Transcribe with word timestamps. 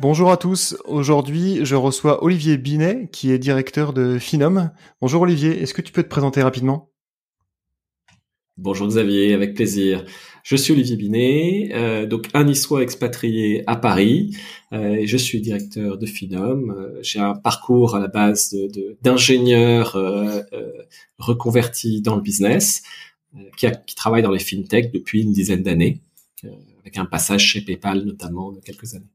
Bonjour 0.00 0.32
à 0.32 0.38
tous. 0.38 0.78
Aujourd'hui, 0.86 1.58
je 1.62 1.74
reçois 1.74 2.24
Olivier 2.24 2.56
Binet, 2.56 3.10
qui 3.12 3.32
est 3.32 3.38
directeur 3.38 3.92
de 3.92 4.18
Finom. 4.18 4.70
Bonjour 5.02 5.20
Olivier, 5.20 5.60
est-ce 5.60 5.74
que 5.74 5.82
tu 5.82 5.92
peux 5.92 6.02
te 6.02 6.08
présenter 6.08 6.42
rapidement? 6.42 6.90
Bonjour 8.56 8.88
Xavier, 8.88 9.34
avec 9.34 9.52
plaisir. 9.52 10.06
Je 10.42 10.56
suis 10.56 10.72
Olivier 10.72 10.96
Binet, 10.96 11.68
euh, 11.74 12.06
donc 12.06 12.30
un 12.32 12.44
niçois 12.44 12.82
expatrié 12.82 13.62
à 13.66 13.76
Paris. 13.76 14.34
Euh, 14.72 15.02
je 15.04 15.16
suis 15.18 15.42
directeur 15.42 15.98
de 15.98 16.06
Finom. 16.06 16.70
Euh, 16.70 16.98
j'ai 17.02 17.20
un 17.20 17.34
parcours 17.34 17.94
à 17.94 18.00
la 18.00 18.08
base 18.08 18.56
d'ingénieur 19.02 19.92
de, 19.96 20.86
reconverti 21.18 22.00
dans 22.00 22.16
le 22.16 22.22
business, 22.22 22.82
qui, 23.58 23.66
a, 23.66 23.72
qui, 23.72 23.96
travaille 23.96 24.22
dans 24.22 24.30
les 24.30 24.38
fintech 24.38 24.92
depuis 24.92 25.24
une 25.24 25.32
dizaine 25.32 25.62
d'années, 25.62 26.00
avec 26.80 26.96
un 26.96 27.04
passage 27.04 27.44
chez 27.44 27.60
PayPal 27.60 28.04
notamment 28.04 28.50
de 28.50 28.60
quelques 28.60 28.94
années. 28.94 29.10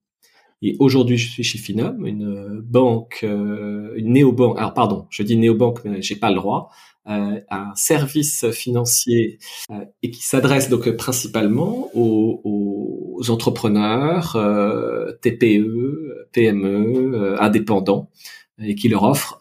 Et 0.65 0.75
aujourd'hui, 0.79 1.17
je 1.17 1.29
suis 1.29 1.43
chez 1.43 1.59
Finom, 1.59 2.05
une 2.05 2.59
banque, 2.59 3.19
euh, 3.21 3.93
une 3.97 4.13
néobanque. 4.13 4.57
Alors 4.57 4.73
pardon, 4.73 5.05
je 5.11 5.21
dis 5.21 5.37
néobanque, 5.37 5.85
mais 5.85 6.01
j'ai 6.01 6.15
pas 6.15 6.31
le 6.31 6.37
droit. 6.37 6.71
Euh, 7.07 7.39
un 7.51 7.71
service 7.75 8.49
financier 8.49 9.37
euh, 9.69 9.85
et 10.01 10.09
qui 10.09 10.23
s'adresse 10.25 10.69
donc 10.69 10.89
principalement 10.97 11.91
aux, 11.93 12.41
aux 12.43 13.29
entrepreneurs, 13.29 14.35
euh, 14.35 15.11
TPE, 15.21 16.29
PME, 16.31 17.39
indépendants, 17.39 18.09
et 18.57 18.73
qui 18.73 18.89
leur 18.89 19.03
offre 19.03 19.37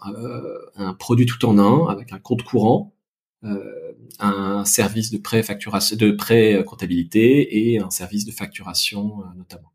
un 0.77 0.93
produit 0.93 1.25
tout 1.25 1.43
en 1.47 1.57
un 1.59 1.87
avec 1.87 2.13
un 2.13 2.19
compte 2.19 2.43
courant, 2.43 2.93
un 4.19 4.65
service 4.67 5.11
de 5.11 5.19
pré 5.19 5.41
de 5.41 6.11
pré 6.11 6.63
comptabilité 6.67 7.73
et 7.73 7.79
un 7.79 7.91
service 7.91 8.27
de 8.27 8.33
facturation 8.33 9.23
notamment. 9.37 9.74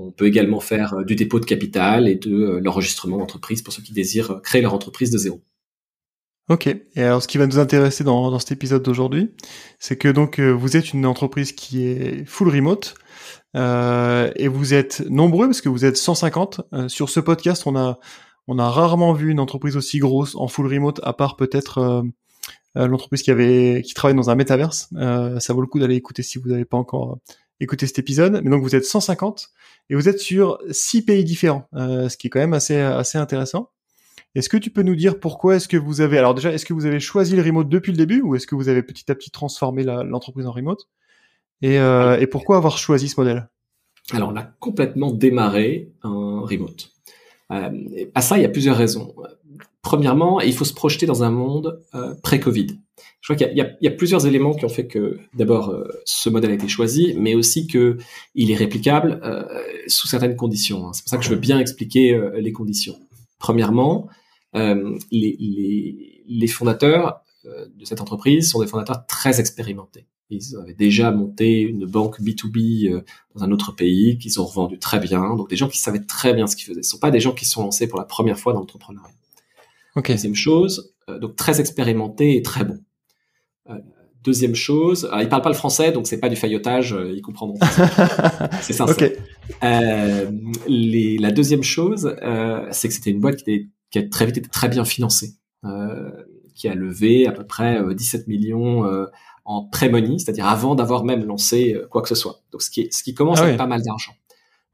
On 0.00 0.12
peut 0.12 0.26
également 0.26 0.60
faire 0.60 0.94
euh, 0.94 1.04
du 1.04 1.16
dépôt 1.16 1.40
de 1.40 1.44
capital 1.44 2.08
et 2.08 2.14
de 2.14 2.32
euh, 2.32 2.60
l'enregistrement 2.62 3.18
d'entreprise 3.18 3.62
pour 3.62 3.74
ceux 3.74 3.82
qui 3.82 3.92
désirent 3.92 4.30
euh, 4.30 4.38
créer 4.38 4.62
leur 4.62 4.72
entreprise 4.72 5.10
de 5.10 5.18
zéro. 5.18 5.42
Ok. 6.48 6.68
Et 6.68 7.02
alors, 7.02 7.20
ce 7.20 7.26
qui 7.26 7.36
va 7.36 7.46
nous 7.46 7.58
intéresser 7.58 8.04
dans, 8.04 8.38
cet 8.38 8.52
épisode 8.52 8.82
d'aujourd'hui, 8.82 9.34
c'est 9.78 9.98
que 9.98 10.08
donc 10.08 10.40
vous 10.40 10.78
êtes 10.78 10.94
une 10.94 11.04
entreprise 11.04 11.52
qui 11.52 11.82
est 11.82 12.24
full 12.24 12.48
remote 12.48 12.94
et 13.54 14.48
vous 14.48 14.72
êtes 14.72 15.04
nombreux 15.10 15.46
parce 15.48 15.60
que 15.60 15.68
vous 15.68 15.84
êtes 15.84 15.98
150. 15.98 16.62
sur 16.86 17.10
ce 17.10 17.20
podcast, 17.20 17.64
on 17.66 17.76
a 17.76 17.98
on 18.46 18.58
a 18.58 18.70
rarement 18.70 19.12
vu 19.12 19.30
une 19.30 19.40
entreprise 19.40 19.76
aussi 19.76 19.98
grosse 19.98 20.36
en 20.36 20.48
full 20.48 20.72
remote, 20.72 21.00
à 21.02 21.12
part 21.12 21.36
peut-être 21.36 22.02
l'entreprise 22.74 23.20
qui 23.20 23.30
avait 23.30 23.82
qui 23.84 23.92
travaille 23.92 24.16
dans 24.16 24.30
un 24.30 24.34
métaverse. 24.34 24.88
ça 24.94 25.52
vaut 25.52 25.60
le 25.60 25.66
coup 25.66 25.80
d'aller 25.80 25.96
écouter 25.96 26.22
si 26.22 26.38
vous 26.38 26.48
n'avez 26.48 26.64
pas 26.64 26.78
encore 26.78 27.18
écouté 27.60 27.86
cet 27.86 27.98
épisode. 27.98 28.40
Mais 28.42 28.48
donc 28.48 28.62
vous 28.62 28.74
êtes 28.74 28.86
150 28.86 29.50
et 29.90 29.94
vous 29.94 30.08
êtes 30.08 30.20
sur 30.20 30.58
six 30.70 31.04
pays 31.04 31.24
différents, 31.24 31.68
euh, 31.74 32.08
ce 32.08 32.16
qui 32.16 32.26
est 32.26 32.30
quand 32.30 32.40
même 32.40 32.52
assez 32.52 33.18
intéressant. 33.18 33.70
Est-ce 34.34 34.48
que 34.48 34.56
tu 34.56 34.70
peux 34.70 34.82
nous 34.82 34.94
dire 34.94 35.18
pourquoi 35.18 35.56
est-ce 35.56 35.68
que 35.68 35.76
vous 35.76 36.00
avez 36.00 36.18
alors 36.18 36.34
déjà 36.34 36.52
est-ce 36.52 36.66
que 36.66 36.74
vous 36.74 36.84
avez 36.84 37.00
choisi 37.00 37.34
le 37.34 37.42
remote 37.42 37.68
depuis 37.68 37.92
le 37.92 37.98
début 37.98 38.20
ou 38.20 38.36
est-ce 38.36 38.46
que 38.46 38.54
vous 38.54 38.68
avez 38.68 38.82
petit 38.82 39.10
à 39.10 39.14
petit 39.14 39.30
transformé 39.30 39.84
l'entreprise 39.84 40.46
en 40.46 40.52
remote? 40.52 40.88
Et, 41.62 41.78
euh, 41.78 42.20
et 42.20 42.26
pourquoi 42.26 42.58
avoir 42.58 42.78
choisi 42.78 43.08
ce 43.08 43.18
modèle? 43.18 43.48
Alors 44.12 44.28
on 44.28 44.36
a 44.36 44.42
complètement 44.42 45.10
démarré 45.12 45.90
en 46.02 46.42
remote. 46.42 46.90
Euh, 47.50 47.70
à 48.14 48.20
ça 48.20 48.36
il 48.36 48.42
y 48.42 48.46
a 48.46 48.50
plusieurs 48.50 48.76
raisons. 48.76 49.14
Premièrement, 49.80 50.40
il 50.40 50.52
faut 50.52 50.66
se 50.66 50.74
projeter 50.74 51.06
dans 51.06 51.24
un 51.24 51.30
monde 51.30 51.82
pré-Covid. 52.22 52.78
Je 53.20 53.32
crois 53.34 53.36
qu'il 53.36 53.56
y, 53.56 53.84
y, 53.84 53.88
a 53.88 53.90
plusieurs 53.90 54.26
éléments 54.26 54.54
qui 54.54 54.64
ont 54.64 54.70
fait 54.70 54.86
que, 54.86 55.18
d'abord, 55.34 55.70
euh, 55.70 55.88
ce 56.04 56.28
modèle 56.28 56.52
a 56.52 56.54
été 56.54 56.68
choisi, 56.68 57.14
mais 57.18 57.34
aussi 57.34 57.66
que 57.66 57.98
il 58.34 58.50
est 58.50 58.54
réplicable 58.54 59.20
euh, 59.24 59.44
sous 59.86 60.06
certaines 60.06 60.36
conditions. 60.36 60.86
Hein. 60.86 60.92
C'est 60.92 61.02
pour 61.02 61.10
ça 61.10 61.18
que 61.18 61.24
je 61.24 61.30
veux 61.30 61.36
bien 61.36 61.58
expliquer 61.58 62.14
euh, 62.14 62.40
les 62.40 62.52
conditions. 62.52 62.98
Premièrement, 63.38 64.08
les, 64.54 64.98
les, 65.12 66.24
les, 66.26 66.46
fondateurs 66.48 67.20
de 67.44 67.84
cette 67.84 68.00
entreprise 68.00 68.50
sont 68.50 68.60
des 68.60 68.66
fondateurs 68.66 69.06
très 69.06 69.38
expérimentés. 69.38 70.06
Ils 70.30 70.56
avaient 70.56 70.74
déjà 70.74 71.12
monté 71.12 71.60
une 71.60 71.86
banque 71.86 72.20
B2B 72.20 73.02
dans 73.34 73.44
un 73.44 73.52
autre 73.52 73.72
pays 73.72 74.18
qu'ils 74.18 74.40
ont 74.40 74.44
revendu 74.44 74.78
très 74.80 74.98
bien. 74.98 75.36
Donc 75.36 75.48
des 75.48 75.56
gens 75.56 75.68
qui 75.68 75.78
savaient 75.78 76.04
très 76.04 76.34
bien 76.34 76.48
ce 76.48 76.56
qu'ils 76.56 76.66
faisaient. 76.66 76.82
Ce 76.82 76.90
sont 76.90 76.98
pas 76.98 77.12
des 77.12 77.20
gens 77.20 77.32
qui 77.32 77.44
se 77.44 77.52
sont 77.52 77.62
lancés 77.62 77.86
pour 77.86 77.98
la 77.98 78.04
première 78.04 78.38
fois 78.38 78.52
dans 78.52 78.60
l'entrepreneuriat. 78.60 79.14
Okay. 79.94 80.14
Deuxième 80.14 80.34
chose, 80.34 80.92
donc 81.20 81.36
très 81.36 81.60
expérimenté 81.60 82.36
et 82.36 82.42
très 82.42 82.64
bon. 82.64 82.80
Euh, 83.70 83.74
deuxième 84.24 84.54
chose, 84.54 85.06
alors, 85.06 85.22
il 85.22 85.28
parle 85.28 85.42
pas 85.42 85.48
le 85.48 85.54
français, 85.54 85.92
donc 85.92 86.06
c'est 86.06 86.18
pas 86.18 86.28
du 86.28 86.36
faillotage, 86.36 86.92
euh, 86.92 87.12
ils 87.14 87.22
comprendront. 87.22 87.58
c'est 88.60 88.72
ça. 88.72 88.86
Euh, 89.62 90.30
les, 90.66 91.18
la 91.18 91.30
deuxième 91.30 91.62
chose, 91.62 92.14
euh, 92.22 92.66
c'est 92.70 92.88
que 92.88 92.94
c'était 92.94 93.10
une 93.10 93.20
boîte 93.20 93.36
qui, 93.36 93.50
était, 93.50 93.68
qui 93.90 93.98
a 93.98 94.08
très 94.08 94.26
vite 94.26 94.38
été 94.38 94.48
très 94.48 94.68
bien 94.68 94.84
financée, 94.84 95.34
euh, 95.64 96.10
qui 96.54 96.68
a 96.68 96.74
levé 96.74 97.26
à 97.26 97.32
peu 97.32 97.44
près 97.44 97.82
17 97.94 98.26
millions 98.28 98.84
en 99.44 99.64
pré-money, 99.64 100.18
c'est-à-dire 100.18 100.46
avant 100.46 100.74
d'avoir 100.74 101.04
même 101.04 101.24
lancé 101.24 101.76
quoi 101.90 102.02
que 102.02 102.08
ce 102.08 102.14
soit. 102.14 102.42
Donc 102.52 102.62
ce 102.62 102.70
qui, 102.70 102.88
ce 102.90 103.02
qui 103.02 103.14
commence 103.14 103.40
à 103.40 103.50
être 103.50 103.56
pas 103.56 103.66
mal 103.66 103.82
d'argent. 103.82 104.12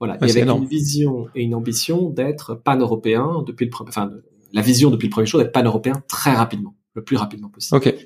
Voilà. 0.00 0.18
et 0.20 0.30
avec 0.30 0.48
une 0.48 0.66
vision 0.66 1.28
et 1.36 1.44
une 1.44 1.54
ambition 1.54 2.10
d'être 2.10 2.56
pan-européen 2.56 3.44
depuis 3.46 3.66
le, 3.66 3.70
enfin, 3.88 4.10
la 4.52 4.60
vision 4.60 4.90
depuis 4.90 5.06
le 5.06 5.10
premier 5.10 5.26
jour 5.26 5.40
d'être 5.40 5.52
pan-européen 5.52 6.02
très 6.08 6.32
rapidement, 6.32 6.74
le 6.94 7.04
plus 7.04 7.16
rapidement 7.16 7.48
possible. 7.48 7.76
Okay. 7.76 7.96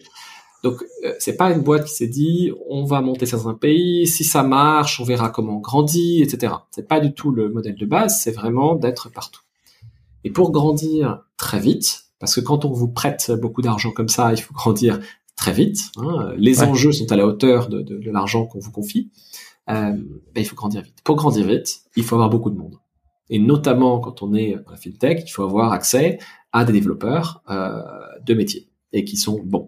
Donc 0.64 0.82
euh, 1.04 1.12
c'est 1.18 1.36
pas 1.36 1.52
une 1.52 1.62
boîte 1.62 1.84
qui 1.84 1.94
s'est 1.94 2.08
dit 2.08 2.52
on 2.68 2.84
va 2.84 3.00
monter 3.00 3.26
dans 3.26 3.48
un 3.48 3.54
pays, 3.54 4.06
si 4.06 4.24
ça 4.24 4.42
marche, 4.42 5.00
on 5.00 5.04
verra 5.04 5.30
comment 5.30 5.58
on 5.58 5.60
grandit, 5.60 6.22
etc. 6.22 6.54
C'est 6.70 6.88
pas 6.88 7.00
du 7.00 7.14
tout 7.14 7.30
le 7.30 7.48
modèle 7.48 7.76
de 7.76 7.86
base, 7.86 8.20
c'est 8.20 8.32
vraiment 8.32 8.74
d'être 8.74 9.10
partout. 9.10 9.42
Et 10.24 10.30
pour 10.30 10.50
grandir 10.50 11.22
très 11.36 11.60
vite, 11.60 12.06
parce 12.18 12.34
que 12.34 12.40
quand 12.40 12.64
on 12.64 12.72
vous 12.72 12.88
prête 12.88 13.30
beaucoup 13.40 13.62
d'argent 13.62 13.92
comme 13.92 14.08
ça, 14.08 14.32
il 14.32 14.40
faut 14.40 14.54
grandir 14.54 14.98
très 15.36 15.52
vite. 15.52 15.80
Hein, 15.96 16.32
les 16.36 16.62
enjeux 16.62 16.92
sont 16.92 17.10
à 17.12 17.16
la 17.16 17.26
hauteur 17.26 17.68
de, 17.68 17.80
de, 17.80 17.98
de 17.98 18.10
l'argent 18.10 18.46
qu'on 18.46 18.58
vous 18.58 18.72
confie. 18.72 19.10
Euh, 19.70 19.92
ben, 19.92 20.40
il 20.40 20.44
faut 20.44 20.56
grandir 20.56 20.82
vite. 20.82 20.96
Pour 21.04 21.16
grandir 21.16 21.46
vite, 21.46 21.82
il 21.94 22.02
faut 22.02 22.16
avoir 22.16 22.30
beaucoup 22.30 22.50
de 22.50 22.56
monde. 22.56 22.76
Et 23.30 23.38
notamment 23.38 24.00
quand 24.00 24.22
on 24.22 24.34
est 24.34 24.56
dans 24.64 24.70
la 24.70 24.76
fintech, 24.76 25.22
il 25.26 25.30
faut 25.30 25.42
avoir 25.42 25.72
accès 25.72 26.18
à 26.52 26.64
des 26.64 26.72
développeurs 26.72 27.42
euh, 27.50 27.82
de 28.24 28.34
métier 28.34 28.68
et 28.92 29.04
qui 29.04 29.16
sont 29.16 29.40
bons. 29.44 29.66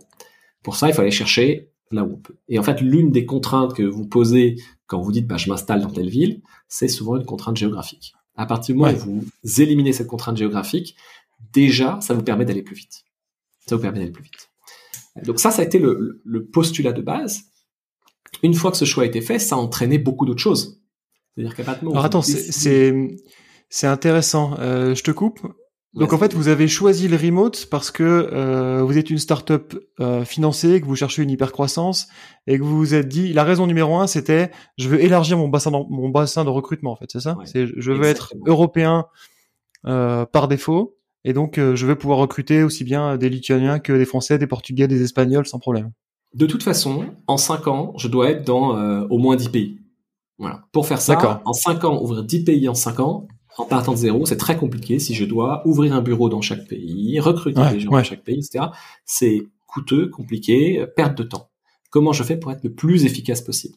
Pour 0.63 0.77
ça, 0.77 0.89
il 0.89 0.95
faut 0.95 1.01
aller 1.01 1.11
chercher 1.11 1.71
là 1.91 2.05
où 2.05 2.15
on 2.15 2.17
peut. 2.17 2.37
Et 2.49 2.59
en 2.59 2.63
fait, 2.63 2.81
l'une 2.81 3.11
des 3.11 3.25
contraintes 3.25 3.75
que 3.75 3.83
vous 3.83 4.07
posez 4.07 4.57
quand 4.87 5.01
vous 5.01 5.13
dites 5.13 5.27
bah, 5.27 5.37
je 5.37 5.49
m'installe 5.49 5.81
dans 5.81 5.91
telle 5.91 6.09
ville, 6.09 6.43
c'est 6.69 6.89
souvent 6.89 7.17
une 7.17 7.25
contrainte 7.25 7.57
géographique. 7.57 8.15
À 8.37 8.47
partir 8.47 8.75
du 8.75 8.81
moment 8.81 8.97
où 9.07 9.25
vous 9.43 9.61
éliminez 9.61 9.93
cette 9.93 10.07
contrainte 10.07 10.37
géographique, 10.37 10.97
déjà, 11.53 12.01
ça 12.01 12.15
vous 12.15 12.23
permet 12.23 12.45
d'aller 12.45 12.63
plus 12.63 12.77
vite. 12.77 13.05
Ça 13.67 13.77
vous 13.77 13.83
permet 13.83 13.99
d'aller 13.99 14.13
plus 14.13 14.25
vite. 14.25 14.51
Donc 15.25 15.41
ça, 15.41 15.51
ça 15.51 15.63
a 15.63 15.65
été 15.65 15.79
le, 15.79 16.21
le, 16.25 16.47
postulat 16.47 16.93
de 16.93 17.03
base. 17.03 17.43
Une 18.43 18.55
fois 18.55 18.71
que 18.71 18.77
ce 18.77 18.85
choix 18.85 19.03
a 19.03 19.07
été 19.07 19.21
fait, 19.21 19.39
ça 19.39 19.57
a 19.57 19.59
entraîné 19.59 19.99
beaucoup 19.99 20.25
d'autres 20.25 20.41
choses. 20.41 20.81
C'est-à-dire 21.35 21.55
qu'à 21.55 21.71
Alors 21.73 22.05
attends, 22.05 22.23
c'est 22.23 23.09
c'est 23.71 23.87
intéressant. 23.87 24.57
Euh, 24.59 24.95
je 24.95 25.03
te 25.03 25.11
coupe. 25.13 25.41
Donc 25.95 26.13
en 26.13 26.19
fait, 26.19 26.35
vous 26.35 26.47
avez 26.47 26.69
choisi 26.69 27.09
le 27.09 27.17
remote 27.17 27.67
parce 27.69 27.91
que 27.91 28.05
euh, 28.05 28.83
vous 28.85 28.97
êtes 28.97 29.11
une 29.11 29.19
startup 29.19 29.77
euh, 29.99 30.25
financée, 30.25 30.81
que 30.81 30.87
vous 30.87 30.95
cherchez 30.95 31.23
une 31.23 31.31
hypercroissance 31.31 32.07
et 32.47 32.59
que 32.59 32.63
vous 32.63 32.79
vous 32.79 32.95
êtes 32.95 33.09
dit 33.09 33.33
la 33.33 33.43
raison 33.43 33.67
numéro 33.67 33.97
un, 33.97 34.07
c'était 34.07 34.53
je 34.79 34.89
veux 34.89 35.03
élargir 35.03 35.37
mon 35.37 35.49
bassin 35.49 35.73
de, 35.73 35.77
mon 35.77 36.09
bassin 36.09 36.45
de 36.45 36.51
recrutement 36.51 36.93
en 36.93 36.97
fait, 36.97 37.11
c'est 37.11 37.21
ça? 37.21 37.37
C'est 37.45 37.67
je 37.77 37.93
veux 37.93 38.05
être 38.05 38.35
européen 38.47 39.07
euh, 39.87 40.27
par 40.27 40.47
défaut 40.47 40.97
et 41.25 41.33
donc 41.33 41.59
euh, 41.59 41.75
je 41.75 41.87
veux 41.87 41.97
pouvoir 41.97 42.19
recruter 42.19 42.63
aussi 42.63 42.85
bien 42.85 43.17
des 43.17 43.29
Lituaniens 43.29 43.79
que 43.79 43.93
des 43.93 44.05
Français, 44.05 44.39
des 44.39 44.47
Portugais, 44.47 44.89
des 44.89 45.03
Espagnols 45.03 45.47
sans 45.47 45.59
problème. 45.59 45.91
De 46.35 46.47
toute 46.47 46.63
façon, 46.63 47.07
en 47.27 47.37
cinq 47.37 47.67
ans, 47.67 47.93
je 47.97 48.07
dois 48.07 48.31
être 48.31 48.47
dans 48.47 48.77
euh, 48.77 49.07
au 49.11 49.19
moins 49.19 49.37
10 49.37 49.49
pays. 49.49 49.79
Voilà. 50.39 50.63
Pour 50.73 50.87
faire 50.87 51.01
ça, 51.01 51.43
en 51.45 51.53
cinq 51.53 51.85
ans, 51.85 52.01
ouvrir 52.01 52.23
10 52.23 52.45
pays 52.45 52.69
en 52.69 52.75
cinq 52.75 53.01
ans, 53.01 53.27
en 53.61 53.67
partant 53.67 53.93
de 53.93 53.99
zéro, 53.99 54.27
c'est 54.27 54.37
très 54.37 54.57
compliqué 54.57 54.99
si 54.99 55.15
je 55.15 55.25
dois 55.25 55.63
ouvrir 55.67 55.95
un 55.95 56.03
bureau 56.03 56.29
dans 56.29 56.41
chaque 56.41 56.67
pays, 56.67 57.21
recruter 57.21 57.61
des 57.71 57.81
gens 57.81 57.91
dans 57.91 58.03
chaque 58.03 58.25
pays, 58.25 58.39
etc. 58.39 58.67
C'est 59.05 59.43
coûteux, 59.67 60.09
compliqué, 60.09 60.85
perte 60.97 61.17
de 61.17 61.23
temps. 61.23 61.51
Comment 61.91 62.13
je 62.13 62.23
fais 62.23 62.37
pour 62.37 62.53
être 62.53 62.65
le 62.65 62.73
plus 62.73 63.05
efficace 63.05 63.41
possible? 63.41 63.75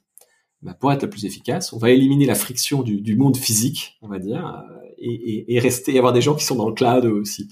Bah, 0.61 0.73
pour 0.73 0.91
être 0.93 1.01
la 1.01 1.07
plus 1.09 1.25
efficace, 1.25 1.73
on 1.73 1.77
va 1.77 1.91
éliminer 1.91 2.25
la 2.25 2.35
friction 2.35 2.83
du, 2.83 3.01
du 3.01 3.17
monde 3.17 3.35
physique, 3.35 3.97
on 4.01 4.07
va 4.07 4.17
dire, 4.17 4.63
et, 4.97 5.11
et, 5.11 5.55
et, 5.55 5.59
rester 5.59 5.97
avoir 5.97 6.13
des 6.13 6.21
gens 6.21 6.35
qui 6.35 6.45
sont 6.45 6.55
dans 6.55 6.69
le 6.69 6.73
cloud 6.73 7.03
aussi, 7.05 7.49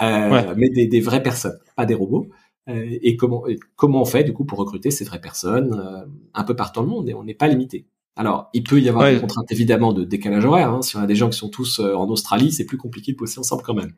euh, 0.00 0.54
mais 0.56 0.70
des, 0.70 0.86
des, 0.86 1.00
vraies 1.00 1.22
personnes, 1.22 1.58
pas 1.74 1.84
des 1.84 1.94
robots. 1.94 2.28
Euh, 2.68 2.98
et 3.02 3.16
comment 3.16 3.44
comment 3.76 4.00
on 4.00 4.04
fait 4.06 4.24
du 4.24 4.32
coup 4.32 4.44
pour 4.44 4.58
recruter 4.58 4.90
ces 4.90 5.04
vraies 5.04 5.20
personnes 5.20 5.74
euh, 5.74 6.06
un 6.32 6.44
peu 6.44 6.56
partout 6.56 6.80
dans 6.80 6.86
le 6.86 6.88
monde 6.88 7.08
et 7.08 7.14
on 7.14 7.24
n'est 7.24 7.34
pas 7.34 7.48
limité. 7.48 7.86
Alors, 8.16 8.48
il 8.52 8.62
peut 8.62 8.80
y 8.80 8.88
avoir 8.88 9.10
des 9.10 9.20
contraintes 9.20 9.50
évidemment 9.50 9.92
de 9.92 10.04
décalage 10.04 10.44
horaire. 10.44 10.70
Hein. 10.70 10.82
Si 10.82 10.96
on 10.96 11.00
a 11.00 11.06
des 11.06 11.16
gens 11.16 11.28
qui 11.30 11.38
sont 11.38 11.48
tous 11.48 11.80
euh, 11.80 11.94
en 11.94 12.08
Australie, 12.08 12.52
c'est 12.52 12.64
plus 12.64 12.78
compliqué 12.78 13.12
de 13.12 13.16
bosser 13.16 13.40
ensemble 13.40 13.62
quand 13.62 13.74
même. 13.74 13.92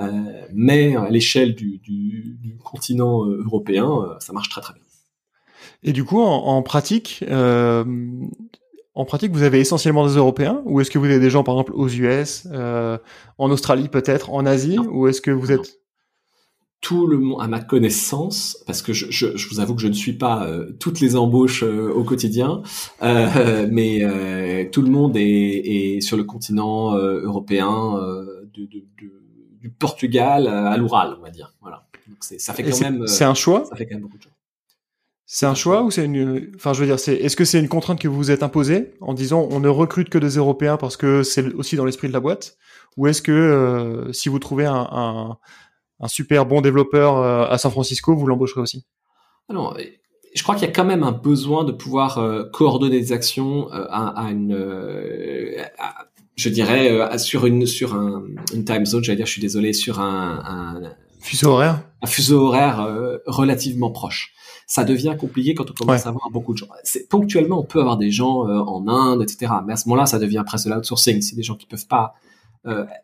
Euh, 0.00 0.46
mais 0.54 0.96
à 0.96 1.10
l'échelle 1.10 1.54
du, 1.54 1.78
du, 1.78 2.38
du, 2.40 2.56
continent 2.56 3.24
européen, 3.24 4.16
ça 4.20 4.32
marche 4.32 4.48
très 4.48 4.60
très 4.60 4.74
bien. 4.74 4.82
Et 5.82 5.92
du 5.92 6.04
coup, 6.04 6.20
en, 6.20 6.46
en 6.46 6.62
pratique, 6.62 7.24
euh, 7.28 7.84
en 8.94 9.04
pratique, 9.04 9.32
vous 9.32 9.42
avez 9.42 9.60
essentiellement 9.60 10.06
des 10.06 10.14
Européens, 10.14 10.60
ou 10.64 10.80
est-ce 10.80 10.90
que 10.90 10.98
vous 10.98 11.04
avez 11.04 11.20
des 11.20 11.30
gens, 11.30 11.44
par 11.44 11.54
exemple, 11.54 11.72
aux 11.74 11.88
US, 11.88 12.48
euh, 12.50 12.98
en 13.38 13.50
Australie 13.50 13.88
peut-être, 13.88 14.30
en 14.30 14.44
Asie, 14.44 14.78
ou 14.78 15.06
est-ce 15.06 15.20
que 15.20 15.30
vous 15.30 15.52
êtes 15.52 15.78
tout 16.80 17.06
le 17.06 17.18
monde, 17.18 17.42
à 17.42 17.48
ma 17.48 17.60
connaissance, 17.60 18.62
parce 18.66 18.82
que 18.82 18.92
je, 18.92 19.10
je, 19.10 19.36
je, 19.36 19.48
vous 19.48 19.60
avoue 19.60 19.74
que 19.74 19.82
je 19.82 19.88
ne 19.88 19.94
suis 19.94 20.12
pas 20.12 20.46
euh, 20.46 20.70
toutes 20.78 21.00
les 21.00 21.16
embauches 21.16 21.64
euh, 21.64 21.92
au 21.92 22.04
quotidien, 22.04 22.62
euh, 23.02 23.66
mais 23.70 24.00
euh, 24.02 24.64
tout 24.70 24.82
le 24.82 24.90
monde 24.90 25.16
est, 25.16 25.22
est 25.26 26.00
sur 26.00 26.16
le 26.16 26.24
continent 26.24 26.94
européen, 26.94 27.98
de, 28.54 28.62
de, 28.66 28.84
de, 29.00 29.12
du 29.60 29.70
Portugal 29.70 30.46
à 30.46 30.76
l'Oural, 30.76 31.16
on 31.18 31.22
va 31.22 31.30
dire. 31.30 31.54
Voilà. 31.60 31.86
Donc 32.06 32.18
ça 32.20 32.54
fait 32.54 32.62
quand 32.62 32.80
même. 32.80 33.06
C'est 33.06 33.24
un 33.24 33.34
choix. 33.34 33.64
Ça 33.64 33.76
fait 33.76 33.86
quand 33.86 33.94
même 33.94 34.02
beaucoup 34.02 34.18
de 34.18 34.22
choses. 34.22 34.32
C'est 35.30 35.44
un 35.44 35.54
choix 35.54 35.82
ou 35.82 35.90
c'est 35.90 36.06
une, 36.06 36.52
enfin, 36.54 36.72
je 36.72 36.80
veux 36.80 36.86
dire, 36.86 36.98
c'est, 36.98 37.14
est-ce 37.14 37.36
que 37.36 37.44
c'est 37.44 37.60
une 37.60 37.68
contrainte 37.68 38.00
que 38.00 38.08
vous 38.08 38.16
vous 38.16 38.30
êtes 38.30 38.42
imposée 38.42 38.94
en 39.02 39.12
disant 39.12 39.46
on 39.50 39.60
ne 39.60 39.68
recrute 39.68 40.08
que 40.08 40.16
des 40.16 40.36
Européens 40.36 40.78
parce 40.78 40.96
que 40.96 41.22
c'est 41.22 41.52
aussi 41.52 41.76
dans 41.76 41.84
l'esprit 41.84 42.08
de 42.08 42.14
la 42.14 42.20
boîte, 42.20 42.56
ou 42.96 43.08
est-ce 43.08 43.20
que 43.20 44.08
si 44.12 44.30
vous 44.30 44.38
trouvez 44.38 44.64
un, 44.64 44.88
un 44.90 45.38
un 46.00 46.08
super 46.08 46.46
bon 46.46 46.60
développeur 46.60 47.16
euh, 47.16 47.46
à 47.48 47.58
San 47.58 47.70
Francisco, 47.70 48.14
vous 48.14 48.26
l'embaucherez 48.26 48.60
aussi? 48.60 48.84
Alors, 49.48 49.76
je 50.34 50.42
crois 50.42 50.54
qu'il 50.54 50.66
y 50.66 50.70
a 50.70 50.72
quand 50.72 50.84
même 50.84 51.02
un 51.02 51.12
besoin 51.12 51.64
de 51.64 51.72
pouvoir 51.72 52.18
euh, 52.18 52.44
coordonner 52.52 53.00
des 53.00 53.12
actions 53.12 53.72
euh, 53.72 53.86
à, 53.90 54.26
à, 54.26 54.30
une, 54.30 54.56
je 56.36 56.48
dirais, 56.48 57.18
sur 57.18 57.46
une 57.46 57.66
sur 57.66 57.94
un, 57.94 58.24
une 58.54 58.64
time 58.64 58.86
zone. 58.86 59.02
J'allais 59.02 59.16
dire, 59.16 59.26
je 59.26 59.32
suis 59.32 59.40
désolé, 59.40 59.72
sur 59.72 60.00
un, 60.00 60.42
un 60.44 60.92
fuseau 61.20 61.50
horaire, 61.50 61.82
un 62.02 62.06
fuseau 62.06 62.46
horaire 62.46 62.86
relativement 63.26 63.90
proche. 63.90 64.34
Ça 64.66 64.84
devient 64.84 65.16
compliqué 65.18 65.54
quand 65.54 65.70
on 65.70 65.72
commence 65.72 66.04
à 66.04 66.10
avoir 66.10 66.30
beaucoup 66.30 66.52
de 66.52 66.58
gens. 66.58 66.68
Ponctuellement, 67.08 67.58
on 67.58 67.64
peut 67.64 67.80
avoir 67.80 67.96
des 67.96 68.10
gens 68.10 68.42
en 68.42 68.86
Inde, 68.86 69.22
etc. 69.22 69.52
Mais 69.66 69.72
à 69.72 69.76
ce 69.76 69.88
moment-là, 69.88 70.04
ça 70.04 70.18
devient 70.18 70.44
presque 70.46 70.68
de 70.68 70.74
l'outsourcing. 70.74 71.22
C'est 71.22 71.36
des 71.36 71.42
gens 71.42 71.56
qui 71.56 71.66
peuvent 71.66 71.88
pas 71.88 72.14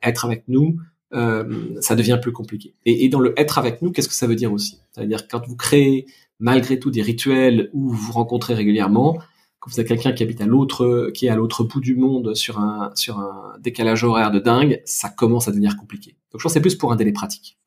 être 0.03 0.27
avec 0.27 0.45
nous 0.47 0.77
euh, 1.15 1.45
ça 1.81 1.95
devient 1.95 2.19
plus 2.21 2.33
compliqué. 2.33 2.75
Et, 2.85 3.05
et, 3.05 3.09
dans 3.09 3.21
le 3.21 3.39
être 3.39 3.59
avec 3.59 3.83
nous, 3.83 3.93
qu'est-ce 3.93 4.09
que 4.09 4.15
ça 4.15 4.27
veut 4.27 4.35
dire 4.35 4.53
aussi? 4.53 4.81
C'est-à-dire 4.93 5.29
quand 5.29 5.47
vous 5.47 5.57
créez 5.57 6.07
malgré 6.41 6.79
tout 6.79 6.91
des 6.91 7.03
rituels 7.03 7.71
où 7.73 7.89
vous 7.89 7.97
vous 7.97 8.13
rencontrez 8.13 8.55
régulièrement, 8.55 9.19
quand 9.61 9.71
vous 9.71 9.79
avez 9.79 9.89
quelqu'un 9.89 10.13
qui 10.13 10.23
habite 10.23 10.41
à 10.41 10.47
l'autre, 10.47 11.11
qui 11.15 11.27
est 11.27 11.31
à 11.31 11.37
l'autre 11.37 11.65
bout 11.65 11.81
du 11.81 11.95
monde 11.95 12.35
sur 12.35 12.59
un 12.59 12.91
sur 12.95 13.19
un 13.19 13.55
décalage 13.61 14.03
horaire 14.03 14.31
de 14.31 14.41
dingue, 14.41 14.83
ça 14.85 15.09
commence 15.09 15.47
à 15.47 15.53
devenir 15.53 15.77
compliqué. 15.77 16.17
Donc 16.33 16.41
je 16.41 16.43
pense 16.43 16.53
que 16.53 16.55
c'est 16.55 16.61
plus 16.61 16.75
pour 16.75 16.93
un 16.93 16.97
délai 16.97 17.13
pratique. 17.13 17.59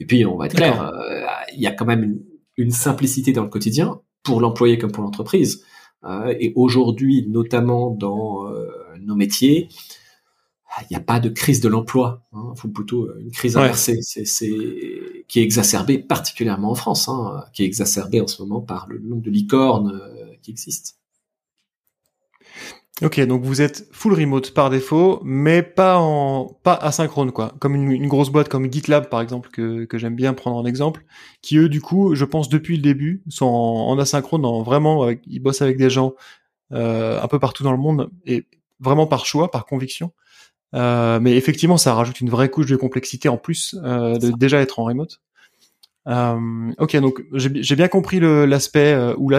Et 0.00 0.06
puis 0.06 0.24
on 0.24 0.36
va 0.36 0.46
être 0.46 0.56
clair, 0.56 0.82
euh, 0.82 1.26
il 1.54 1.60
y 1.60 1.66
a 1.66 1.72
quand 1.72 1.84
même 1.84 2.02
une, 2.02 2.20
une, 2.56 2.70
simplicité 2.70 3.32
dans 3.32 3.42
le 3.42 3.48
quotidien 3.48 4.00
pour 4.22 4.40
l'employé 4.40 4.78
comme 4.78 4.92
pour 4.92 5.04
l'entreprise. 5.04 5.64
Euh, 6.04 6.34
et 6.40 6.52
aujourd'hui, 6.56 7.26
notamment 7.28 7.90
dans 7.90 8.44
nos 9.00 9.14
métiers, 9.14 9.68
il 10.82 10.86
n'y 10.90 10.96
a 10.96 11.00
pas 11.00 11.20
de 11.20 11.28
crise 11.28 11.60
de 11.60 11.68
l'emploi, 11.68 12.22
hein, 12.32 12.52
faut 12.56 12.68
plutôt 12.68 13.04
euh, 13.04 13.20
une 13.20 13.30
crise 13.30 13.56
inversée, 13.56 14.00
c'est, 14.02 14.24
qui 15.28 15.40
est 15.40 15.42
exacerbée 15.42 15.98
particulièrement 15.98 16.70
en 16.70 16.74
France, 16.74 17.08
hein, 17.08 17.44
qui 17.52 17.62
est 17.62 17.66
exacerbée 17.66 18.20
en 18.20 18.26
ce 18.26 18.42
moment 18.42 18.60
par 18.60 18.86
le 18.88 18.98
nombre 18.98 19.22
de 19.22 19.30
licornes 19.30 19.92
euh, 19.92 20.34
qui 20.42 20.50
existent. 20.50 20.92
Ok, 23.02 23.20
donc 23.26 23.42
vous 23.42 23.60
êtes 23.60 23.88
full 23.90 24.14
remote 24.14 24.52
par 24.52 24.70
défaut, 24.70 25.20
mais 25.24 25.64
pas 25.64 25.98
en 25.98 26.46
pas 26.62 26.74
asynchrone 26.74 27.32
quoi, 27.32 27.52
comme 27.58 27.74
une, 27.74 27.90
une 27.90 28.06
grosse 28.06 28.30
boîte 28.30 28.48
comme 28.48 28.72
GitLab 28.72 29.08
par 29.08 29.20
exemple 29.20 29.50
que, 29.50 29.84
que 29.84 29.98
j'aime 29.98 30.14
bien 30.14 30.32
prendre 30.32 30.56
en 30.56 30.64
exemple, 30.64 31.04
qui 31.42 31.56
eux 31.56 31.68
du 31.68 31.80
coup, 31.80 32.14
je 32.14 32.24
pense 32.24 32.48
depuis 32.48 32.76
le 32.76 32.82
début 32.82 33.24
sont 33.28 33.46
en, 33.46 33.98
asynchrone, 33.98 34.44
en, 34.44 34.62
vraiment 34.62 35.02
avec, 35.02 35.22
ils 35.26 35.40
bossent 35.40 35.60
avec 35.60 35.76
des 35.76 35.90
gens 35.90 36.14
euh, 36.72 37.20
un 37.20 37.26
peu 37.26 37.40
partout 37.40 37.64
dans 37.64 37.72
le 37.72 37.78
monde 37.78 38.10
et 38.26 38.46
vraiment 38.78 39.08
par 39.08 39.26
choix, 39.26 39.50
par 39.50 39.66
conviction. 39.66 40.12
Euh, 40.74 41.20
mais 41.20 41.36
effectivement, 41.36 41.76
ça 41.76 41.94
rajoute 41.94 42.20
une 42.20 42.30
vraie 42.30 42.50
couche 42.50 42.66
de 42.66 42.76
complexité 42.76 43.28
en 43.28 43.36
plus 43.36 43.76
euh, 43.84 44.18
de 44.18 44.30
déjà 44.30 44.60
être 44.60 44.80
en 44.80 44.84
remote. 44.84 45.20
Euh, 46.06 46.72
ok, 46.78 46.96
donc 46.96 47.24
j'ai 47.32 47.76
bien 47.76 47.88
compris 47.88 48.20
l'aspect 48.20 48.92
euh, 48.92 49.14
ou 49.16 49.30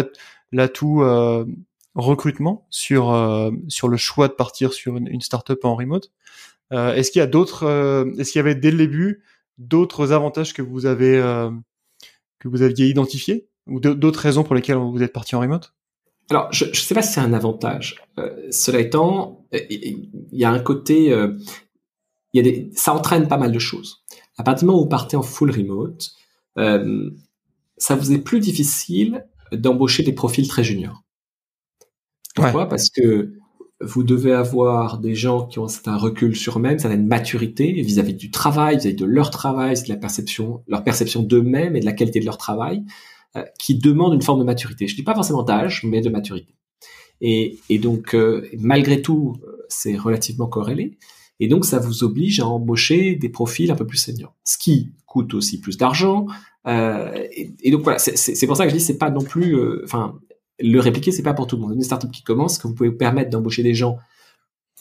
l'atout 0.51 1.01
euh, 1.01 1.45
recrutement 1.93 2.65
sur 2.69 3.13
sur 3.67 3.87
le 3.87 3.97
choix 3.97 4.27
de 4.27 4.33
partir 4.33 4.73
sur 4.73 4.97
une, 4.97 5.07
une 5.07 5.21
startup 5.21 5.63
en 5.63 5.75
remote. 5.75 6.11
est-ce 6.71 7.11
qu'il 7.11 7.19
y 7.19 7.23
a 7.23 7.27
d'autres, 7.27 7.65
est-ce 8.17 8.31
qu'il 8.31 8.39
y 8.39 8.43
avait 8.43 8.55
dès 8.55 8.71
le 8.71 8.77
début 8.77 9.23
d'autres 9.57 10.11
avantages 10.11 10.53
que 10.53 10.61
vous 10.61 10.85
avez 10.85 11.21
que 12.39 12.47
vous 12.47 12.61
aviez 12.61 12.87
identifiés 12.87 13.47
ou 13.67 13.79
d'autres 13.79 14.19
raisons 14.19 14.43
pour 14.43 14.55
lesquelles 14.55 14.77
vous 14.77 15.01
êtes 15.03 15.13
parti 15.13 15.35
en 15.35 15.39
remote? 15.39 15.73
Alors, 16.29 16.51
je 16.51 16.65
ne 16.65 16.73
sais 16.73 16.95
pas 16.95 17.01
si 17.01 17.13
c'est 17.13 17.19
un 17.19 17.33
avantage. 17.33 18.01
Euh, 18.17 18.47
cela 18.49 18.79
étant, 18.79 19.45
il 19.51 20.09
y 20.31 20.43
a 20.43 20.51
un 20.51 20.59
côté, 20.59 21.11
euh, 21.11 21.37
il 22.33 22.37
y 22.37 22.39
a 22.39 22.51
des, 22.51 22.71
ça 22.73 22.93
entraîne 22.93 23.27
pas 23.27 23.37
mal 23.37 23.51
de 23.51 23.59
choses. 23.59 24.03
À 24.37 24.43
partir 24.43 24.61
du 24.61 24.65
moment 24.65 24.79
où 24.79 24.83
vous 24.83 24.89
partez 24.89 25.15
en 25.17 25.21
full 25.21 25.51
remote, 25.51 26.11
euh, 26.57 27.11
ça 27.77 27.95
vous 27.95 28.11
est 28.11 28.19
plus 28.19 28.39
difficile 28.39 29.25
d'embaucher 29.51 30.03
des 30.03 30.13
profils 30.13 30.47
très 30.47 30.63
juniors. 30.63 31.03
Pourquoi? 32.33 32.67
Parce 32.67 32.89
que 32.89 33.33
vous 33.81 34.03
devez 34.03 34.33
avoir 34.33 34.99
des 34.99 35.15
gens 35.15 35.45
qui 35.45 35.59
ont 35.59 35.67
un 35.85 35.97
recul 35.97 36.35
sur 36.35 36.57
eux-mêmes, 36.57 36.79
certaine 36.79 37.05
maturité 37.05 37.71
vis-à-vis 37.71 38.13
du 38.13 38.31
travail, 38.31 38.77
vis-à-vis 38.77 38.95
de 38.95 39.05
leur 39.05 39.29
travail, 39.29 39.75
de 39.75 39.89
la 39.89 39.97
perception, 39.97 40.63
leur 40.67 40.83
perception 40.83 41.21
d'eux-mêmes 41.21 41.75
et 41.75 41.81
de 41.81 41.85
la 41.85 41.93
qualité 41.93 42.19
de 42.19 42.25
leur 42.25 42.37
travail. 42.37 42.83
Euh, 43.35 43.43
qui 43.59 43.75
demande 43.75 44.13
une 44.13 44.21
forme 44.21 44.39
de 44.39 44.45
maturité. 44.45 44.87
Je 44.87 44.95
dis 44.95 45.03
pas 45.03 45.15
forcément 45.15 45.43
d'âge, 45.43 45.83
mais 45.83 46.01
de 46.01 46.09
maturité. 46.09 46.55
Et, 47.21 47.59
et 47.69 47.79
donc, 47.79 48.15
euh, 48.15 48.47
malgré 48.57 49.01
tout, 49.01 49.35
c'est 49.67 49.97
relativement 49.97 50.47
corrélé. 50.47 50.97
Et 51.39 51.47
donc, 51.47 51.65
ça 51.65 51.79
vous 51.79 52.03
oblige 52.03 52.39
à 52.39 52.47
embaucher 52.47 53.15
des 53.15 53.29
profils 53.29 53.69
un 53.69 53.75
peu 53.75 53.85
plus 53.85 53.97
seniors, 53.97 54.33
ce 54.43 54.57
qui 54.57 54.93
coûte 55.05 55.33
aussi 55.33 55.59
plus 55.59 55.77
d'argent. 55.77 56.27
Euh, 56.67 57.27
et, 57.31 57.53
et, 57.61 57.71
donc 57.71 57.83
voilà, 57.83 57.99
c'est 57.99 58.47
pour 58.47 58.57
ça 58.57 58.63
que 58.65 58.71
je 58.71 58.75
dis 58.75 58.81
c'est 58.81 58.97
pas 58.97 59.11
non 59.11 59.21
plus, 59.21 59.55
euh, 59.55 59.81
enfin, 59.83 60.19
le 60.59 60.79
répliquer 60.79 61.11
c'est 61.11 61.23
pas 61.23 61.33
pour 61.33 61.47
tout 61.47 61.57
le 61.57 61.61
monde. 61.61 61.75
Une 61.75 61.81
startup 61.81 62.11
qui 62.11 62.23
commence, 62.23 62.57
que 62.57 62.67
vous 62.67 62.73
pouvez 62.73 62.89
vous 62.89 62.97
permettre 62.97 63.29
d'embaucher 63.29 63.63
des 63.63 63.73
gens 63.73 63.97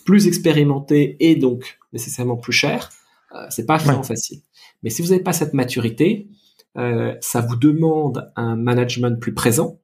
plus 0.05 0.27
expérimentés 0.27 1.17
et 1.21 1.35
donc 1.35 1.79
nécessairement 1.93 2.37
plus 2.37 2.53
chers, 2.53 2.91
euh, 3.35 3.47
c'est 3.51 3.67
pas 3.67 3.77
vraiment 3.77 4.03
facile. 4.03 4.41
Mais 4.83 4.91
si 4.91 5.03
vous 5.03 5.09
n'avez 5.09 5.23
pas 5.23 5.33
cette 5.33 5.55
maturité, 5.55 6.29
euh, 6.29 6.44
ça 6.77 7.41
vous 7.41 7.57
demande 7.57 8.33
un 8.37 8.57
management 8.57 9.21
plus 9.21 9.35
présent. 9.35 9.81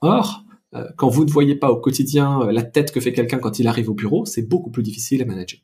Or, 0.00 0.44
euh, 0.74 0.88
quand 0.96 1.08
vous 1.08 1.24
ne 1.24 1.30
voyez 1.30 1.54
pas 1.54 1.70
au 1.70 1.76
quotidien 1.76 2.42
euh, 2.42 2.52
la 2.52 2.62
tête 2.62 2.92
que 2.92 3.00
fait 3.00 3.12
quelqu'un 3.12 3.38
quand 3.38 3.58
il 3.58 3.68
arrive 3.68 3.90
au 3.90 3.94
bureau, 3.94 4.24
c'est 4.24 4.42
beaucoup 4.42 4.70
plus 4.70 4.82
difficile 4.82 5.22
à 5.22 5.24
manager. 5.24 5.60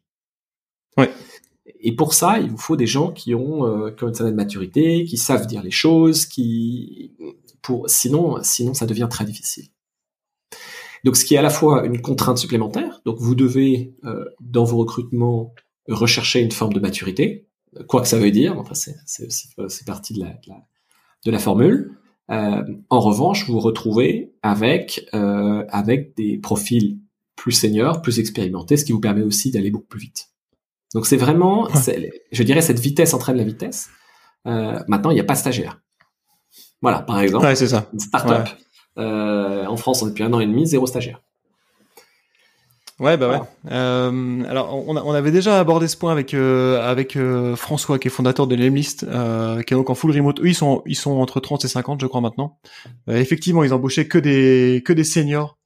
Ouais. 0.96 1.10
Et 1.80 1.94
pour 1.94 2.14
ça, 2.14 2.38
il 2.38 2.50
vous 2.50 2.58
faut 2.58 2.76
des 2.76 2.86
gens 2.86 3.12
qui 3.12 3.34
ont, 3.34 3.92
qui 3.96 4.04
ont 4.04 4.08
une 4.08 4.14
certaine 4.14 4.34
maturité, 4.34 5.04
qui 5.04 5.16
savent 5.16 5.46
dire 5.46 5.62
les 5.62 5.70
choses, 5.70 6.26
qui, 6.26 7.16
pour, 7.62 7.88
sinon, 7.88 8.38
sinon 8.42 8.74
ça 8.74 8.86
devient 8.86 9.08
très 9.08 9.24
difficile. 9.24 9.66
Donc, 11.04 11.16
ce 11.16 11.24
qui 11.24 11.34
est 11.34 11.38
à 11.38 11.42
la 11.42 11.50
fois 11.50 11.86
une 11.86 12.02
contrainte 12.02 12.38
supplémentaire. 12.38 13.00
Donc, 13.06 13.18
vous 13.18 13.34
devez, 13.34 13.94
dans 14.40 14.64
vos 14.64 14.78
recrutements, 14.78 15.54
rechercher 15.88 16.40
une 16.40 16.50
forme 16.50 16.74
de 16.74 16.80
maturité 16.80 17.46
quoi 17.86 18.02
que 18.02 18.08
ça 18.08 18.18
veut 18.18 18.30
dire. 18.30 18.58
Enfin, 18.58 18.74
c'est 18.74 18.96
c'est 19.06 19.86
partie 19.86 20.14
de 20.14 20.20
la, 20.20 20.30
de 20.30 20.48
la, 20.48 20.66
de 21.24 21.30
la 21.30 21.38
formule. 21.38 21.96
Euh, 22.30 22.62
en 22.90 23.00
revanche, 23.00 23.46
vous 23.46 23.54
vous 23.54 23.60
retrouvez 23.60 24.32
avec 24.42 25.08
euh, 25.14 25.64
avec 25.68 26.16
des 26.16 26.38
profils 26.38 26.98
plus 27.36 27.52
seniors, 27.52 28.02
plus 28.02 28.18
expérimentés, 28.20 28.76
ce 28.76 28.84
qui 28.84 28.92
vous 28.92 29.00
permet 29.00 29.22
aussi 29.22 29.50
d'aller 29.50 29.70
beaucoup 29.70 29.86
plus 29.86 30.00
vite. 30.00 30.28
Donc 30.94 31.06
c'est 31.06 31.16
vraiment, 31.16 31.68
je 32.32 32.42
dirais, 32.42 32.62
cette 32.62 32.80
vitesse 32.80 33.14
entraîne 33.14 33.36
la 33.36 33.44
vitesse. 33.44 33.90
Euh, 34.46 34.82
maintenant, 34.88 35.10
il 35.10 35.14
n'y 35.14 35.20
a 35.20 35.24
pas 35.24 35.34
de 35.34 35.38
stagiaire. 35.38 35.80
Voilà, 36.82 37.00
par 37.00 37.20
exemple, 37.20 37.46
ouais, 37.46 37.54
c'est 37.54 37.68
ça. 37.68 37.88
une 37.92 38.00
startup. 38.00 38.48
Euh, 38.98 39.66
en 39.66 39.76
France, 39.76 40.02
on 40.02 40.06
est 40.06 40.10
depuis 40.10 40.24
un 40.24 40.32
an 40.32 40.40
et 40.40 40.46
demi, 40.46 40.66
zéro 40.66 40.86
stagiaire. 40.86 41.22
Ouais, 43.00 43.16
bah 43.16 43.30
ouais. 43.30 43.38
Euh, 43.72 44.44
alors, 44.44 44.86
on, 44.86 44.94
on, 44.94 45.12
avait 45.12 45.30
déjà 45.30 45.58
abordé 45.58 45.88
ce 45.88 45.96
point 45.96 46.12
avec 46.12 46.34
euh, 46.34 46.82
avec 46.82 47.16
euh, 47.16 47.56
François, 47.56 47.98
qui 47.98 48.08
est 48.08 48.10
fondateur 48.10 48.46
de 48.46 48.54
Lemlist, 48.54 49.04
euh, 49.04 49.62
qui 49.62 49.72
est 49.72 49.76
donc 49.76 49.88
en 49.88 49.94
full 49.94 50.10
remote. 50.10 50.38
Eux, 50.40 50.48
ils 50.48 50.54
sont 50.54 50.82
ils 50.84 50.96
sont 50.96 51.12
entre 51.12 51.40
30 51.40 51.64
et 51.64 51.68
50, 51.68 51.98
je 52.02 52.06
crois 52.06 52.20
maintenant. 52.20 52.58
Euh, 53.08 53.16
effectivement, 53.16 53.64
ils 53.64 53.72
embauchaient 53.72 54.06
que 54.06 54.18
des 54.18 54.82
que 54.84 54.92
des 54.92 55.04
seniors 55.04 55.56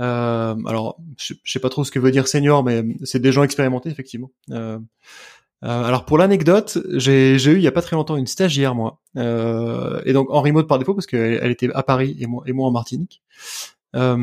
Euh, 0.00 0.54
alors, 0.66 0.96
je, 1.18 1.34
je 1.42 1.52
sais 1.52 1.60
pas 1.60 1.68
trop 1.68 1.84
ce 1.84 1.90
que 1.90 1.98
veut 1.98 2.10
dire 2.10 2.26
senior, 2.26 2.64
mais 2.64 2.82
c'est 3.04 3.20
des 3.20 3.32
gens 3.32 3.42
expérimentés 3.42 3.90
effectivement. 3.90 4.30
Euh, 4.52 4.78
euh, 5.64 5.84
alors 5.84 6.04
pour 6.04 6.18
l'anecdote, 6.18 6.78
j'ai 6.94 7.34
eu 7.34 7.56
il 7.56 7.62
y 7.62 7.66
a 7.66 7.72
pas 7.72 7.82
très 7.82 7.96
longtemps 7.96 8.16
une 8.16 8.28
stagiaire 8.28 8.74
moi, 8.76 9.00
euh, 9.16 10.00
et 10.04 10.12
donc 10.12 10.30
en 10.30 10.40
remote 10.40 10.68
par 10.68 10.78
défaut 10.78 10.94
parce 10.94 11.06
qu'elle 11.06 11.40
elle 11.42 11.50
était 11.50 11.68
à 11.74 11.82
Paris 11.82 12.16
et 12.20 12.26
moi, 12.26 12.44
et 12.46 12.52
moi 12.52 12.68
en 12.68 12.70
Martinique. 12.70 13.22
Euh, 13.96 14.16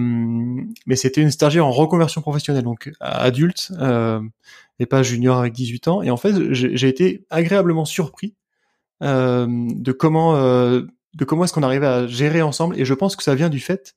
mais 0.86 0.96
c'était 0.96 1.22
une 1.22 1.32
stagiaire 1.32 1.66
en 1.66 1.72
reconversion 1.72 2.22
professionnelle, 2.22 2.64
donc 2.64 2.92
adulte 3.00 3.72
euh, 3.80 4.22
et 4.80 4.86
pas 4.86 5.04
junior 5.04 5.38
avec 5.38 5.54
18 5.54 5.88
ans. 5.88 6.02
Et 6.02 6.12
en 6.12 6.18
fait, 6.18 6.54
j'ai 6.54 6.88
été 6.88 7.26
agréablement 7.30 7.86
surpris 7.86 8.36
euh, 9.04 9.48
de 9.50 9.92
comment 9.92 10.36
euh, 10.38 10.82
de 11.16 11.26
comment 11.26 11.44
est-ce 11.44 11.54
qu'on 11.54 11.64
arrivait 11.64 11.88
à 11.88 12.08
gérer 12.08 12.42
ensemble. 12.42 12.80
Et 12.80 12.86
je 12.86 12.94
pense 12.94 13.16
que 13.16 13.24
ça 13.24 13.36
vient 13.36 13.50
du 13.50 13.60
fait 13.60 13.96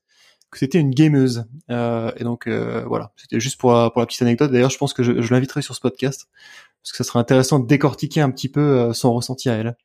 que 0.50 0.58
c'était 0.58 0.78
une 0.78 0.90
gameuse. 0.90 1.44
Euh, 1.70 2.10
et 2.16 2.25
donc 2.25 2.48
voilà, 2.48 3.12
c'était 3.16 3.40
juste 3.40 3.60
pour 3.60 3.72
la, 3.72 3.90
pour 3.90 4.00
la 4.00 4.06
petite 4.06 4.22
anecdote. 4.22 4.50
D'ailleurs, 4.50 4.70
je 4.70 4.78
pense 4.78 4.94
que 4.94 5.02
je, 5.02 5.20
je 5.20 5.34
l'inviterai 5.34 5.62
sur 5.62 5.75
ce 5.75 5.80
podcast 5.80 6.28
parce 6.82 6.92
que 6.92 6.96
ça 6.96 7.04
serait 7.04 7.18
intéressant 7.18 7.58
de 7.58 7.66
décortiquer 7.66 8.20
un 8.20 8.30
petit 8.30 8.48
peu 8.48 8.92
son 8.92 9.12
ressenti 9.12 9.50
à 9.50 9.54
elle. 9.54 9.76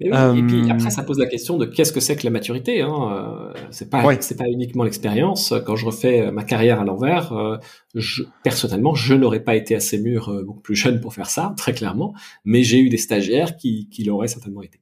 Et, 0.00 0.10
puis 0.10 0.70
après, 0.70 0.90
ça 0.90 1.04
pose 1.04 1.18
la 1.18 1.26
question 1.26 1.56
de 1.56 1.66
qu'est-ce 1.66 1.92
que 1.92 2.00
c'est 2.00 2.16
que 2.16 2.24
la 2.24 2.30
maturité. 2.30 2.82
Hein. 2.82 3.52
C'est 3.70 3.88
pas, 3.88 4.20
c'est 4.20 4.36
pas 4.36 4.48
uniquement 4.48 4.82
l'expérience. 4.82 5.54
Quand 5.64 5.76
je 5.76 5.86
refais 5.86 6.32
ma 6.32 6.42
carrière 6.42 6.80
à 6.80 6.84
l'envers, 6.84 7.60
je, 7.94 8.24
personnellement, 8.42 8.94
je 8.94 9.14
n'aurais 9.14 9.44
pas 9.44 9.54
été 9.54 9.76
assez 9.76 10.00
mûr, 10.00 10.42
beaucoup 10.44 10.60
plus 10.60 10.74
jeune 10.74 11.00
pour 11.00 11.14
faire 11.14 11.30
ça, 11.30 11.54
très 11.56 11.74
clairement. 11.74 12.12
Mais 12.44 12.64
j'ai 12.64 12.80
eu 12.80 12.88
des 12.88 12.98
stagiaires 12.98 13.56
qui, 13.56 13.88
qui 13.88 14.02
l'auraient 14.02 14.26
certainement 14.26 14.62
été. 14.62 14.80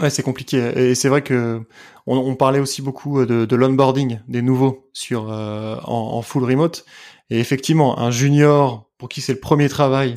Ouais, 0.00 0.10
c'est 0.10 0.22
compliqué. 0.22 0.58
Et 0.76 0.94
c'est 0.94 1.08
vrai 1.08 1.22
que 1.22 1.60
on, 2.06 2.16
on, 2.16 2.36
parlait 2.36 2.60
aussi 2.60 2.82
beaucoup 2.82 3.24
de, 3.26 3.44
de 3.44 3.56
l'onboarding 3.56 4.20
des 4.28 4.42
nouveaux 4.42 4.88
sur 4.92 5.32
euh, 5.32 5.76
en, 5.84 6.14
en, 6.14 6.22
full 6.22 6.44
remote. 6.44 6.84
Et 7.30 7.40
effectivement, 7.40 7.98
un 7.98 8.10
junior 8.12 8.88
pour 8.96 9.08
qui 9.08 9.20
c'est 9.20 9.32
le 9.32 9.40
premier 9.40 9.68
travail, 9.68 10.14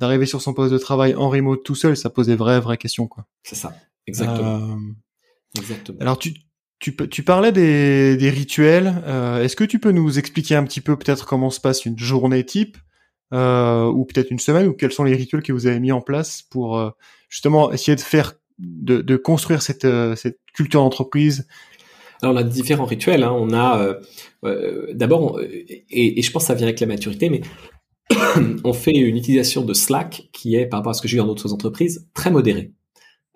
d'arriver 0.00 0.26
sur 0.26 0.42
son 0.42 0.54
poste 0.54 0.72
de 0.72 0.78
travail 0.78 1.14
en 1.14 1.28
remote 1.28 1.62
tout 1.62 1.74
seul, 1.74 1.96
ça 1.96 2.10
pose 2.10 2.26
des 2.26 2.36
vraies 2.36 2.60
vraies 2.60 2.78
questions 2.78 3.06
quoi. 3.06 3.26
C'est 3.42 3.56
ça, 3.56 3.74
exactement. 4.06 4.56
Euh... 4.56 4.76
Exactement. 5.58 5.98
Alors 6.00 6.18
tu 6.18 6.34
tu, 6.78 6.96
tu 6.96 7.22
parlais 7.22 7.52
des, 7.52 8.16
des 8.16 8.30
rituels. 8.30 9.02
Euh, 9.06 9.44
Est-ce 9.44 9.54
que 9.54 9.64
tu 9.64 9.78
peux 9.78 9.92
nous 9.92 10.18
expliquer 10.18 10.54
un 10.54 10.64
petit 10.64 10.80
peu 10.80 10.96
peut-être 10.96 11.26
comment 11.26 11.50
se 11.50 11.60
passe 11.60 11.84
une 11.84 11.98
journée 11.98 12.42
type 12.42 12.78
euh, 13.34 13.84
ou 13.84 14.06
peut-être 14.06 14.30
une 14.30 14.38
semaine 14.38 14.66
ou 14.66 14.72
quels 14.72 14.90
sont 14.90 15.04
les 15.04 15.14
rituels 15.14 15.42
que 15.42 15.52
vous 15.52 15.66
avez 15.66 15.78
mis 15.78 15.92
en 15.92 16.00
place 16.00 16.40
pour 16.40 16.78
euh, 16.78 16.88
justement 17.28 17.70
essayer 17.70 17.96
de 17.96 18.00
faire 18.00 18.32
de, 18.58 19.02
de 19.02 19.16
construire 19.18 19.60
cette, 19.60 19.86
cette 20.16 20.38
culture 20.54 20.80
d'entreprise? 20.80 21.46
Alors 22.22 22.34
on 22.34 22.38
a 22.38 22.42
différents 22.42 22.84
rituels. 22.84 23.22
Hein. 23.22 23.32
On 23.32 23.52
a 23.52 23.80
euh, 23.80 23.94
euh 24.44 24.86
d'abord, 24.92 25.40
et, 25.40 25.84
et, 25.90 26.22
je 26.22 26.30
pense 26.30 26.44
que 26.44 26.46
ça 26.48 26.54
vient 26.54 26.66
avec 26.66 26.80
la 26.80 26.86
maturité, 26.86 27.30
mais 27.30 27.40
on 28.64 28.72
fait 28.72 28.92
une 28.92 29.16
utilisation 29.16 29.64
de 29.64 29.74
Slack 29.74 30.28
qui 30.32 30.54
est, 30.56 30.66
par 30.66 30.80
rapport 30.80 30.90
à 30.90 30.94
ce 30.94 31.02
que 31.02 31.08
j'ai 31.08 31.16
vu 31.16 31.20
dans 31.20 31.26
d'autres 31.26 31.52
entreprises, 31.52 32.08
très 32.14 32.30
modérée. 32.30 32.72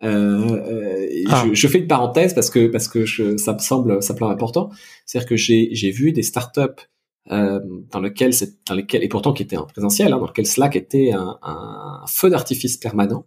Euh, 0.02 0.60
euh 0.68 1.24
ah. 1.30 1.44
je, 1.46 1.54
je, 1.54 1.68
fais 1.68 1.78
une 1.78 1.86
parenthèse 1.86 2.34
parce 2.34 2.50
que 2.50 2.66
parce 2.66 2.88
que 2.88 3.06
je, 3.06 3.36
ça 3.36 3.54
me 3.54 3.58
semble 3.58 4.02
simplement 4.02 4.30
important. 4.30 4.70
C'est-à-dire 5.06 5.28
que 5.28 5.36
j'ai 5.36 5.68
j'ai 5.72 5.90
vu 5.90 6.12
des 6.12 6.22
startups 6.22 6.88
euh, 7.30 7.60
dans 7.90 8.00
lesquelles 8.00 8.34
c'est 8.34 8.66
dans 8.66 8.74
lesquelles 8.74 9.02
et 9.02 9.08
pourtant 9.08 9.32
qui 9.32 9.42
étaient 9.42 9.56
en 9.56 9.66
présentiel, 9.66 10.12
hein, 10.12 10.18
dans 10.18 10.26
lesquelles 10.26 10.46
Slack 10.46 10.76
était 10.76 11.12
un, 11.12 11.38
un 11.42 12.04
feu 12.06 12.28
d'artifice 12.28 12.76
permanent, 12.76 13.24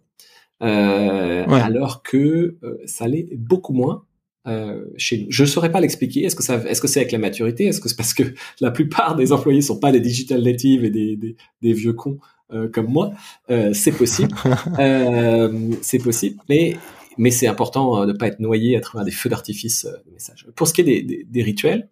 euh, 0.62 1.44
ouais. 1.46 1.60
alors 1.60 2.04
que 2.04 2.58
euh, 2.62 2.78
ça 2.84 3.06
allait 3.06 3.28
beaucoup 3.36 3.72
moins 3.72 4.04
euh, 4.48 4.84
chez 4.96 5.18
nous. 5.18 5.26
Je 5.28 5.42
ne 5.42 5.48
saurais 5.48 5.70
pas 5.70 5.80
l'expliquer. 5.80 6.24
Est-ce 6.24 6.34
que 6.34 6.42
ça, 6.42 6.56
est-ce 6.66 6.80
que 6.80 6.88
c'est 6.88 7.00
avec 7.00 7.12
la 7.12 7.18
maturité? 7.18 7.64
Est-ce 7.64 7.80
que 7.80 7.88
c'est 7.88 7.96
parce 7.96 8.14
que 8.14 8.22
la 8.60 8.70
plupart 8.70 9.14
des 9.14 9.32
employés 9.32 9.60
sont 9.60 9.78
pas 9.78 9.92
des 9.92 10.00
digital 10.00 10.42
natives 10.42 10.84
et 10.84 10.90
des, 10.90 11.16
des, 11.16 11.36
des 11.60 11.72
vieux 11.72 11.92
cons 11.92 12.18
euh, 12.52 12.68
comme 12.68 12.86
moi? 12.86 13.12
Euh, 13.50 13.72
C'est 13.74 13.92
possible. 13.92 14.34
C'est 15.82 15.98
possible. 15.98 16.36
Mais 16.48 16.76
mais 17.20 17.32
c'est 17.32 17.48
important 17.48 18.06
de 18.06 18.12
ne 18.12 18.16
pas 18.16 18.28
être 18.28 18.38
noyé 18.38 18.76
à 18.76 18.80
travers 18.80 19.04
des 19.04 19.10
feux 19.10 19.28
d'artifice 19.28 19.86
de 19.86 20.12
messages. 20.12 20.46
Pour 20.54 20.68
ce 20.68 20.72
qui 20.72 20.82
est 20.82 20.84
des, 20.84 21.02
des, 21.02 21.26
des 21.28 21.42
rituels, 21.42 21.88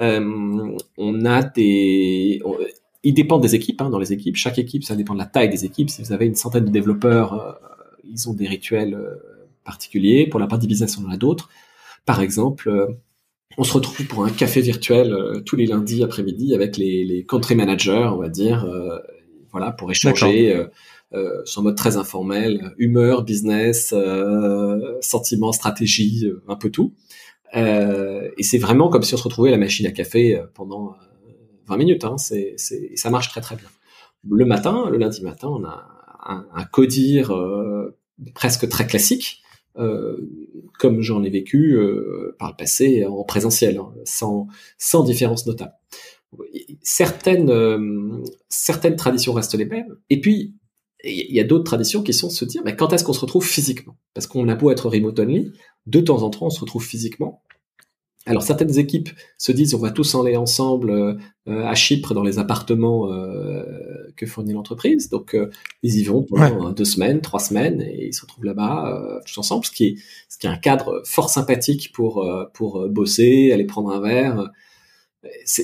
on 0.00 0.76
a 1.24 1.44
des 1.44 2.42
on, 2.44 2.56
ils 3.04 3.14
dépendent 3.14 3.42
des 3.42 3.54
équipes. 3.54 3.80
Hein, 3.82 3.90
dans 3.90 4.00
les 4.00 4.12
équipes, 4.12 4.34
chaque 4.34 4.58
équipe, 4.58 4.82
ça 4.82 4.96
dépend 4.96 5.14
de 5.14 5.20
la 5.20 5.26
taille 5.26 5.48
des 5.48 5.64
équipes. 5.64 5.90
Si 5.90 6.02
vous 6.02 6.12
avez 6.12 6.26
une 6.26 6.34
centaine 6.34 6.64
de 6.64 6.70
développeurs, 6.70 7.60
ils 8.02 8.28
ont 8.28 8.34
des 8.34 8.48
rituels 8.48 8.98
particuliers. 9.62 10.26
Pour 10.26 10.40
la 10.40 10.48
partie 10.48 10.66
business, 10.66 10.98
on 10.98 11.06
en 11.06 11.10
a 11.10 11.16
d'autres. 11.16 11.48
Par 12.06 12.20
exemple, 12.20 12.68
euh, 12.68 12.86
on 13.56 13.64
se 13.64 13.72
retrouve 13.72 14.06
pour 14.06 14.24
un 14.24 14.30
café 14.30 14.60
virtuel 14.60 15.12
euh, 15.12 15.40
tous 15.40 15.56
les 15.56 15.66
lundis 15.66 16.02
après-midi 16.02 16.54
avec 16.54 16.76
les, 16.76 17.04
les 17.04 17.24
country 17.24 17.54
managers, 17.54 18.08
on 18.12 18.16
va 18.16 18.28
dire, 18.28 18.64
euh, 18.64 18.98
voilà, 19.52 19.70
pour 19.70 19.90
échanger 19.90 20.66
euh, 21.14 21.44
sur 21.44 21.60
un 21.60 21.64
mode 21.64 21.76
très 21.76 21.96
informel, 21.96 22.74
humeur, 22.76 23.22
business, 23.22 23.94
euh, 23.96 24.98
sentiments, 25.00 25.52
stratégie, 25.52 26.28
un 26.48 26.56
peu 26.56 26.70
tout. 26.70 26.92
Euh, 27.54 28.30
et 28.36 28.42
c'est 28.42 28.58
vraiment 28.58 28.88
comme 28.88 29.02
si 29.02 29.14
on 29.14 29.16
se 29.16 29.22
retrouvait 29.22 29.50
à 29.50 29.52
la 29.52 29.58
machine 29.58 29.86
à 29.86 29.92
café 29.92 30.42
pendant 30.54 30.96
20 31.68 31.76
minutes. 31.76 32.04
Hein. 32.04 32.18
C'est, 32.18 32.56
ça 32.96 33.10
marche 33.10 33.28
très 33.28 33.40
très 33.40 33.54
bien. 33.54 33.68
Le 34.28 34.44
matin, 34.44 34.88
le 34.90 34.98
lundi 34.98 35.22
matin, 35.22 35.48
on 35.48 35.64
a 35.64 35.86
un, 36.26 36.46
un 36.52 36.64
codir 36.64 37.32
presque 38.34 38.68
très 38.68 38.86
classique 38.86 39.43
comme 40.78 41.00
j'en 41.00 41.22
ai 41.22 41.30
vécu 41.30 41.74
euh, 41.74 42.36
par 42.38 42.50
le 42.50 42.56
passé 42.56 43.04
en 43.04 43.24
présentiel, 43.24 43.78
hein, 43.78 43.92
sans, 44.04 44.48
sans 44.78 45.04
différence 45.04 45.46
notable. 45.46 45.72
Certaines, 46.82 47.50
euh, 47.50 48.22
certaines 48.48 48.96
traditions 48.96 49.32
restent 49.32 49.54
les 49.54 49.66
mêmes, 49.66 49.96
et 50.10 50.20
puis 50.20 50.54
il 51.04 51.34
y 51.34 51.40
a 51.40 51.44
d'autres 51.44 51.64
traditions 51.64 52.02
qui 52.02 52.12
sont 52.14 52.28
de 52.28 52.32
se 52.32 52.44
dire 52.44 52.62
mais 52.64 52.74
quand 52.76 52.92
est-ce 52.92 53.04
qu'on 53.04 53.12
se 53.12 53.20
retrouve 53.20 53.46
physiquement? 53.46 53.96
Parce 54.14 54.26
qu'on 54.26 54.48
a 54.48 54.54
beau 54.54 54.70
être 54.70 54.88
remote 54.88 55.18
only, 55.20 55.52
de 55.86 56.00
temps 56.00 56.22
en 56.22 56.30
temps 56.30 56.46
on 56.46 56.50
se 56.50 56.60
retrouve 56.60 56.84
physiquement, 56.84 57.42
alors 58.26 58.42
certaines 58.42 58.78
équipes 58.78 59.10
se 59.36 59.52
disent 59.52 59.74
on 59.74 59.78
va 59.78 59.90
tous 59.90 60.14
aller 60.14 60.36
ensemble 60.36 60.90
euh, 60.90 61.16
à 61.46 61.74
Chypre 61.74 62.14
dans 62.14 62.22
les 62.22 62.38
appartements 62.38 63.12
euh, 63.12 63.64
que 64.16 64.26
fournit 64.26 64.54
l'entreprise. 64.54 65.10
Donc 65.10 65.34
euh, 65.34 65.50
ils 65.82 65.98
y 65.98 66.04
vont 66.04 66.22
pendant 66.22 66.70
deux 66.70 66.84
semaines, 66.84 67.20
trois 67.20 67.40
semaines 67.40 67.82
et 67.82 68.06
ils 68.06 68.14
se 68.14 68.22
retrouvent 68.22 68.46
là-bas 68.46 68.88
euh, 68.88 69.20
tous 69.26 69.38
ensemble, 69.38 69.64
ce 69.64 69.70
qui 69.70 69.84
est 69.84 69.96
ce 70.28 70.38
qui 70.38 70.46
est 70.46 70.50
un 70.50 70.56
cadre 70.56 71.02
fort 71.04 71.28
sympathique 71.28 71.92
pour 71.92 72.24
euh, 72.24 72.44
pour 72.54 72.88
bosser, 72.88 73.52
aller 73.52 73.66
prendre 73.66 73.90
un 73.90 74.00
verre. 74.00 74.50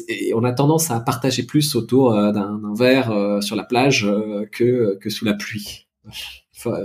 Et 0.08 0.32
on 0.34 0.42
a 0.44 0.52
tendance 0.52 0.90
à 0.90 1.00
partager 1.00 1.42
plus 1.42 1.74
autour 1.76 2.12
d'un 2.12 2.60
verre 2.74 3.42
sur 3.42 3.56
la 3.56 3.64
plage 3.64 4.08
que 4.52 4.96
que 4.98 5.10
sous 5.10 5.26
la 5.26 5.34
pluie. 5.34 5.86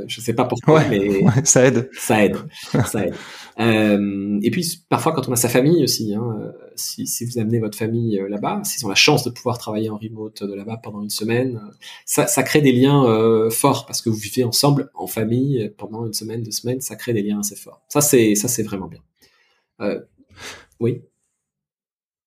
Je 0.08 0.22
sais 0.22 0.34
pas 0.34 0.46
pourquoi, 0.46 0.84
mais 0.90 1.24
ça 1.44 1.66
aide. 1.66 1.90
Ça 1.94 2.24
aide. 2.24 2.38
ça 2.86 3.06
aide. 3.06 3.16
Euh, 3.58 4.38
et 4.44 4.52
puis 4.52 4.84
parfois 4.90 5.14
quand 5.14 5.30
on 5.30 5.32
a 5.32 5.38
sa 5.38 5.48
famille 5.48 5.82
aussi, 5.82 6.14
hein, 6.14 6.36
euh, 6.42 6.52
si, 6.76 7.08
si, 7.08 7.24
vous 7.24 7.40
amenez 7.40 7.60
votre 7.60 7.78
famille 7.78 8.20
euh, 8.20 8.28
là-bas, 8.28 8.60
s'ils 8.66 8.86
ont 8.86 8.90
la 8.90 8.96
chance 8.96 9.24
de 9.24 9.30
pouvoir 9.30 9.58
travailler 9.58 9.90
en 9.90 9.96
remote 9.96 10.44
de 10.44 10.54
là-bas 10.54 10.82
pendant 10.84 11.02
une 11.02 11.10
semaine, 11.10 11.62
ça, 12.06 12.28
ça 12.28 12.44
crée 12.44 12.60
des 12.60 12.74
liens 12.74 13.06
euh, 13.06 13.50
forts 13.50 13.86
parce 13.86 14.02
que 14.02 14.10
vous 14.10 14.18
vivez 14.18 14.44
ensemble 14.44 14.92
en 14.94 15.08
famille 15.08 15.72
pendant 15.78 16.06
une 16.06 16.12
semaine, 16.12 16.44
deux 16.44 16.52
semaines, 16.52 16.82
ça 16.82 16.98
crée 16.98 17.14
des 17.14 17.22
liens 17.22 17.40
assez 17.40 17.56
forts. 17.56 17.82
Ça 17.88 18.02
c'est 18.02 18.36
ça 18.36 18.50
c'est 18.50 18.64
vraiment 18.64 18.88
bien. 18.88 19.00
Euh, 19.82 20.02
oui. 20.80 21.02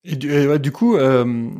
Et 0.04 0.16
du, 0.16 0.72
coup, 0.72 0.96
euh, 0.96 1.50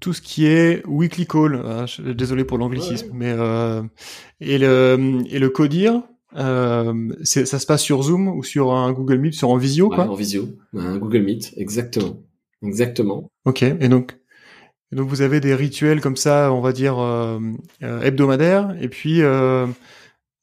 tout 0.00 0.12
ce 0.12 0.20
qui 0.20 0.46
est 0.46 0.84
weekly 0.86 1.26
call, 1.26 1.54
hein, 1.56 1.84
désolé 2.14 2.44
pour 2.44 2.58
l'anglicisme, 2.58 3.10
ouais. 3.12 3.34
mais 3.36 3.86
et 4.40 4.58
le 4.58 5.22
et 5.28 5.38
le 5.38 5.48
codir, 5.50 6.02
euh, 6.36 7.12
ça 7.24 7.58
se 7.58 7.66
passe 7.66 7.82
sur 7.82 8.02
Zoom 8.02 8.28
ou 8.28 8.42
sur 8.42 8.72
un 8.72 8.92
Google 8.92 9.18
Meet, 9.18 9.34
sur 9.34 9.50
en 9.50 9.56
visio, 9.56 9.88
ouais, 9.88 9.96
quoi 9.96 10.08
En 10.08 10.14
visio, 10.14 10.48
un 10.76 10.96
Google 10.96 11.22
Meet, 11.22 11.54
exactement, 11.56 12.22
exactement. 12.62 13.30
Ok. 13.44 13.62
Et 13.62 13.88
donc, 13.88 14.16
et 14.92 14.96
donc 14.96 15.08
vous 15.08 15.22
avez 15.22 15.40
des 15.40 15.54
rituels 15.54 16.00
comme 16.00 16.16
ça, 16.16 16.52
on 16.52 16.60
va 16.60 16.72
dire 16.72 16.98
euh, 16.98 17.40
euh, 17.82 18.02
hebdomadaires. 18.02 18.76
Et 18.80 18.88
puis, 18.88 19.22
euh, 19.22 19.66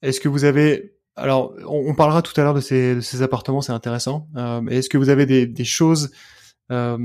est-ce 0.02 0.20
que 0.20 0.30
vous 0.30 0.44
avez 0.44 0.94
alors, 1.16 1.56
on, 1.68 1.90
on, 1.90 1.96
parlera 1.96 2.22
tout 2.22 2.40
à 2.40 2.44
l'heure 2.44 2.54
de 2.54 2.62
ces, 2.62 2.94
de 2.94 3.02
ces 3.02 3.24
appartements, 3.24 3.62
c'est 3.62 3.72
intéressant. 3.72 4.28
Euh, 4.36 4.64
est-ce 4.68 4.88
que 4.88 5.00
vous 5.00 5.10
avez 5.10 5.26
des, 5.26 5.48
des 5.48 5.64
choses 5.64 6.12
euh, 6.72 7.00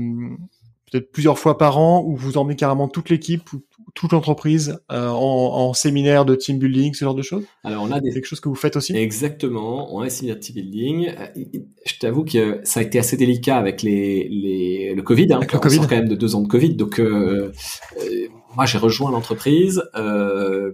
peut-être 0.93 1.11
plusieurs 1.11 1.39
fois 1.39 1.57
par 1.57 1.79
an 1.79 2.03
où 2.05 2.15
vous 2.15 2.37
emmenez 2.37 2.55
carrément 2.55 2.87
toute 2.87 3.09
l'équipe 3.09 3.51
ou 3.51 3.61
toute 3.95 4.11
l'entreprise 4.11 4.79
euh, 4.91 5.09
en, 5.09 5.69
en, 5.69 5.73
séminaire 5.73 6.23
de 6.23 6.35
team 6.35 6.59
building, 6.59 6.93
ce 6.93 7.03
genre 7.03 7.15
de 7.15 7.23
choses? 7.23 7.45
Alors 7.63 7.83
on 7.83 7.91
a 7.91 7.99
des... 7.99 8.11
quelque 8.11 8.25
chose 8.25 8.39
que 8.39 8.47
vous 8.47 8.55
faites 8.55 8.75
aussi? 8.75 8.95
Exactement, 8.95 9.93
on 9.93 10.01
a 10.01 10.05
des 10.05 10.09
séminaires 10.11 10.37
de 10.37 10.41
team 10.41 10.55
building. 10.55 11.09
Euh, 11.17 11.59
je 11.85 11.93
t'avoue 11.99 12.23
que 12.23 12.59
ça 12.63 12.79
a 12.79 12.83
été 12.83 12.99
assez 12.99 13.17
délicat 13.17 13.57
avec 13.57 13.81
les, 13.81 14.27
les 14.29 14.93
le 14.93 15.01
Covid. 15.01 15.33
Hein, 15.33 15.37
avec 15.37 15.53
le 15.53 15.59
COVID. 15.59 15.79
quand 15.79 15.91
même 15.91 16.07
de 16.07 16.15
deux 16.15 16.35
ans 16.35 16.41
de 16.41 16.47
Covid, 16.47 16.75
donc 16.75 16.99
euh, 16.99 17.51
euh 17.97 18.27
moi 18.55 18.67
j'ai 18.67 18.77
rejoint 18.77 19.09
l'entreprise. 19.09 19.83
Euh, 19.95 20.71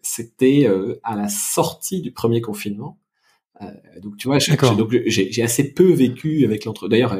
C'était 0.00 0.66
euh, 0.66 0.98
à 1.02 1.14
la 1.14 1.28
sortie 1.28 2.00
du 2.00 2.10
premier 2.10 2.40
confinement. 2.40 2.98
donc 4.02 4.16
tu 4.16 4.28
vois, 4.28 4.38
j'ai 4.38 5.42
assez 5.42 5.74
peu 5.74 5.92
vécu 5.92 6.46
avec 6.46 6.64
l'entreprise. 6.64 6.90
D'ailleurs 6.90 7.18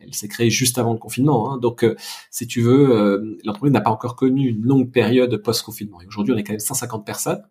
elle 0.00 0.14
s'est 0.14 0.28
créée 0.28 0.50
juste 0.50 0.78
avant 0.78 0.92
le 0.92 0.98
confinement. 0.98 1.52
Hein. 1.52 1.58
Donc, 1.58 1.86
si 2.30 2.46
tu 2.46 2.60
veux, 2.60 3.38
l'entreprise 3.44 3.72
n'a 3.72 3.80
pas 3.80 3.90
encore 3.90 4.16
connu 4.16 4.48
une 4.48 4.62
longue 4.62 4.90
période 4.90 5.36
post-confinement. 5.36 6.00
Et 6.00 6.06
aujourd'hui, 6.06 6.34
on 6.34 6.36
est 6.36 6.44
quand 6.44 6.52
même 6.52 6.60
150 6.60 7.04
personnes. 7.04 7.42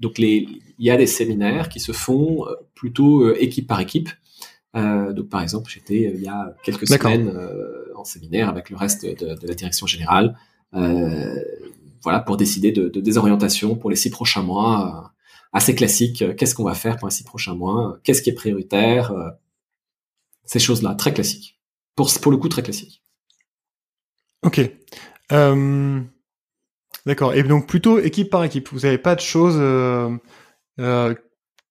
donc, 0.00 0.18
les, 0.18 0.46
il 0.78 0.86
y 0.86 0.90
a 0.90 0.96
des 0.96 1.06
séminaires 1.06 1.68
qui 1.68 1.80
se 1.80 1.92
font 1.92 2.44
plutôt 2.74 3.34
équipe 3.34 3.66
par 3.66 3.80
équipe. 3.80 4.10
donc, 4.74 5.28
par 5.28 5.42
exemple, 5.42 5.70
j'étais 5.70 6.12
il 6.14 6.22
y 6.22 6.28
a 6.28 6.54
quelques 6.62 6.86
semaines 6.86 7.32
en 7.96 8.04
séminaire 8.04 8.48
avec 8.48 8.70
le 8.70 8.76
reste 8.76 9.04
de, 9.04 9.34
de 9.34 9.46
la 9.46 9.54
direction 9.54 9.86
générale. 9.86 10.36
voilà, 10.72 12.20
pour 12.20 12.36
décider 12.36 12.72
de, 12.72 12.88
de, 12.88 13.00
des 13.00 13.18
orientations 13.18 13.76
pour 13.76 13.90
les 13.90 13.96
six 13.96 14.10
prochains 14.10 14.42
mois 14.42 15.12
assez 15.52 15.74
classique. 15.74 16.22
Euh, 16.22 16.34
qu'est-ce 16.34 16.54
qu'on 16.54 16.64
va 16.64 16.74
faire 16.74 16.96
pour 16.96 17.08
les 17.08 17.14
six 17.14 17.24
prochains 17.24 17.54
mois? 17.54 17.98
Qu'est-ce 18.04 18.22
qui 18.22 18.30
est 18.30 18.34
prioritaire? 18.34 19.12
Euh, 19.12 19.30
Ces 20.44 20.58
choses-là, 20.58 20.94
très 20.94 21.12
classiques. 21.12 21.58
Pour, 21.94 22.10
pour 22.20 22.32
le 22.32 22.38
coup, 22.38 22.48
très 22.48 22.62
classique. 22.62 23.02
Ok. 24.42 24.60
Euh, 25.32 26.00
d'accord. 27.06 27.34
Et 27.34 27.42
donc 27.42 27.66
plutôt 27.66 27.98
équipe 27.98 28.30
par 28.30 28.44
équipe. 28.44 28.68
Vous 28.72 28.80
n'avez 28.80 28.98
pas 28.98 29.14
de 29.14 29.20
choses 29.20 29.56
euh, 29.58 30.10
euh, 30.78 31.14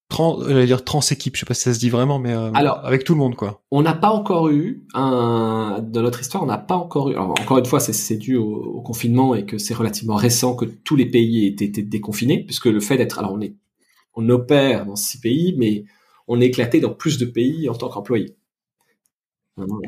trans, 0.08 0.38
dire 0.38 0.84
trans 0.84 1.00
équipe. 1.00 1.34
Je 1.34 1.40
sais 1.40 1.46
pas 1.46 1.54
si 1.54 1.62
ça 1.62 1.74
se 1.74 1.78
dit 1.78 1.90
vraiment, 1.90 2.18
mais 2.18 2.32
Alors, 2.32 2.84
avec 2.84 3.04
tout 3.04 3.14
le 3.14 3.18
monde 3.18 3.34
quoi. 3.34 3.62
On 3.70 3.82
n'a 3.82 3.94
pas 3.94 4.10
encore 4.10 4.48
eu 4.48 4.86
un 4.94 5.80
dans 5.82 6.02
notre 6.02 6.20
histoire. 6.20 6.42
On 6.42 6.46
n'a 6.46 6.58
pas 6.58 6.76
encore 6.76 7.10
eu. 7.10 7.16
encore 7.16 7.58
une 7.58 7.66
fois, 7.66 7.80
c'est 7.80 8.16
dû 8.16 8.36
au, 8.36 8.54
au, 8.54 8.82
confinement 8.82 9.34
et 9.34 9.44
que 9.44 9.58
c'est 9.58 9.74
relativement 9.74 10.16
récent 10.16 10.54
que 10.54 10.64
tous 10.64 10.96
les 10.96 11.06
pays 11.06 11.46
aient 11.46 11.64
été 11.64 11.82
déconfinés, 11.82 12.44
puisque 12.44 12.66
le 12.66 12.80
fait 12.80 12.96
d'être 12.96 13.18
alors 13.18 13.32
on 13.32 13.40
est 13.40 13.56
on 14.14 14.28
opère 14.28 14.86
dans 14.86 14.96
six 14.96 15.20
pays, 15.20 15.54
mais 15.56 15.84
on 16.26 16.40
est 16.40 16.46
éclaté 16.46 16.80
dans 16.80 16.90
plus 16.90 17.18
de 17.18 17.24
pays 17.24 17.68
en 17.68 17.74
tant 17.74 17.88
qu'employé. 17.88 18.36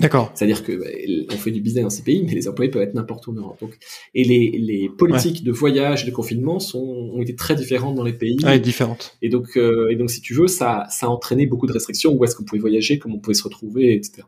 D'accord. 0.00 0.30
C'est-à-dire 0.34 0.64
que 0.64 0.72
bah, 0.72 1.34
on 1.34 1.36
fait 1.36 1.50
du 1.50 1.60
business 1.60 1.84
dans 1.84 1.90
ces 1.90 2.02
pays, 2.02 2.22
mais 2.24 2.34
les 2.34 2.48
employés 2.48 2.70
peuvent 2.70 2.82
être 2.82 2.94
n'importe 2.94 3.26
où 3.26 3.32
en 3.32 3.34
Europe. 3.34 3.60
Donc, 3.60 3.78
et 4.14 4.24
les, 4.24 4.50
les 4.58 4.88
politiques 4.88 5.44
de 5.44 5.52
voyage 5.52 6.04
et 6.04 6.06
de 6.06 6.14
confinement 6.14 6.58
sont, 6.58 6.80
ont 6.80 7.20
été 7.20 7.34
très 7.34 7.54
différentes 7.54 7.94
dans 7.94 8.04
les 8.04 8.12
pays. 8.12 8.36
Ah, 8.44 8.58
différentes. 8.58 9.16
Et 9.22 9.28
donc, 9.28 9.56
euh, 9.56 9.90
et 9.90 9.96
donc, 9.96 10.10
si 10.10 10.20
tu 10.20 10.34
veux, 10.34 10.48
ça, 10.48 10.86
ça 10.90 11.06
a 11.06 11.08
entraîné 11.08 11.46
beaucoup 11.46 11.66
de 11.66 11.72
restrictions. 11.72 12.12
Où 12.12 12.24
est-ce 12.24 12.36
qu'on 12.36 12.44
pouvait 12.44 12.60
voyager, 12.60 12.98
comment 12.98 13.16
on 13.16 13.20
pouvait 13.20 13.34
se 13.34 13.44
retrouver, 13.44 13.94
etc. 13.94 14.22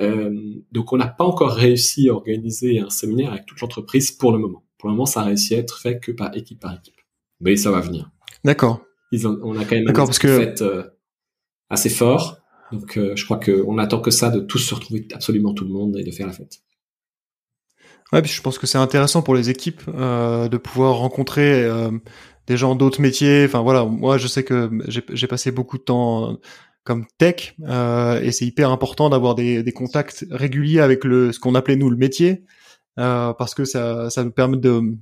Euh, 0.00 0.30
donc, 0.72 0.92
on 0.92 0.96
n'a 0.96 1.06
pas 1.06 1.24
encore 1.24 1.52
réussi 1.52 2.08
à 2.08 2.14
organiser 2.14 2.80
un 2.80 2.90
séminaire 2.90 3.32
avec 3.32 3.46
toute 3.46 3.60
l'entreprise 3.60 4.10
pour 4.10 4.32
le 4.32 4.38
moment. 4.38 4.64
Pour 4.78 4.88
le 4.88 4.94
moment, 4.94 5.06
ça 5.06 5.20
a 5.20 5.24
réussi 5.24 5.54
à 5.54 5.58
être 5.58 5.78
fait 5.78 5.98
que 5.98 6.12
par 6.12 6.36
équipe 6.36 6.60
par 6.60 6.74
équipe. 6.74 6.94
Mais 7.40 7.56
ça 7.56 7.70
va 7.70 7.80
venir. 7.80 8.10
D'accord 8.44 8.80
on 9.22 9.56
a 9.58 9.64
quand 9.64 9.76
même 9.76 9.88
un 9.88 9.92
parce 9.92 10.18
que... 10.18 10.38
fait 10.38 10.62
euh, 10.62 10.84
assez 11.70 11.88
fort. 11.88 12.38
Donc, 12.74 12.96
euh, 12.96 13.14
je 13.14 13.24
crois 13.24 13.38
qu'on 13.38 13.78
attend 13.78 14.00
que 14.00 14.10
ça 14.10 14.30
de 14.30 14.40
tous 14.40 14.58
se 14.58 14.74
retrouver 14.74 15.06
absolument 15.14 15.54
tout 15.54 15.64
le 15.64 15.70
monde 15.70 15.96
et 15.96 16.02
de 16.02 16.10
faire 16.10 16.26
la 16.26 16.32
fête. 16.32 16.58
Ouais, 18.12 18.20
puis 18.20 18.32
je 18.32 18.42
pense 18.42 18.58
que 18.58 18.66
c'est 18.66 18.78
intéressant 18.78 19.22
pour 19.22 19.34
les 19.34 19.48
équipes 19.48 19.82
euh, 19.88 20.48
de 20.48 20.56
pouvoir 20.56 20.96
rencontrer 20.96 21.68
des 22.46 22.56
gens 22.56 22.74
d'autres 22.74 23.00
métiers. 23.00 23.44
Enfin 23.46 23.62
voilà, 23.62 23.84
moi 23.84 24.18
je 24.18 24.26
sais 24.26 24.44
que 24.44 24.70
j'ai 24.88 25.26
passé 25.26 25.52
beaucoup 25.52 25.78
de 25.78 25.82
temps 25.82 26.38
comme 26.84 27.06
tech 27.18 27.54
et 27.58 28.32
c'est 28.32 28.44
hyper 28.44 28.70
important 28.70 29.08
d'avoir 29.08 29.34
des, 29.34 29.62
des, 29.62 29.72
contacts 29.72 30.26
réguliers 30.30 30.80
avec 30.80 31.04
le 31.04 31.32
ce 31.32 31.40
qu'on 31.40 31.54
appelait 31.54 31.76
nous 31.76 31.90
le 31.90 31.96
métier 31.96 32.44
parce 32.96 33.54
que 33.54 33.64
ça, 33.64 34.10
ça 34.10 34.22
nous 34.22 34.32
permet 34.32 34.58
de 34.58 34.96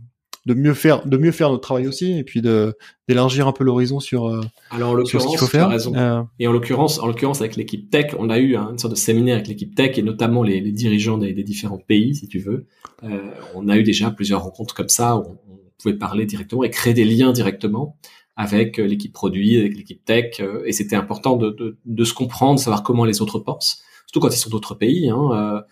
de 0.46 0.54
mieux 0.54 0.74
faire 0.74 1.06
de 1.06 1.16
mieux 1.16 1.30
faire 1.30 1.50
notre 1.50 1.62
travail 1.62 1.86
aussi 1.86 2.18
et 2.18 2.24
puis 2.24 2.42
de 2.42 2.74
d'élargir 3.08 3.46
un 3.46 3.52
peu 3.52 3.64
l'horizon 3.64 4.00
sur 4.00 4.26
euh, 4.26 4.40
alors 4.70 4.90
en 4.90 4.94
l'occurrence 4.94 5.50
tu 5.50 5.56
as 5.56 5.68
raison. 5.68 5.94
Euh, 5.94 6.22
et 6.38 6.48
en 6.48 6.52
l'occurrence 6.52 6.98
en 6.98 7.06
l'occurrence 7.06 7.40
avec 7.40 7.56
l'équipe 7.56 7.90
tech 7.90 8.14
on 8.18 8.28
a 8.28 8.38
eu 8.38 8.56
une 8.56 8.78
sorte 8.78 8.92
de 8.92 8.98
séminaire 8.98 9.36
avec 9.36 9.48
l'équipe 9.48 9.74
tech 9.74 9.98
et 9.98 10.02
notamment 10.02 10.42
les, 10.42 10.60
les 10.60 10.72
dirigeants 10.72 11.18
des, 11.18 11.32
des, 11.32 11.44
différents 11.44 11.78
pays 11.78 12.14
si 12.14 12.28
tu 12.28 12.38
veux. 12.38 12.66
Euh, 13.04 13.18
on 13.54 13.68
a 13.68 13.76
eu 13.76 13.82
déjà 13.82 14.10
plusieurs 14.10 14.42
rencontres 14.42 14.74
comme 14.74 14.88
ça 14.88 15.16
où 15.16 15.38
on, 15.48 15.58
pouvait 15.80 15.98
parler 15.98 16.26
directement 16.26 16.62
et 16.62 16.70
créer 16.70 16.94
des 16.94 17.04
liens 17.04 17.32
directement 17.32 17.96
avec 18.36 18.78
euh, 18.78 18.84
l'équipe 18.84 19.12
produit 19.12 19.58
avec 19.58 19.76
l'équipe 19.76 20.04
tech 20.04 20.38
euh, 20.38 20.62
et 20.64 20.70
c'était 20.70 20.94
important 20.94 21.36
de, 21.36 21.50
de, 21.50 21.76
de, 21.84 22.04
se 22.04 22.14
comprendre 22.14 22.60
savoir 22.60 22.84
comment 22.84 23.04
les 23.04 23.20
autres 23.20 23.40
pensent. 23.40 23.82
Surtout 24.06 24.20
quand 24.20 24.32
ils 24.32 24.38
sont 24.38 24.50
d'autres 24.50 24.76
pays 24.76 25.08
hein, 25.10 25.64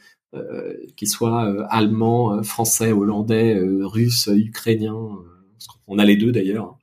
qu'ils 0.96 1.08
soient 1.08 1.44
euh, 1.46 1.64
allemands, 1.70 2.34
euh, 2.34 2.42
français, 2.42 2.92
hollandais, 2.92 3.58
russes, 3.60 4.28
ukrainiens. 4.32 4.96
on 5.88 5.98
a 5.98 6.04
les 6.04 6.16
deux 6.16 6.32
d'ailleurs 6.32 6.76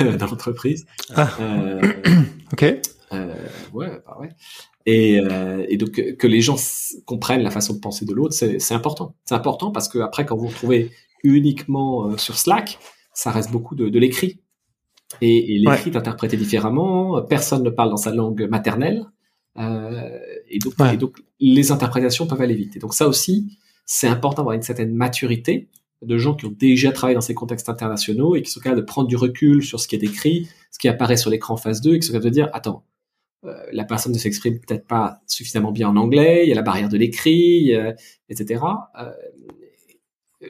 hein, 0.00 0.16
dans 0.18 0.26
l'entreprise. 0.26 0.86
Ah. 1.14 1.30
ok. 2.52 2.62
ouais, 2.62 4.02
bah 4.06 4.18
ouais. 4.20 4.28
Et, 4.86 5.20
et, 5.68 5.76
donc 5.76 5.92
que 5.92 6.26
les 6.26 6.40
gens 6.40 6.56
comprennent 7.04 7.42
la 7.42 7.50
façon 7.50 7.74
de 7.74 7.80
penser 7.80 8.06
de 8.06 8.14
l'autre, 8.14 8.34
c'est 8.34 8.74
important. 8.74 9.14
C'est 9.24 9.34
important 9.34 9.70
parce 9.70 9.88
que 9.88 9.98
après, 9.98 10.24
quand 10.24 10.36
vous 10.36 10.42
vous 10.42 10.48
retrouvez 10.48 10.90
uniquement 11.22 12.16
sur 12.16 12.38
Slack, 12.38 12.78
ça 13.12 13.30
reste 13.30 13.50
beaucoup 13.50 13.74
de, 13.76 13.88
de 13.88 13.98
l'écrit. 13.98 14.40
Et, 15.20 15.54
et 15.54 15.58
l'écrit 15.58 15.90
est 15.90 15.96
interprété 15.96 16.36
différemment. 16.36 17.22
Personne 17.22 17.62
ne 17.62 17.70
parle 17.70 17.90
dans 17.90 17.96
sa 17.96 18.12
langue 18.12 18.48
maternelle. 18.48 19.06
Euh, 19.58 20.18
et, 20.50 20.58
donc, 20.58 20.74
et, 20.92 20.96
donc, 20.96 21.18
les 21.38 21.72
interprétations 21.72 22.26
peuvent 22.26 22.40
aller 22.40 22.54
vite. 22.54 22.76
Et 22.76 22.78
donc 22.78 22.94
ça 22.94 23.08
aussi, 23.08 23.58
c'est 23.86 24.08
important 24.08 24.42
d'avoir 24.42 24.56
une 24.56 24.62
certaine 24.62 24.92
maturité 24.92 25.68
de 26.02 26.18
gens 26.18 26.34
qui 26.34 26.46
ont 26.46 26.54
déjà 26.56 26.92
travaillé 26.92 27.14
dans 27.14 27.20
ces 27.20 27.34
contextes 27.34 27.68
internationaux 27.68 28.34
et 28.34 28.42
qui 28.42 28.50
sont 28.50 28.60
capables 28.60 28.80
de 28.80 28.86
prendre 28.86 29.08
du 29.08 29.16
recul 29.16 29.62
sur 29.62 29.80
ce 29.80 29.86
qui 29.86 29.96
est 29.96 30.02
écrit, 30.02 30.48
ce 30.70 30.78
qui 30.78 30.88
apparaît 30.88 31.16
sur 31.16 31.30
l'écran 31.30 31.56
phase 31.56 31.80
2 31.80 31.94
et 31.94 31.98
qui 31.98 32.06
sont 32.06 32.12
capables 32.12 32.30
de 32.30 32.34
dire, 32.34 32.48
attends, 32.52 32.84
euh, 33.44 33.54
la 33.72 33.84
personne 33.84 34.12
ne 34.12 34.18
s'exprime 34.18 34.58
peut-être 34.60 34.86
pas 34.86 35.20
suffisamment 35.26 35.72
bien 35.72 35.88
en 35.88 35.96
anglais, 35.96 36.44
il 36.44 36.48
y 36.48 36.52
a 36.52 36.54
la 36.54 36.62
barrière 36.62 36.88
de 36.88 36.96
l'écrit, 36.96 37.72
etc. 38.28 38.64
Euh, 38.98 39.10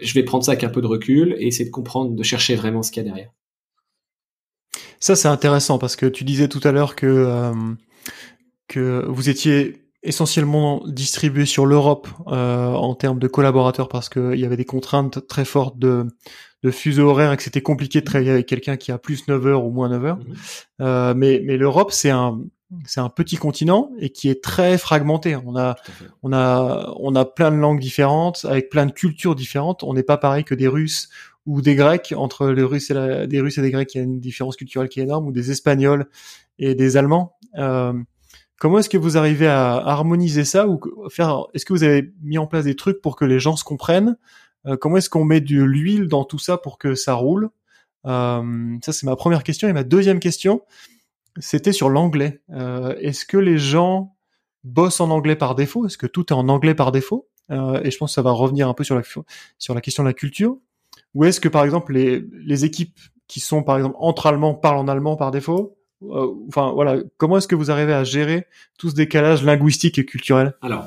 je 0.00 0.14
vais 0.14 0.22
prendre 0.22 0.44
ça 0.44 0.52
avec 0.52 0.64
un 0.64 0.68
peu 0.68 0.80
de 0.80 0.86
recul 0.86 1.34
et 1.38 1.46
essayer 1.46 1.64
de 1.64 1.70
comprendre, 1.70 2.12
de 2.12 2.22
chercher 2.22 2.54
vraiment 2.54 2.82
ce 2.82 2.92
qu'il 2.92 3.02
y 3.02 3.06
a 3.06 3.08
derrière. 3.08 3.32
Ça, 5.00 5.16
c'est 5.16 5.28
intéressant 5.28 5.78
parce 5.78 5.96
que 5.96 6.06
tu 6.06 6.24
disais 6.24 6.48
tout 6.48 6.60
à 6.62 6.72
l'heure 6.72 6.94
que 6.94 7.06
euh, 7.06 7.54
que 8.68 9.04
vous 9.08 9.28
étiez 9.28 9.79
essentiellement 10.02 10.82
distribué 10.86 11.44
sur 11.44 11.66
l'Europe 11.66 12.08
euh, 12.28 12.72
en 12.72 12.94
termes 12.94 13.18
de 13.18 13.28
collaborateurs 13.28 13.88
parce 13.88 14.08
qu'il 14.08 14.36
y 14.36 14.44
avait 14.44 14.56
des 14.56 14.64
contraintes 14.64 15.26
très 15.26 15.44
fortes 15.44 15.78
de, 15.78 16.06
de 16.62 16.70
fuseau 16.70 17.08
horaire 17.08 17.32
et 17.32 17.36
que 17.36 17.42
c'était 17.42 17.60
compliqué 17.60 18.00
de 18.00 18.06
travailler 18.06 18.30
avec 18.30 18.46
quelqu'un 18.46 18.76
qui 18.76 18.92
a 18.92 18.98
plus 18.98 19.28
9 19.28 19.46
heures 19.46 19.64
ou 19.64 19.70
moins 19.70 19.88
9 19.88 20.04
heures. 20.04 20.16
Mhm. 20.16 20.34
Euh, 20.80 21.14
mais 21.14 21.42
mais 21.44 21.56
l'Europe, 21.56 21.92
c'est 21.92 22.10
un 22.10 22.40
c'est 22.84 23.00
un 23.00 23.08
petit 23.08 23.36
continent 23.36 23.90
et 23.98 24.10
qui 24.10 24.28
est 24.28 24.42
très 24.42 24.78
fragmenté. 24.78 25.36
On 25.36 25.56
a, 25.56 25.76
on 26.22 26.32
a, 26.32 26.92
on 26.98 27.14
a 27.16 27.24
plein 27.24 27.50
de 27.50 27.56
langues 27.56 27.80
différentes, 27.80 28.46
avec 28.48 28.70
plein 28.70 28.86
de 28.86 28.92
cultures 28.92 29.34
différentes. 29.34 29.82
On 29.82 29.94
n'est 29.94 30.02
pas 30.04 30.18
pareil 30.18 30.44
que 30.44 30.54
des 30.54 30.68
Russes 30.68 31.08
ou 31.46 31.62
des 31.62 31.74
Grecs. 31.74 32.14
Entre 32.16 32.48
les 32.48 32.62
Russes 32.62 32.90
et 32.90 32.94
la, 32.94 33.26
des 33.26 33.40
Russes 33.40 33.58
et 33.58 33.62
des 33.62 33.70
Grecs, 33.70 33.92
il 33.94 33.98
y 33.98 34.00
a 34.00 34.04
une 34.04 34.20
différence 34.20 34.56
culturelle 34.56 34.88
qui 34.88 35.00
est 35.00 35.04
énorme, 35.04 35.26
ou 35.26 35.32
des 35.32 35.50
Espagnols 35.50 36.08
et 36.58 36.74
des 36.74 36.96
Allemands. 36.96 37.36
Euh, 37.56 37.92
Comment 38.60 38.78
est-ce 38.78 38.90
que 38.90 38.98
vous 38.98 39.16
arrivez 39.16 39.46
à 39.46 39.72
harmoniser 39.76 40.44
ça 40.44 40.68
ou 40.68 40.78
faire 41.08 41.46
Est-ce 41.54 41.64
que 41.64 41.72
vous 41.72 41.82
avez 41.82 42.12
mis 42.22 42.36
en 42.36 42.46
place 42.46 42.64
des 42.64 42.76
trucs 42.76 43.00
pour 43.00 43.16
que 43.16 43.24
les 43.24 43.40
gens 43.40 43.56
se 43.56 43.64
comprennent? 43.64 44.18
Euh, 44.66 44.76
Comment 44.76 44.98
est-ce 44.98 45.08
qu'on 45.08 45.24
met 45.24 45.40
de 45.40 45.62
l'huile 45.62 46.08
dans 46.08 46.24
tout 46.24 46.38
ça 46.38 46.58
pour 46.58 46.76
que 46.76 46.94
ça 46.94 47.14
roule? 47.14 47.48
Euh, 48.04 48.76
Ça, 48.82 48.92
c'est 48.92 49.06
ma 49.06 49.16
première 49.16 49.44
question. 49.44 49.66
Et 49.66 49.72
ma 49.72 49.82
deuxième 49.82 50.20
question, 50.20 50.60
c'était 51.38 51.72
sur 51.72 51.88
l'anglais. 51.88 52.42
Euh, 52.50 52.94
est-ce 53.00 53.24
que 53.24 53.38
les 53.38 53.56
gens 53.56 54.14
bossent 54.62 55.00
en 55.00 55.08
anglais 55.08 55.36
par 55.36 55.54
défaut? 55.54 55.86
Est-ce 55.86 55.96
que 55.96 56.06
tout 56.06 56.26
est 56.30 56.36
en 56.36 56.50
anglais 56.50 56.74
par 56.74 56.92
défaut? 56.92 57.28
Et 57.48 57.90
je 57.90 57.96
pense 57.96 58.10
que 58.10 58.14
ça 58.14 58.22
va 58.22 58.30
revenir 58.30 58.68
un 58.68 58.74
peu 58.74 58.84
sur 58.84 58.94
la 58.94 59.02
sur 59.58 59.74
la 59.74 59.80
question 59.80 60.04
de 60.04 60.08
la 60.08 60.14
culture. 60.14 60.58
Ou 61.14 61.24
est-ce 61.24 61.40
que 61.40 61.48
par 61.48 61.64
exemple 61.64 61.94
les, 61.94 62.24
les 62.44 62.64
équipes 62.64 63.00
qui 63.26 63.40
sont 63.40 63.64
par 63.64 63.78
exemple 63.78 63.96
entre 63.98 64.26
allemands 64.26 64.54
parlent 64.54 64.78
en 64.78 64.86
allemand 64.86 65.16
par 65.16 65.32
défaut? 65.32 65.79
Enfin 66.02 66.72
voilà, 66.72 66.98
comment 67.16 67.38
est-ce 67.38 67.48
que 67.48 67.54
vous 67.54 67.70
arrivez 67.70 67.92
à 67.92 68.04
gérer 68.04 68.46
tout 68.78 68.90
ce 68.90 68.94
décalage 68.94 69.44
linguistique 69.44 69.98
et 69.98 70.04
culturel? 70.04 70.54
Alors, 70.62 70.86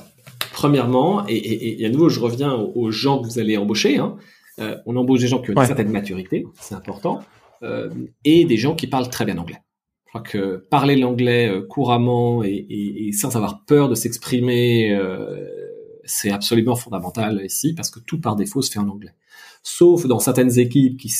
premièrement, 0.51 1.25
et, 1.27 1.85
à 1.85 1.89
nouveau, 1.89 2.09
je 2.09 2.19
reviens 2.19 2.53
aux, 2.53 2.91
gens 2.91 3.21
que 3.21 3.27
vous 3.27 3.39
allez 3.39 3.57
embaucher. 3.57 3.97
Hein. 3.97 4.15
Euh, 4.59 4.77
on 4.85 4.95
embauche 4.95 5.19
des 5.19 5.27
gens 5.27 5.41
qui 5.41 5.51
ont 5.51 5.53
une 5.53 5.65
certaine 5.65 5.91
maturité, 5.91 6.45
c'est 6.59 6.75
important, 6.75 7.21
euh, 7.63 7.89
et 8.23 8.45
des 8.45 8.57
gens 8.57 8.75
qui 8.75 8.87
parlent 8.87 9.09
très 9.09 9.25
bien 9.25 9.37
anglais. 9.37 9.59
Je 10.05 10.09
crois 10.09 10.21
que 10.21 10.67
parler 10.69 10.95
l'anglais 10.95 11.51
couramment 11.69 12.43
et, 12.43 13.09
sans 13.13 13.35
avoir 13.35 13.65
peur 13.65 13.89
de 13.89 13.95
s'exprimer, 13.95 14.95
c'est 16.03 16.29
absolument 16.29 16.75
fondamental 16.75 17.41
ici, 17.43 17.73
parce 17.73 17.89
que 17.89 17.99
tout 17.99 18.21
par 18.21 18.35
défaut 18.35 18.61
se 18.61 18.71
fait 18.71 18.77
en 18.77 18.89
anglais 18.89 19.15
sauf 19.63 20.05
dans 20.05 20.19
certaines 20.19 20.59
équipes 20.59 20.99
qui, 20.99 21.11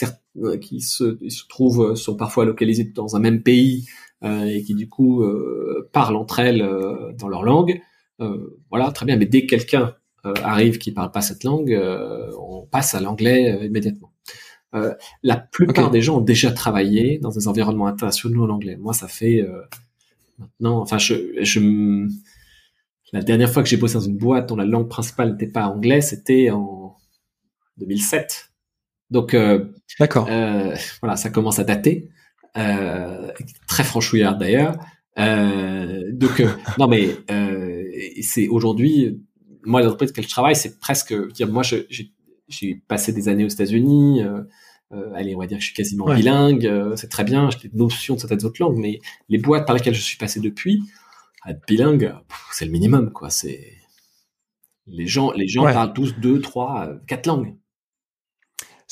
euh, 0.43 0.58
qui 0.58 0.82
se, 0.82 1.17
se, 1.29 1.47
trouvent 1.47 1.91
euh, 1.91 1.95
sont 1.95 2.15
parfois 2.15 2.45
localisées 2.45 2.91
dans 2.93 3.15
un 3.15 3.19
même 3.19 3.41
pays 3.41 3.86
euh, 4.23 4.45
et 4.45 4.63
qui 4.63 4.73
du 4.73 4.88
coup 4.88 5.21
euh, 5.21 5.89
parlent 5.91 6.15
entre 6.15 6.39
elles 6.39 6.62
euh, 6.62 7.12
dans 7.17 7.27
leur 7.27 7.43
langue. 7.43 7.82
voilà, 8.69 8.91
très 8.91 9.06
bien. 9.06 9.17
Mais 9.17 9.25
dès 9.25 9.41
que 9.45 9.47
quelqu'un 9.47 9.95
arrive 10.23 10.77
qui 10.77 10.93
parle 10.93 11.12
pas 11.12 11.19
cette 11.19 11.43
langue, 11.43 11.77
on 12.39 12.65
passe 12.71 12.95
à 12.95 13.01
l'anglais 13.01 13.65
immédiatement. 13.65 14.13
la 15.23 15.36
plupart 15.36 15.91
des 15.91 16.01
gens 16.01 16.19
ont 16.19 16.21
déjà 16.21 16.51
travaillé 16.51 17.19
dans 17.19 17.32
des 17.32 17.49
environnements 17.49 17.88
internationaux 17.88 18.45
en 18.45 18.49
anglais. 18.49 18.77
Moi, 18.77 18.93
ça 18.93 19.10
fait 19.10 19.45
maintenant, 20.39 20.79
enfin, 20.79 20.97
je, 20.97 21.15
je 21.41 21.60
la 23.12 23.21
dernière 23.21 23.51
fois 23.51 23.62
que 23.62 23.67
j'ai 23.69 23.75
bossé 23.75 23.95
dans 23.95 23.99
une 23.99 24.17
boîte 24.17 24.47
dont 24.47 24.56
la 24.56 24.65
langue 24.65 24.88
principale 24.88 25.34
n'était 25.34 25.47
pas 25.47 25.67
anglais, 25.67 25.99
c'était 25.99 26.49
en 26.49 26.82
2007. 27.77 28.53
Donc, 29.13 29.33
euh, 29.33 29.65
d'accord. 29.99 30.27
Euh, 30.29 30.75
voilà, 31.01 31.15
ça 31.15 31.29
commence 31.29 31.59
à 31.59 31.63
dater. 31.63 32.09
Euh, 32.57 33.31
très 33.67 33.83
franchouillard 33.83 34.38
d'ailleurs. 34.38 34.75
Donc, 35.17 36.43
non 36.79 36.88
mais 36.88 37.09
c'est 38.21 38.47
aujourd'hui, 38.47 39.21
moi 39.63 39.81
l'entreprise 39.81 40.12
que 40.12 40.21
je 40.21 40.29
travaille, 40.29 40.55
c'est 40.55 40.79
presque, 40.79 41.13
dire, 41.33 41.47
moi 41.47 41.63
j'ai 41.63 42.75
passé 42.88 43.13
des 43.13 43.29
années 43.29 43.45
aux 43.45 43.49
États-Unis. 43.49 44.21
allez, 45.15 45.36
on 45.36 45.39
va 45.39 45.47
dire 45.47 45.57
que 45.57 45.62
je 45.62 45.67
suis 45.67 45.75
quasiment 45.75 46.13
bilingue. 46.13 46.93
c'est 46.95 47.09
très 47.09 47.23
bien, 47.23 47.49
j'ai 47.51 47.69
des 47.69 47.77
notions 47.77 48.15
de 48.15 48.19
certaines 48.19 48.45
autres 48.45 48.62
langues, 48.62 48.77
mais 48.77 48.99
les 49.29 49.38
boîtes 49.38 49.67
par 49.67 49.75
lesquelles 49.75 49.95
je 49.95 50.01
suis 50.01 50.17
passé 50.17 50.39
depuis, 50.39 50.81
être 51.47 51.62
bilingue, 51.67 52.15
c'est 52.51 52.65
le 52.65 52.71
minimum, 52.71 53.12
quoi. 53.12 53.29
C'est 53.29 53.77
les 54.88 55.07
gens, 55.07 55.31
les 55.31 55.47
gens 55.47 55.63
parlent 55.63 55.93
tous 55.93 56.13
deux, 56.19 56.41
trois, 56.41 56.89
quatre 57.07 57.27
langues. 57.27 57.55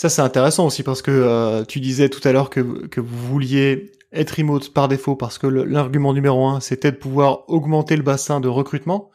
Ça, 0.02 0.10
c'est 0.10 0.24
intéressant 0.24 0.66
aussi 0.66 0.82
parce 0.82 1.04
que 1.04 1.12
euh, 1.12 1.64
tu 1.64 1.80
disais 1.80 2.10
tout 2.10 2.28
à 2.28 2.32
l'heure 2.32 2.50
que, 2.50 2.88
que 2.88 3.00
vous 3.00 3.28
vouliez 3.28 3.92
être 4.12 4.32
remote 4.32 4.74
par 4.74 4.88
défaut 4.88 5.16
parce 5.16 5.38
que 5.38 5.46
l'argument 5.46 6.12
numéro 6.12 6.48
un, 6.48 6.60
c'était 6.60 6.92
de 6.92 6.98
pouvoir 6.98 7.48
augmenter 7.48 7.98
le 7.98 8.02
bassin 8.02 8.40
de 8.40 8.48
recrutement. 8.48 9.12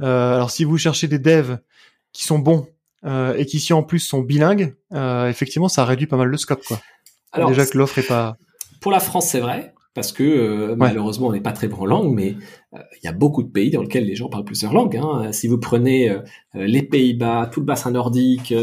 Euh, 0.00 0.36
alors, 0.36 0.52
si 0.52 0.62
vous 0.62 0.78
cherchez 0.78 1.08
des 1.08 1.18
devs 1.18 1.58
qui 2.12 2.22
sont 2.22 2.38
bons 2.38 2.68
euh, 3.04 3.34
et 3.34 3.44
qui, 3.44 3.58
si 3.58 3.72
en 3.72 3.82
plus 3.82 3.98
sont 3.98 4.20
bilingues, 4.20 4.76
effectivement, 4.94 5.68
ça 5.68 5.84
réduit 5.84 6.06
pas 6.06 6.16
mal 6.16 6.28
le 6.28 6.36
scope, 6.36 6.62
quoi. 6.62 6.80
Alors, 7.32 7.48
Déjà 7.48 7.66
que 7.66 7.76
l'offre 7.76 7.98
est 7.98 8.06
pas. 8.06 8.36
Pour 8.80 8.92
la 8.92 9.00
France, 9.00 9.30
c'est 9.30 9.40
vrai 9.40 9.74
parce 9.94 10.12
que 10.12 10.22
euh, 10.22 10.76
malheureusement 10.76 11.28
on 11.28 11.32
n'est 11.32 11.40
pas 11.40 11.52
très 11.52 11.68
bon 11.68 11.78
en 11.78 11.86
langue, 11.86 12.14
mais 12.14 12.36
euh, 12.74 12.78
il 13.02 13.04
y 13.04 13.08
a 13.08 13.12
beaucoup 13.12 13.42
de 13.42 13.48
pays 13.48 13.70
dans 13.70 13.82
lesquels 13.82 14.06
les 14.06 14.14
gens 14.14 14.28
parlent 14.28 14.44
plusieurs 14.44 14.72
langues. 14.72 14.96
Hein. 14.96 15.32
Si 15.32 15.48
vous 15.48 15.58
prenez 15.58 16.10
euh, 16.10 16.20
les 16.54 16.82
Pays-Bas, 16.82 17.50
tout 17.52 17.60
le 17.60 17.66
bassin 17.66 17.90
nordique, 17.90 18.54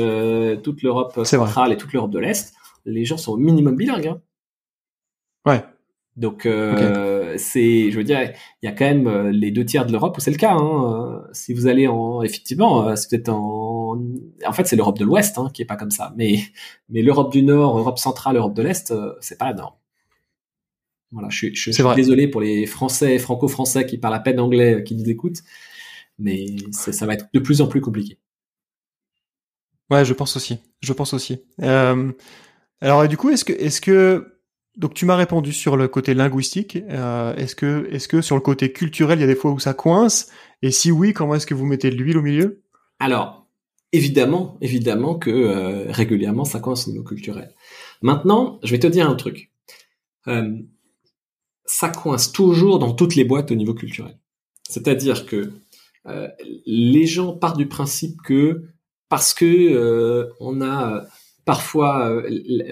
toute 0.63 0.83
l'Europe 0.83 1.23
centrale 1.25 1.73
et 1.73 1.77
toute 1.77 1.93
l'Europe 1.93 2.11
de 2.11 2.19
l'Est, 2.19 2.53
les 2.85 3.03
gens 3.03 3.17
sont 3.17 3.33
au 3.33 3.37
minimum 3.37 3.75
bilingues. 3.75 4.07
Hein. 4.07 4.21
Ouais. 5.45 5.63
Donc 6.15 6.47
c'est, 7.37 7.91
je 7.91 7.95
veux 7.95 8.03
dire, 8.03 8.31
il 8.63 8.65
y 8.65 8.69
a 8.69 8.71
quand 8.71 8.85
même 8.85 9.29
les 9.29 9.51
deux 9.51 9.63
tiers 9.65 9.85
de 9.85 9.91
l'Europe 9.91 10.17
où 10.17 10.19
c'est 10.19 10.31
le 10.31 10.37
cas. 10.37 10.53
Hein. 10.53 11.23
Si 11.31 11.53
vous 11.53 11.67
allez 11.67 11.87
en, 11.87 12.23
effectivement, 12.23 12.95
si 12.95 13.07
vous 13.07 13.15
êtes 13.15 13.29
en, 13.29 14.01
en 14.43 14.51
fait 14.53 14.65
c'est 14.65 14.75
l'Europe 14.75 14.97
de 14.97 15.05
l'Ouest 15.05 15.37
hein, 15.37 15.49
qui 15.53 15.61
est 15.61 15.65
pas 15.65 15.75
comme 15.75 15.91
ça, 15.91 16.13
mais 16.17 16.39
mais 16.89 17.03
l'Europe 17.03 17.31
du 17.31 17.43
Nord, 17.43 17.77
Europe 17.77 17.99
centrale, 17.99 18.37
Europe 18.37 18.55
de 18.55 18.63
l'Est, 18.63 18.91
c'est 19.19 19.37
pas 19.37 19.45
la 19.45 19.53
norme. 19.53 19.75
Voilà, 21.11 21.29
je, 21.29 21.47
je, 21.53 21.71
suis 21.71 21.83
désolé 21.95 22.27
pour 22.27 22.41
les 22.41 22.65
Français, 22.65 23.17
franco-français 23.17 23.85
qui 23.85 23.97
parlent 23.97 24.15
à 24.15 24.19
peine 24.19 24.39
anglais, 24.39 24.75
euh, 24.75 24.81
qui 24.81 24.95
nous 24.95 25.09
écoutent, 25.09 25.41
mais 26.19 26.47
ça 26.71 27.05
va 27.05 27.13
être 27.13 27.27
de 27.33 27.39
plus 27.39 27.61
en 27.61 27.67
plus 27.67 27.81
compliqué. 27.81 28.17
Ouais, 29.89 30.03
je 30.03 30.13
pense 30.13 30.35
aussi. 30.35 30.59
Je 30.81 30.93
pense 30.93 31.13
aussi. 31.13 31.39
Euh, 31.61 32.11
alors, 32.81 33.07
du 33.07 33.17
coup, 33.17 33.29
est-ce 33.29 33.45
que, 33.45 33.53
est-ce 33.53 33.79
que, 33.79 34.39
donc 34.75 34.93
tu 34.93 35.05
m'as 35.05 35.15
répondu 35.15 35.53
sur 35.53 35.77
le 35.77 35.87
côté 35.87 36.13
linguistique. 36.13 36.77
Euh, 36.89 37.35
est-ce 37.35 37.55
que, 37.55 37.87
est-ce 37.91 38.07
que 38.07 38.21
sur 38.21 38.35
le 38.35 38.41
côté 38.41 38.71
culturel, 38.71 39.19
il 39.19 39.21
y 39.21 39.23
a 39.23 39.27
des 39.27 39.35
fois 39.35 39.51
où 39.51 39.59
ça 39.59 39.73
coince? 39.73 40.29
Et 40.61 40.71
si 40.71 40.91
oui, 40.91 41.13
comment 41.13 41.35
est-ce 41.35 41.47
que 41.47 41.53
vous 41.53 41.65
mettez 41.65 41.89
de 41.89 41.95
l'huile 41.95 42.17
au 42.17 42.21
milieu? 42.21 42.63
Alors, 42.99 43.47
évidemment, 43.91 44.57
évidemment 44.61 45.15
que 45.15 45.29
euh, 45.29 45.85
régulièrement 45.89 46.45
ça 46.45 46.59
coince 46.59 46.87
au 46.87 46.91
niveau 46.91 47.03
culturel. 47.03 47.55
Maintenant, 48.01 48.59
je 48.63 48.71
vais 48.71 48.79
te 48.79 48.87
dire 48.87 49.09
un 49.09 49.15
truc. 49.15 49.51
Ça 51.67 51.89
coince 51.89 52.31
toujours 52.31 52.79
dans 52.79 52.93
toutes 52.93 53.15
les 53.15 53.23
boîtes 53.23 53.51
au 53.51 53.55
niveau 53.55 53.73
culturel. 53.73 54.17
C'est-à-dire 54.67 55.25
que 55.25 55.51
euh, 56.07 56.27
les 56.65 57.05
gens 57.05 57.33
partent 57.33 57.57
du 57.57 57.67
principe 57.67 58.21
que 58.23 58.63
parce 59.09 59.33
que 59.33 59.45
euh, 59.45 60.33
on 60.39 60.61
a 60.61 60.95
euh, 60.95 61.01
parfois 61.45 62.21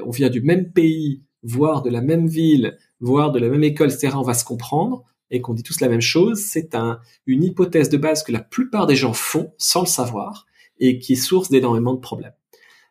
on 0.05 0.10
vient 0.10 0.29
du 0.29 0.41
même 0.41 0.71
pays, 0.71 1.23
voire 1.43 1.81
de 1.81 1.89
la 1.89 2.01
même 2.01 2.27
ville, 2.27 2.77
voire 2.99 3.31
de 3.31 3.39
la 3.39 3.49
même 3.49 3.63
école, 3.63 3.91
etc. 3.91 4.13
On 4.15 4.21
va 4.21 4.34
se 4.34 4.45
comprendre 4.45 5.03
et 5.31 5.41
qu'on 5.41 5.53
dit 5.53 5.63
tous 5.63 5.81
la 5.81 5.89
même 5.89 6.01
chose. 6.01 6.39
C'est 6.39 6.75
un, 6.75 6.99
une 7.25 7.43
hypothèse 7.43 7.89
de 7.89 7.97
base 7.97 8.23
que 8.23 8.31
la 8.31 8.41
plupart 8.41 8.88
des 8.88 8.95
gens 8.95 9.13
font 9.13 9.53
sans 9.58 9.81
le 9.81 9.88
savoir 9.88 10.45
et 10.79 10.99
qui 10.99 11.13
est 11.13 11.17
source 11.17 11.49
d'énormément 11.49 11.93
de 11.93 11.99
problèmes. 11.99 12.34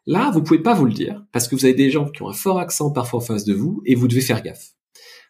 Là, 0.07 0.31
vous 0.33 0.43
pouvez 0.43 0.61
pas 0.61 0.75
vous 0.75 0.85
le 0.85 0.93
dire 0.93 1.25
parce 1.33 1.49
que 1.49 1.55
vous 1.55 1.65
avez 1.65 1.75
des 1.75 1.91
gens 1.91 2.09
qui 2.11 2.23
ont 2.23 2.29
un 2.29 2.35
fort 2.35 2.59
accent 2.59 2.91
parfois 2.91 3.21
en 3.21 3.23
face 3.23 3.45
de 3.45 3.55
vous 3.55 3.83
et 3.87 3.95
vous 3.95 4.09
devez 4.09 4.21
faire 4.21 4.43
gaffe. 4.43 4.75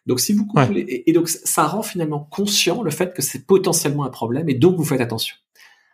Donc 0.05 0.19
si 0.19 0.33
vous 0.33 0.47
et, 0.75 1.11
donc 1.13 1.27
ça 1.27 1.65
rend 1.65 1.81
finalement 1.81 2.19
conscient 2.19 2.83
le 2.83 2.91
fait 2.91 3.13
que 3.13 3.21
c'est 3.21 3.45
potentiellement 3.45 4.03
un 4.03 4.09
problème 4.09 4.49
et 4.49 4.53
donc 4.53 4.77
vous 4.77 4.83
faites 4.83 5.01
attention. 5.01 5.35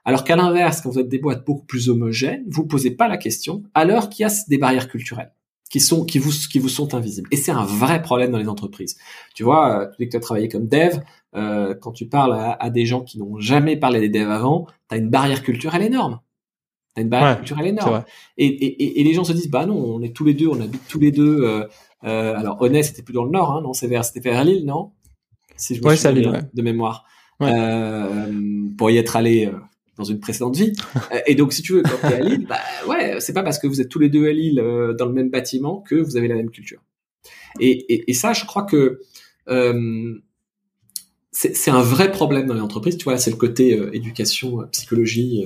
Alors 0.04 0.24
qu'à 0.24 0.36
l'inverse, 0.36 0.82
quand 0.82 0.90
vous 0.90 1.00
êtes 1.00 1.10
des 1.10 1.20
boîtes 1.20 1.46
beaucoup 1.46 1.66
plus 1.66 1.90
homogènes, 1.90 2.44
vous 2.48 2.66
posez 2.66 2.92
pas 2.92 3.08
la 3.08 3.18
question, 3.18 3.64
alors 3.74 4.10
qu'il 4.10 4.24
y 4.24 4.30
a 4.30 4.34
des 4.48 4.58
barrières 4.58 4.88
culturelles 4.88 5.32
qui 5.70 5.80
sont 5.80 6.04
qui 6.04 6.20
vous 6.20 6.32
qui 6.52 6.60
vous 6.60 6.70
sont 6.70 6.94
invisibles. 6.94 7.30
Et 7.32 7.38
c'est 7.38 7.52
un 7.52 7.64
vrai 7.64 8.02
problème 8.02 8.32
dans 8.32 8.38
les 8.38 8.50
entreprises. 8.50 8.98
Tu 9.34 9.44
vois, 9.44 9.84
euh, 9.84 9.88
tu 9.88 9.96
dis 10.00 10.06
que 10.08 10.12
tu 10.12 10.18
as 10.18 10.20
travaillé 10.20 10.50
comme 10.50 10.68
dev, 10.68 11.00
euh, 11.36 11.74
quand 11.80 11.94
tu 11.94 12.08
parles 12.08 12.56
à, 12.60 12.70
des 12.70 12.86
gens 12.86 13.02
qui 13.02 13.18
n'ont 13.18 13.40
jamais 13.40 13.78
parlé 13.78 14.02
des 14.02 14.10
devs 14.10 14.30
avant, 14.30 14.68
tu 14.90 14.96
as 14.96 14.98
une 14.98 15.10
barrière 15.10 15.44
culturelle 15.44 15.82
énorme. 15.82 16.20
T'as 16.94 17.02
une 17.02 17.10
barrière 17.10 17.38
culturelle 17.38 17.68
énorme. 17.68 18.04
Et, 18.38 18.46
et, 18.46 19.00
et, 19.00 19.04
les 19.04 19.14
gens 19.14 19.24
se 19.24 19.32
disent, 19.32 19.50
bah 19.50 19.66
non, 19.66 19.76
on 19.76 20.02
est 20.02 20.14
tous 20.14 20.26
les 20.26 20.34
deux, 20.34 20.48
on 20.48 20.60
habite 20.60 20.88
tous 20.90 21.00
les 21.00 21.12
deux 21.12 21.44
euh, 21.44 21.66
euh, 22.04 22.36
alors 22.36 22.62
Honnête, 22.62 22.86
c'était 22.86 23.02
plus 23.02 23.14
dans 23.14 23.24
le 23.24 23.32
nord, 23.32 23.52
hein, 23.52 23.62
non 23.62 23.74
C'est 23.74 23.88
vers, 23.88 24.04
c'était 24.04 24.20
vers 24.20 24.44
Lille, 24.44 24.66
non? 24.66 24.92
Si 25.56 25.76
je 25.76 25.84
me 25.84 25.96
souviens 25.96 26.42
de 26.54 26.62
mémoire. 26.62 27.06
Euh, 27.42 28.32
pour 28.78 28.92
y 28.92 28.98
être 28.98 29.16
allé 29.16 29.48
euh, 29.48 29.58
dans 29.98 30.04
une 30.04 30.20
précédente 30.20 30.56
vie. 30.56 30.74
Euh, 31.12 31.20
et 31.26 31.36
donc, 31.36 31.52
si 31.52 31.62
tu 31.62 31.74
veux, 31.74 31.82
quand 31.82 32.08
tu 32.08 32.14
es 32.14 32.16
à 32.16 32.20
Lille, 32.20 32.46
bah 32.48 32.60
ouais, 32.88 33.20
c'est 33.20 33.34
pas 33.34 33.44
parce 33.44 33.60
que 33.60 33.68
vous 33.68 33.82
êtes 33.82 33.90
tous 33.90 34.00
les 34.00 34.10
deux 34.10 34.28
à 34.28 34.32
Lille 34.32 34.60
euh, 34.60 34.94
dans 34.94 35.06
le 35.06 35.14
même 35.14 35.30
bâtiment 35.30 35.82
que 35.82 35.96
vous 35.96 36.16
avez 36.16 36.28
la 36.28 36.36
même 36.36 36.50
culture. 36.50 36.82
Et, 37.60 37.72
et, 37.94 38.10
et 38.10 38.14
ça, 38.14 38.34
je 38.34 38.46
crois 38.46 38.64
que 38.64 39.02
c'est 41.32 41.72
un 41.72 41.82
vrai 41.82 42.12
problème 42.12 42.46
dans 42.46 42.54
les 42.54 42.62
entreprises. 42.62 42.98
Tu 42.98 43.06
vois, 43.06 43.18
c'est 43.18 43.32
le 43.32 43.38
côté 43.38 43.80
éducation, 43.94 44.68
psychologie 44.72 45.46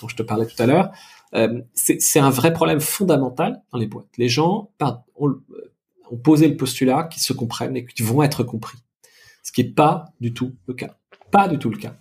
dont 0.00 0.08
je 0.08 0.14
te 0.14 0.22
parlais 0.22 0.46
tout 0.46 0.60
à 0.62 0.66
l'heure. 0.66 0.90
c'est 1.74 2.20
un 2.20 2.30
vrai 2.30 2.52
problème 2.52 2.80
fondamental 2.80 3.60
dans 3.72 3.78
les 3.78 3.86
boîtes. 3.86 4.06
Les 4.16 4.28
gens, 4.28 4.70
on, 5.16 5.34
ont 6.10 6.16
posé 6.16 6.48
le 6.48 6.56
postulat 6.56 7.04
qu'ils 7.04 7.22
se 7.22 7.32
comprennent 7.32 7.76
et 7.76 7.84
qu'ils 7.84 8.04
vont 8.04 8.22
être 8.22 8.44
compris. 8.44 8.78
Ce 9.42 9.52
qui 9.52 9.62
n'est 9.62 9.70
pas 9.70 10.06
du 10.20 10.32
tout 10.32 10.52
le 10.66 10.74
cas. 10.74 10.96
Pas 11.30 11.48
du 11.48 11.58
tout 11.58 11.70
le 11.70 11.78
cas. 11.78 11.96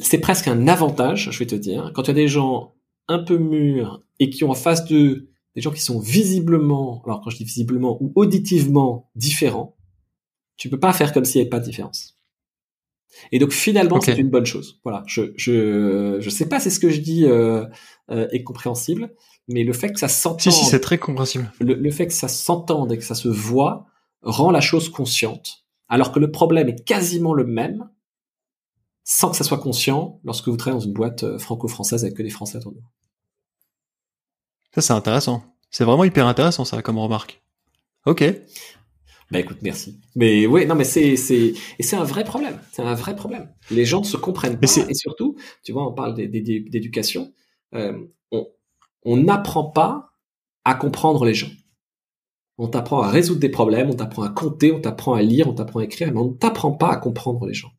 C'est 0.00 0.18
presque 0.18 0.48
un 0.48 0.68
avantage, 0.68 1.30
je 1.30 1.38
vais 1.38 1.46
te 1.46 1.54
dire, 1.54 1.92
quand 1.94 2.04
tu 2.04 2.10
as 2.10 2.14
des 2.14 2.28
gens 2.28 2.74
un 3.08 3.20
peu 3.20 3.38
mûrs 3.38 4.02
et 4.18 4.30
qui 4.30 4.42
ont 4.44 4.50
en 4.50 4.54
face 4.54 4.84
d'eux 4.84 5.30
des 5.54 5.62
gens 5.62 5.70
qui 5.70 5.80
sont 5.80 6.00
visiblement, 6.00 7.02
alors 7.06 7.22
quand 7.22 7.30
je 7.30 7.38
dis 7.38 7.44
visiblement 7.44 7.96
ou 8.02 8.12
auditivement 8.14 9.10
différents, 9.14 9.76
tu 10.56 10.68
peux 10.68 10.78
pas 10.78 10.92
faire 10.92 11.12
comme 11.12 11.24
s'il 11.24 11.40
n'y 11.40 11.42
avait 11.42 11.50
pas 11.50 11.60
de 11.60 11.64
différence. 11.64 12.15
Et 13.32 13.38
donc 13.38 13.52
finalement, 13.52 14.00
c'est 14.00 14.16
une 14.16 14.30
bonne 14.30 14.46
chose. 14.46 14.80
Voilà, 14.84 15.02
je 15.06 15.32
je 15.36 16.16
je 16.20 16.30
sais 16.30 16.48
pas 16.48 16.60
si 16.60 16.70
ce 16.70 16.80
que 16.80 16.90
je 16.90 17.00
dis 17.00 17.24
euh, 17.26 17.64
euh, 18.10 18.28
est 18.30 18.42
compréhensible, 18.42 19.14
mais 19.48 19.64
le 19.64 19.72
fait 19.72 19.92
que 19.92 19.98
ça 19.98 20.08
s'entende. 20.08 20.40
Si, 20.40 20.52
si, 20.52 20.64
c'est 20.64 20.80
très 20.80 20.98
compréhensible. 20.98 21.50
Le, 21.60 21.90
fait 21.90 22.06
que 22.06 22.12
ça 22.12 22.28
s'entende 22.28 22.92
et 22.92 22.98
que 22.98 23.04
ça 23.04 23.14
se 23.14 23.28
voit 23.28 23.86
rend 24.22 24.50
la 24.50 24.60
chose 24.60 24.88
consciente. 24.88 25.64
Alors 25.88 26.12
que 26.12 26.18
le 26.18 26.30
problème 26.30 26.68
est 26.68 26.84
quasiment 26.84 27.32
le 27.32 27.44
même, 27.44 27.88
sans 29.04 29.30
que 29.30 29.36
ça 29.36 29.44
soit 29.44 29.58
conscient, 29.58 30.20
lorsque 30.24 30.48
vous 30.48 30.56
travaillez 30.56 30.80
dans 30.80 30.86
une 30.86 30.94
boîte 30.94 31.22
euh, 31.22 31.38
franco-française 31.38 32.04
avec 32.04 32.16
que 32.16 32.22
des 32.22 32.30
Français 32.30 32.58
autour 32.58 32.72
de 32.72 32.78
vous. 32.78 32.86
Ça, 34.74 34.80
c'est 34.80 34.92
intéressant. 34.92 35.44
C'est 35.70 35.84
vraiment 35.84 36.04
hyper 36.04 36.26
intéressant, 36.26 36.64
ça, 36.64 36.82
comme 36.82 36.98
remarque. 36.98 37.40
Ok. 38.04 38.24
Bah 39.30 39.40
écoute, 39.40 39.58
merci. 39.62 39.98
Mais 40.14 40.46
oui, 40.46 40.66
non, 40.66 40.76
mais 40.76 40.84
c'est 40.84 41.16
c'est 41.16 41.54
et 41.78 41.82
c'est 41.82 41.96
un 41.96 42.04
vrai 42.04 42.22
problème. 42.22 42.60
C'est 42.72 42.82
un 42.82 42.94
vrai 42.94 43.16
problème. 43.16 43.50
Les 43.70 43.84
gens 43.84 44.00
ne 44.00 44.06
se 44.06 44.16
comprennent 44.16 44.58
pas 44.58 44.68
et 44.88 44.94
surtout, 44.94 45.36
tu 45.64 45.72
vois, 45.72 45.88
on 45.88 45.92
parle 45.92 46.14
d'éducation. 46.14 47.32
Euh, 47.74 47.98
on, 48.30 48.46
on 49.04 49.16
n'apprend 49.16 49.64
pas 49.64 50.12
à 50.64 50.74
comprendre 50.74 51.24
les 51.24 51.34
gens. 51.34 51.50
On 52.58 52.68
t'apprend 52.68 53.02
à 53.02 53.10
résoudre 53.10 53.40
des 53.40 53.48
problèmes, 53.48 53.90
on 53.90 53.94
t'apprend 53.94 54.22
à 54.22 54.30
compter, 54.30 54.72
on 54.72 54.80
t'apprend 54.80 55.14
à 55.14 55.22
lire, 55.22 55.48
on 55.48 55.52
t'apprend 55.52 55.80
à 55.80 55.84
écrire, 55.84 56.10
mais 56.12 56.20
on 56.20 56.30
ne 56.30 56.34
t'apprend 56.34 56.72
pas 56.72 56.90
à 56.90 56.96
comprendre 56.96 57.46
les 57.46 57.54
gens. 57.54 57.70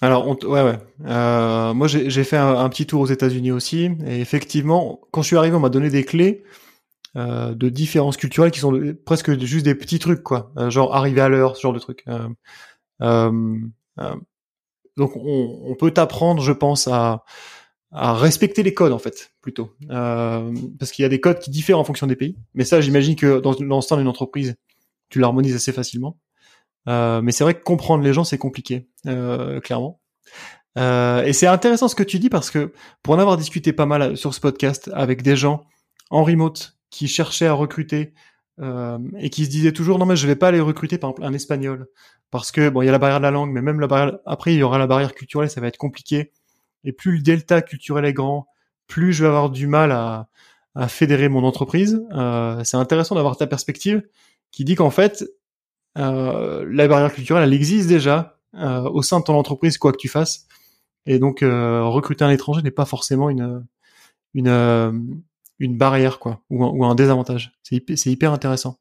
Alors, 0.00 0.26
on 0.26 0.36
ouais, 0.46 0.62
ouais. 0.62 0.78
Euh, 1.06 1.74
moi, 1.74 1.86
j'ai 1.86 2.24
fait 2.24 2.36
un, 2.36 2.68
petit 2.68 2.86
tour 2.86 3.00
aux 3.00 3.06
États-Unis 3.06 3.52
aussi, 3.52 3.90
et 4.06 4.20
effectivement, 4.20 5.00
quand 5.12 5.22
je 5.22 5.28
suis 5.28 5.36
arrivé, 5.36 5.54
on 5.54 5.60
m'a 5.60 5.68
donné 5.68 5.90
des 5.90 6.04
clés 6.04 6.42
euh, 7.16 7.54
de 7.54 7.68
différences 7.68 8.16
culturelles 8.16 8.50
qui 8.50 8.58
sont 8.58 8.76
presque 9.04 9.38
juste 9.38 9.64
des 9.64 9.76
petits 9.76 10.00
trucs, 10.00 10.24
quoi. 10.24 10.52
Euh, 10.56 10.68
genre 10.68 10.96
arriver 10.96 11.20
à 11.20 11.28
l'heure, 11.28 11.56
ce 11.56 11.62
genre 11.62 11.72
de 11.72 11.78
trucs. 11.78 12.04
donc, 14.96 15.12
on, 15.16 15.76
peut 15.78 15.92
t'apprendre, 15.92 16.42
je 16.42 16.50
pense, 16.50 16.88
à 16.88 17.22
respecter 17.92 18.64
les 18.64 18.74
codes 18.74 18.90
en 18.90 18.98
fait 18.98 19.30
plutôt 19.40 19.70
euh, 19.88 20.52
parce 20.80 20.90
qu'il 20.90 21.04
y 21.04 21.06
a 21.06 21.08
des 21.08 21.20
codes 21.20 21.38
qui 21.38 21.52
diffèrent 21.52 21.78
en 21.78 21.84
fonction 21.84 22.08
des 22.08 22.16
pays 22.16 22.36
mais 22.52 22.64
ça 22.64 22.80
j'imagine 22.80 23.14
que 23.14 23.38
dans, 23.38 23.54
l'instant 23.60 23.96
d'une 23.96 24.08
entreprise 24.08 24.56
tu 25.10 25.20
l'harmonises 25.20 25.54
assez 25.54 25.70
facilement 25.70 26.18
mais 26.86 27.30
c'est 27.30 27.44
vrai 27.44 27.54
que 27.54 27.62
comprendre 27.62 28.02
les 28.02 28.12
gens 28.12 28.24
c'est 28.24 28.36
compliqué, 28.36 28.88
clairement. 29.62 30.00
et 30.76 31.32
c'est 31.32 31.46
intéressant 31.46 31.86
ce 31.86 31.94
que 31.94 32.02
tu 32.02 32.18
dis 32.18 32.30
parce 32.30 32.50
que 32.50 32.72
pour 33.04 33.14
en 33.14 33.20
avoir 33.20 33.36
discuté 33.36 33.72
pas 33.72 33.86
mal 33.86 34.16
sur 34.16 34.34
ce 34.34 34.40
podcast 34.40 34.90
avec 34.92 35.22
des 35.22 35.36
gens 35.36 35.62
en 36.10 36.24
remote 36.24 36.74
qui 36.94 37.08
cherchaient 37.08 37.48
à 37.48 37.52
recruter 37.52 38.14
euh, 38.60 38.98
et 39.18 39.30
qui 39.30 39.44
se 39.44 39.50
disaient 39.50 39.72
toujours 39.72 39.98
non 39.98 40.06
mais 40.06 40.14
je 40.14 40.28
vais 40.28 40.36
pas 40.36 40.48
aller 40.48 40.60
recruter 40.60 40.96
par 40.96 41.10
exemple 41.10 41.26
un 41.26 41.34
espagnol. 41.34 41.88
Parce 42.30 42.52
que 42.52 42.68
bon 42.68 42.82
il 42.82 42.86
y 42.86 42.88
a 42.88 42.92
la 42.92 42.98
barrière 42.98 43.18
de 43.18 43.24
la 43.24 43.32
langue 43.32 43.50
mais 43.50 43.62
même 43.62 43.80
la 43.80 43.88
barrière 43.88 44.18
après 44.26 44.54
il 44.54 44.58
y 44.58 44.62
aura 44.62 44.78
la 44.78 44.86
barrière 44.86 45.12
culturelle 45.12 45.50
ça 45.50 45.60
va 45.60 45.66
être 45.66 45.76
compliqué. 45.76 46.30
Et 46.84 46.92
plus 46.92 47.16
le 47.16 47.22
delta 47.22 47.62
culturel 47.62 48.04
est 48.04 48.12
grand 48.12 48.46
plus 48.86 49.12
je 49.12 49.24
vais 49.24 49.28
avoir 49.28 49.50
du 49.50 49.66
mal 49.66 49.90
à, 49.90 50.28
fédérer 50.88 51.28
mon 51.28 51.44
entreprise. 51.44 52.04
Euh, 52.12 52.60
c'est 52.64 52.76
intéressant 52.76 53.14
d'avoir 53.14 53.36
ta 53.36 53.46
perspective 53.46 54.02
qui 54.50 54.64
dit 54.64 54.74
qu'en 54.74 54.90
fait 54.90 55.24
euh, 55.98 56.66
la 56.68 56.88
barrière 56.88 57.12
culturelle 57.12 57.44
elle 57.44 57.54
existe 57.54 57.88
déjà 57.88 58.38
au 58.52 59.02
sein 59.02 59.18
de 59.18 59.24
ton 59.24 59.34
entreprise 59.34 59.78
quoi 59.78 59.90
que 59.90 59.98
tu 59.98 60.08
fasses. 60.08 60.46
Et 61.06 61.18
donc 61.18 61.40
recruter 61.42 62.24
un 62.24 62.30
étranger 62.30 62.62
n'est 62.62 62.70
pas 62.70 62.84
forcément 62.84 63.30
une 63.30 63.64
une 65.58 65.76
barrière 65.76 66.18
quoi 66.18 66.42
ou 66.50 66.84
un, 66.84 66.94
désavantage. 66.94 67.52
C'est 67.62 68.06
hyper, 68.06 68.32
intéressant. 68.32 68.78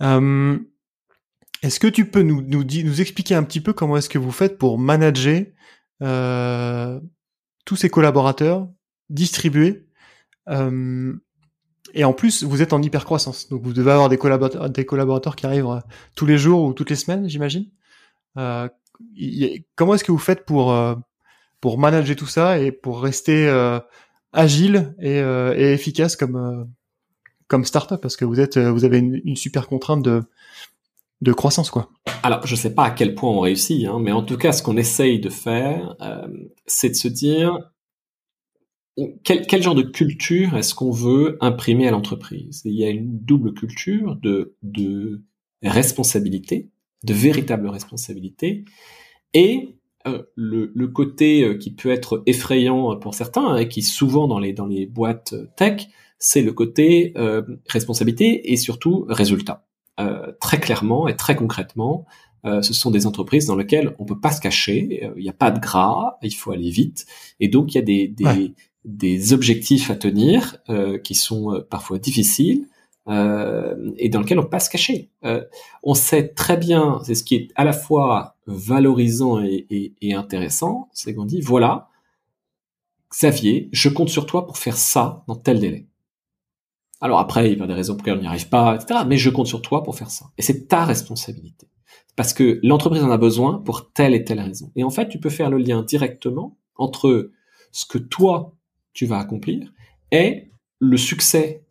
Est-ce 0.00 1.80
que 1.80 1.86
tu 1.86 2.10
peux 2.10 2.22
nous 2.22 3.00
expliquer 3.00 3.34
un 3.34 3.42
petit 3.42 3.60
peu 3.60 3.72
comment 3.72 3.96
est-ce 3.96 4.08
que 4.08 4.18
vous 4.18 4.32
faites 4.32 4.58
pour 4.58 4.78
manager 4.78 5.44
euh, 6.02 7.00
tous 7.64 7.76
ces 7.76 7.90
collaborateurs 7.90 8.68
distribués 9.10 9.86
euh, 10.48 11.14
et 11.94 12.04
en 12.04 12.12
plus 12.12 12.42
vous 12.42 12.62
êtes 12.62 12.72
en 12.72 12.82
hyper 12.82 13.04
croissance 13.04 13.48
donc 13.48 13.62
vous 13.62 13.72
devez 13.72 13.92
avoir 13.92 14.08
des 14.08 14.18
collaborateurs 14.18 14.70
des 14.70 14.84
collaborateurs 14.84 15.36
qui 15.36 15.46
arrivent 15.46 15.66
euh, 15.66 15.80
tous 16.14 16.26
les 16.26 16.38
jours 16.38 16.62
ou 16.64 16.72
toutes 16.72 16.90
les 16.90 16.96
semaines 16.96 17.28
j'imagine. 17.28 17.66
Euh, 18.38 18.68
comment 19.74 19.94
est-ce 19.94 20.04
que 20.04 20.12
vous 20.12 20.18
faites 20.18 20.44
pour 20.44 21.78
manager 21.78 22.16
tout 22.16 22.26
ça 22.26 22.58
et 22.58 22.72
pour 22.72 23.02
rester 23.02 23.48
agile 24.36 24.94
et, 25.00 25.18
euh, 25.18 25.54
et 25.56 25.72
efficace 25.72 26.14
comme 26.14 26.36
euh, 26.36 26.64
comme 27.48 27.64
startup 27.64 28.00
parce 28.00 28.16
que 28.16 28.24
vous 28.24 28.38
êtes 28.38 28.56
euh, 28.56 28.70
vous 28.70 28.84
avez 28.84 28.98
une, 28.98 29.36
super 29.36 29.66
contrainte 29.66 30.02
de 30.02 30.22
de 31.22 31.32
croissance 31.32 31.70
quoi. 31.70 31.90
Alors 32.22 32.46
je 32.46 32.54
sais 32.54 32.74
pas 32.74 32.84
à 32.84 32.90
quel 32.90 33.14
point 33.14 33.30
on 33.30 33.40
réussit, 33.40 33.86
hein, 33.86 33.98
mais 34.00 34.12
en 34.12 34.22
tout 34.22 34.36
cas 34.36 34.52
ce 34.52 34.62
qu'on 34.62 34.76
essaye 34.76 35.18
de 35.18 35.30
faire, 35.30 35.96
c'est 36.66 36.90
de 36.90 36.94
se 36.94 37.08
dire 37.08 37.58
quel, 39.24 39.46
quel 39.46 39.62
genre 39.62 39.74
de 39.74 39.82
culture 39.82 40.56
est-ce 40.56 40.74
qu'on 40.74 40.90
veut 40.90 41.38
imprimer 41.40 41.88
à 41.88 41.90
l'entreprise? 41.90 42.62
Il 42.64 42.74
y 42.74 42.84
a 42.84 42.90
une 42.90 43.18
double 43.20 43.54
culture 43.54 44.16
de 44.16 44.56
de 44.62 45.22
responsabilité, 45.62 46.68
de 47.04 47.14
véritable 47.14 47.68
responsabilité, 47.68 48.64
et 49.32 49.75
le, 50.34 50.72
le, 50.74 50.88
côté 50.88 51.42
euh, 51.44 51.54
qui 51.56 51.70
peut 51.72 51.90
être 51.90 52.22
effrayant 52.26 52.96
pour 52.96 53.14
certains 53.14 53.46
hein, 53.46 53.56
et 53.56 53.68
qui 53.68 53.82
souvent 53.82 54.28
dans 54.28 54.38
les 54.38 54.52
dans 54.52 54.66
les 54.66 54.86
boîtes 54.86 55.34
tech, 55.56 55.88
c'est 56.18 56.42
le 56.42 56.52
côté 56.52 57.12
euh, 57.16 57.42
responsabilité 57.68 58.52
et 58.52 58.56
surtout 58.56 59.06
résultat. 59.08 59.66
très 60.40 60.60
clairement 60.60 61.08
et 61.08 61.16
très 61.16 61.36
concrètement, 61.36 62.06
ce 62.44 62.72
sont 62.72 62.92
des 62.92 63.06
entreprises 63.06 63.46
dans 63.46 63.56
lesquelles 63.56 63.96
on 63.98 64.04
peut 64.04 64.20
pas 64.20 64.30
se 64.30 64.40
cacher, 64.40 65.10
il 65.16 65.22
n'y 65.22 65.28
a 65.28 65.32
pas 65.32 65.50
de 65.50 65.58
gras, 65.58 66.16
il 66.22 66.34
faut 66.34 66.52
aller 66.52 66.70
vite, 66.70 67.06
et 67.40 67.48
donc 67.48 67.74
il 67.74 67.78
y 67.78 67.80
a 67.80 67.82
des 67.82 68.06
des, 68.06 68.54
des 68.84 69.32
objectifs 69.32 69.90
à 69.90 69.96
tenir 69.96 70.58
qui 71.02 71.14
sont 71.14 71.64
parfois 71.68 71.98
difficiles. 71.98 72.68
Euh, 73.08 73.92
et 73.98 74.08
dans 74.08 74.20
lequel 74.20 74.38
on 74.38 74.42
peut 74.42 74.50
pas 74.50 74.60
se 74.60 74.70
cacher. 74.70 75.10
Euh, 75.24 75.44
on 75.82 75.94
sait 75.94 76.28
très 76.28 76.56
bien, 76.56 77.00
c'est 77.04 77.14
ce 77.14 77.22
qui 77.22 77.36
est 77.36 77.48
à 77.54 77.64
la 77.64 77.72
fois 77.72 78.36
valorisant 78.46 79.40
et, 79.40 80.14
intéressant, 80.14 80.88
c'est 80.92 81.14
qu'on 81.14 81.24
dit 81.24 81.40
voilà, 81.40 81.88
Xavier, 83.10 83.68
je 83.72 83.88
compte 83.88 84.08
sur 84.08 84.26
toi 84.26 84.46
pour 84.46 84.58
faire 84.58 84.76
ça 84.76 85.24
dans 85.28 85.36
tel 85.36 85.60
délai. 85.60 85.86
Alors 87.00 87.20
après, 87.20 87.52
il 87.52 87.58
y 87.58 87.62
a 87.62 87.66
des 87.66 87.74
raisons 87.74 87.94
pour 87.94 88.04
lesquelles 88.04 88.18
on 88.18 88.22
n'y 88.22 88.28
arrive 88.28 88.48
pas, 88.48 88.74
etc. 88.74 89.00
Mais 89.06 89.18
je 89.18 89.30
compte 89.30 89.46
sur 89.46 89.62
toi 89.62 89.82
pour 89.82 89.96
faire 89.96 90.10
ça. 90.10 90.26
Et 90.38 90.42
c'est 90.42 90.66
ta 90.66 90.84
responsabilité. 90.84 91.68
Parce 92.16 92.32
que 92.32 92.58
l'entreprise 92.62 93.04
en 93.04 93.10
a 93.10 93.18
besoin 93.18 93.58
pour 93.58 93.92
telle 93.92 94.14
et 94.14 94.24
telle 94.24 94.40
raison. 94.40 94.72
Et 94.74 94.82
en 94.82 94.90
fait, 94.90 95.08
tu 95.08 95.20
peux 95.20 95.30
faire 95.30 95.50
le 95.50 95.58
lien 95.58 95.82
directement 95.82 96.56
entre 96.74 97.30
ce 97.70 97.84
que 97.84 97.98
toi, 97.98 98.54
tu 98.94 99.04
vas 99.04 99.18
accomplir 99.18 99.70
et 100.10 100.50
le 100.78 100.96
succès 100.96 101.65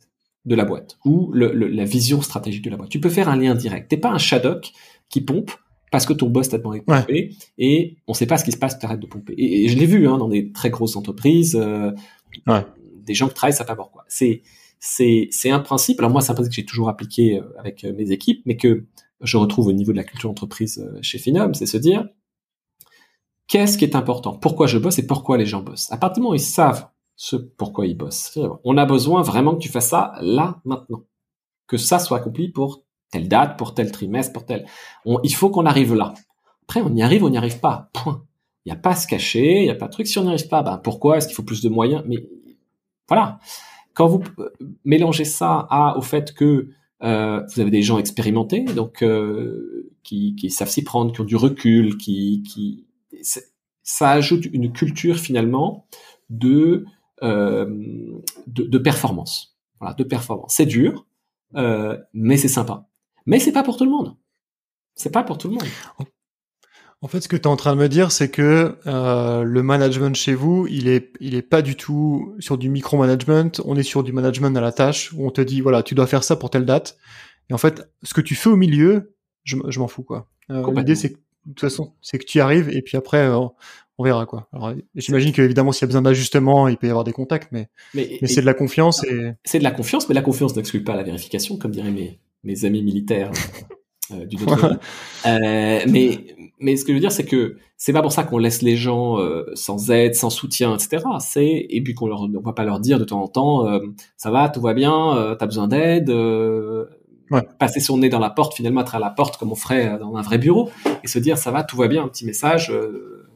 de 0.45 0.55
la 0.55 0.65
boîte 0.65 0.97
ou 1.05 1.31
la 1.33 1.85
vision 1.85 2.21
stratégique 2.21 2.63
de 2.63 2.69
la 2.69 2.77
boîte. 2.77 2.89
Tu 2.89 2.99
peux 2.99 3.09
faire 3.09 3.29
un 3.29 3.35
lien 3.35 3.55
direct. 3.55 3.89
T'es 3.89 3.97
pas 3.97 4.11
un 4.11 4.17
Shadok 4.17 4.71
qui 5.09 5.21
pompe 5.21 5.51
parce 5.91 6.05
que 6.05 6.13
ton 6.13 6.29
boss 6.29 6.49
t'a 6.49 6.57
demandé 6.57 6.79
de 6.79 6.83
pomper 6.83 7.35
et 7.57 7.97
on 8.07 8.13
sait 8.13 8.25
pas 8.25 8.37
ce 8.37 8.43
qui 8.43 8.51
se 8.51 8.57
passe, 8.57 8.77
tu 8.77 8.85
arrêtes 8.85 8.99
de 8.99 9.07
pomper. 9.07 9.33
Et, 9.37 9.67
je 9.69 9.77
l'ai 9.77 9.85
vu 9.85 10.07
hein, 10.07 10.17
dans 10.17 10.27
des 10.27 10.51
très 10.51 10.69
grosses 10.69 10.95
entreprises, 10.95 11.55
euh, 11.55 11.91
des 13.03 13.13
gens 13.13 13.27
qui 13.27 13.33
travaillent, 13.33 13.55
ça 13.55 13.65
pas 13.65 13.75
pourquoi. 13.75 14.03
C'est 14.07 14.41
c'est 14.79 15.29
c'est 15.31 15.49
un 15.49 15.59
principe. 15.59 15.99
Alors 15.99 16.11
moi, 16.11 16.21
c'est 16.21 16.31
un 16.31 16.35
principe 16.35 16.51
que 16.51 16.55
j'ai 16.57 16.65
toujours 16.65 16.89
appliqué 16.89 17.39
euh, 17.39 17.43
avec 17.57 17.83
euh, 17.83 17.93
mes 17.93 18.11
équipes, 18.11 18.41
mais 18.45 18.57
que 18.57 18.85
je 19.21 19.37
retrouve 19.37 19.67
au 19.67 19.73
niveau 19.73 19.93
de 19.93 19.97
la 19.97 20.03
culture 20.03 20.29
d'entreprise 20.29 20.85
chez 21.01 21.17
Finom, 21.17 21.53
c'est 21.53 21.65
se 21.65 21.77
dire 21.77 22.05
qu'est-ce 23.47 23.77
qui 23.77 23.85
est 23.85 23.95
important, 23.95 24.33
pourquoi 24.35 24.67
je 24.67 24.77
bosse 24.77 24.99
et 24.99 25.07
pourquoi 25.07 25.37
les 25.37 25.45
gens 25.45 25.61
bossent? 25.61 25.91
À 25.91 25.97
partir 25.97 26.15
du 26.15 26.19
moment 26.21 26.33
où 26.33 26.35
ils 26.35 26.41
savent 26.41 26.87
ce 27.15 27.35
pourquoi 27.35 27.87
ils 27.87 27.97
bossent, 27.97 28.37
on 28.63 28.77
a 28.77 28.85
besoin 28.85 29.21
vraiment 29.21 29.55
que 29.55 29.61
tu 29.61 29.69
fasses 29.69 29.89
ça 29.89 30.13
là 30.21 30.59
maintenant, 30.65 31.03
que 31.67 31.77
ça 31.77 31.99
soit 31.99 32.17
accompli 32.17 32.49
pour 32.49 32.83
telle 33.11 33.27
date, 33.27 33.57
pour 33.57 33.73
tel 33.73 33.91
trimestre, 33.91 34.33
pour 34.33 34.45
tel. 34.45 34.65
il 35.05 35.33
faut 35.33 35.49
qu'on 35.49 35.65
arrive 35.65 35.93
là. 35.93 36.13
Après, 36.63 36.81
on 36.81 36.93
y 36.95 37.03
arrive, 37.03 37.23
on 37.23 37.29
n'y 37.29 37.37
arrive 37.37 37.59
pas. 37.59 37.89
Point. 37.93 38.23
Il 38.65 38.71
n'y 38.71 38.77
a 38.77 38.79
pas 38.79 38.91
à 38.91 38.95
se 38.95 39.07
cacher, 39.07 39.59
il 39.59 39.63
n'y 39.63 39.69
a 39.69 39.75
pas 39.75 39.85
de 39.85 39.91
truc. 39.91 40.07
Si 40.07 40.17
on 40.17 40.23
n'y 40.23 40.29
arrive 40.29 40.47
pas, 40.47 40.63
ben 40.63 40.77
pourquoi? 40.77 41.17
Est-ce 41.17 41.27
qu'il 41.27 41.35
faut 41.35 41.43
plus 41.43 41.61
de 41.61 41.69
moyens? 41.69 42.03
Mais 42.07 42.27
voilà. 43.07 43.39
Quand 43.93 44.07
vous 44.07 44.23
euh, 44.39 44.49
mélangez 44.83 45.23
ça 45.23 45.67
à, 45.69 45.95
au 45.97 46.01
fait 46.01 46.33
que 46.33 46.69
euh, 47.03 47.43
vous 47.47 47.61
avez 47.61 47.69
des 47.69 47.83
gens 47.83 47.99
expérimentés, 47.99 48.63
donc 48.63 49.03
euh, 49.03 49.91
qui, 50.03 50.35
qui, 50.35 50.49
savent 50.49 50.69
s'y 50.69 50.83
prendre, 50.83 51.13
qui 51.13 51.21
ont 51.21 51.25
du 51.25 51.35
recul, 51.35 51.97
qui, 51.97 52.43
qui 52.43 52.85
ça 53.83 54.09
ajoute 54.09 54.45
une 54.45 54.71
culture 54.73 55.17
finalement 55.17 55.85
de 56.29 56.85
euh, 57.23 57.65
de, 58.47 58.63
de, 58.63 58.77
performance. 58.77 59.57
Voilà, 59.79 59.95
de 59.95 60.03
performance. 60.03 60.53
C'est 60.55 60.65
dur, 60.65 61.07
euh, 61.55 61.97
mais 62.13 62.37
c'est 62.37 62.47
sympa. 62.47 62.87
Mais 63.25 63.39
c'est 63.39 63.51
pas 63.51 63.63
pour 63.63 63.77
tout 63.77 63.85
le 63.85 63.91
monde. 63.91 64.15
C'est 64.95 65.11
pas 65.11 65.23
pour 65.23 65.37
tout 65.37 65.47
le 65.49 65.55
monde. 65.55 65.67
En 67.01 67.07
fait, 67.07 67.21
ce 67.21 67.27
que 67.27 67.35
tu 67.35 67.43
es 67.43 67.47
en 67.47 67.55
train 67.55 67.75
de 67.75 67.81
me 67.81 67.89
dire, 67.89 68.11
c'est 68.11 68.29
que 68.29 68.77
euh, 68.87 69.43
le 69.43 69.63
management 69.63 70.15
chez 70.15 70.33
vous, 70.33 70.65
il 70.67 70.87
est, 70.87 71.11
il 71.19 71.35
est 71.35 71.41
pas 71.41 71.61
du 71.61 71.75
tout 71.75 72.35
sur 72.39 72.57
du 72.57 72.69
micromanagement. 72.69 73.51
On 73.65 73.75
est 73.75 73.83
sur 73.83 74.03
du 74.03 74.13
management 74.13 74.55
à 74.57 74.61
la 74.61 74.71
tâche 74.71 75.13
où 75.13 75.27
on 75.27 75.31
te 75.31 75.41
dit 75.41 75.61
voilà, 75.61 75.83
tu 75.83 75.93
dois 75.93 76.07
faire 76.07 76.23
ça 76.23 76.35
pour 76.35 76.49
telle 76.49 76.65
date. 76.65 76.97
Et 77.49 77.53
en 77.53 77.57
fait, 77.57 77.91
ce 78.03 78.13
que 78.13 78.21
tu 78.21 78.33
fais 78.33 78.49
au 78.49 78.55
milieu, 78.55 79.13
je, 79.43 79.57
je 79.67 79.79
m'en 79.79 79.87
fous 79.87 80.03
quoi. 80.03 80.29
Euh, 80.49 80.71
L'idée, 80.73 80.95
c'est 80.95 81.09
de 81.09 81.51
toute 81.51 81.59
façon, 81.59 81.93
c'est 82.01 82.17
que 82.17 82.25
tu 82.25 82.39
y 82.39 82.41
arrives 82.41 82.69
et 82.69 82.81
puis 82.81 82.97
après, 82.97 83.27
euh, 83.27 83.47
on 83.97 84.03
verra 84.03 84.25
quoi. 84.25 84.47
Alors, 84.53 84.73
j'imagine 84.95 85.31
qu'évidemment, 85.31 85.71
s'il 85.71 85.83
y 85.83 85.85
a 85.85 85.87
besoin 85.87 86.01
d'ajustement, 86.01 86.67
il 86.67 86.77
peut 86.77 86.87
y 86.87 86.89
avoir 86.89 87.03
des 87.03 87.13
contacts, 87.13 87.51
mais, 87.51 87.69
mais, 87.93 88.19
c'est 88.25 88.41
de 88.41 88.45
la 88.45 88.53
confiance 88.53 89.03
et. 89.03 89.31
C'est 89.43 89.59
de 89.59 89.63
la 89.63 89.71
confiance, 89.71 90.09
mais 90.09 90.15
la 90.15 90.21
confiance 90.21 90.55
n'exclut 90.55 90.83
pas 90.83 90.95
la 90.95 91.03
vérification, 91.03 91.57
comme 91.57 91.71
diraient 91.71 91.91
mes, 91.91 92.19
mes 92.43 92.65
amis 92.65 92.83
militaires 92.83 93.31
euh, 94.11 94.25
du 94.25 94.37
euh, 95.25 95.79
mais, 95.87 96.19
mais 96.59 96.77
ce 96.77 96.83
que 96.83 96.91
je 96.91 96.95
veux 96.95 96.99
dire, 96.99 97.11
c'est 97.11 97.25
que 97.25 97.57
c'est 97.77 97.93
pas 97.93 98.01
pour 98.01 98.11
ça 98.11 98.23
qu'on 98.23 98.37
laisse 98.37 98.61
les 98.61 98.75
gens 98.75 99.19
euh, 99.19 99.45
sans 99.53 99.91
aide, 99.91 100.15
sans 100.15 100.29
soutien, 100.29 100.75
etc. 100.75 101.03
C'est 101.19 101.67
et 101.69 101.81
puis 101.83 101.93
qu'on 101.93 102.07
leur, 102.07 102.21
on 102.21 102.41
va 102.41 102.53
pas 102.53 102.63
leur 102.63 102.79
dire 102.79 102.99
de 102.99 103.03
temps 103.03 103.21
en 103.21 103.27
temps, 103.27 103.67
euh, 103.67 103.79
ça 104.17 104.31
va, 104.31 104.49
tout 104.49 104.61
va 104.61 104.73
bien, 104.73 105.15
euh, 105.15 105.35
t'as 105.35 105.45
besoin 105.45 105.67
d'aide. 105.67 106.09
Ouais. 107.31 107.41
passer 107.57 107.79
son 107.79 107.97
nez 107.97 108.09
dans 108.09 108.19
la 108.19 108.29
porte, 108.29 108.53
finalement 108.53 108.81
être 108.81 108.93
à 108.93 108.99
la 108.99 109.09
porte 109.09 109.37
comme 109.37 109.51
on 109.51 109.55
ferait 109.55 109.97
dans 109.97 110.15
un 110.15 110.21
vrai 110.21 110.37
bureau, 110.37 110.69
et 111.03 111.07
se 111.07 111.17
dire 111.17 111.39
ça 111.39 111.49
va, 111.49 111.63
tout 111.63 111.75
va 111.75 111.87
bien, 111.87 112.03
un 112.03 112.07
petit 112.07 112.23
message, 112.23 112.71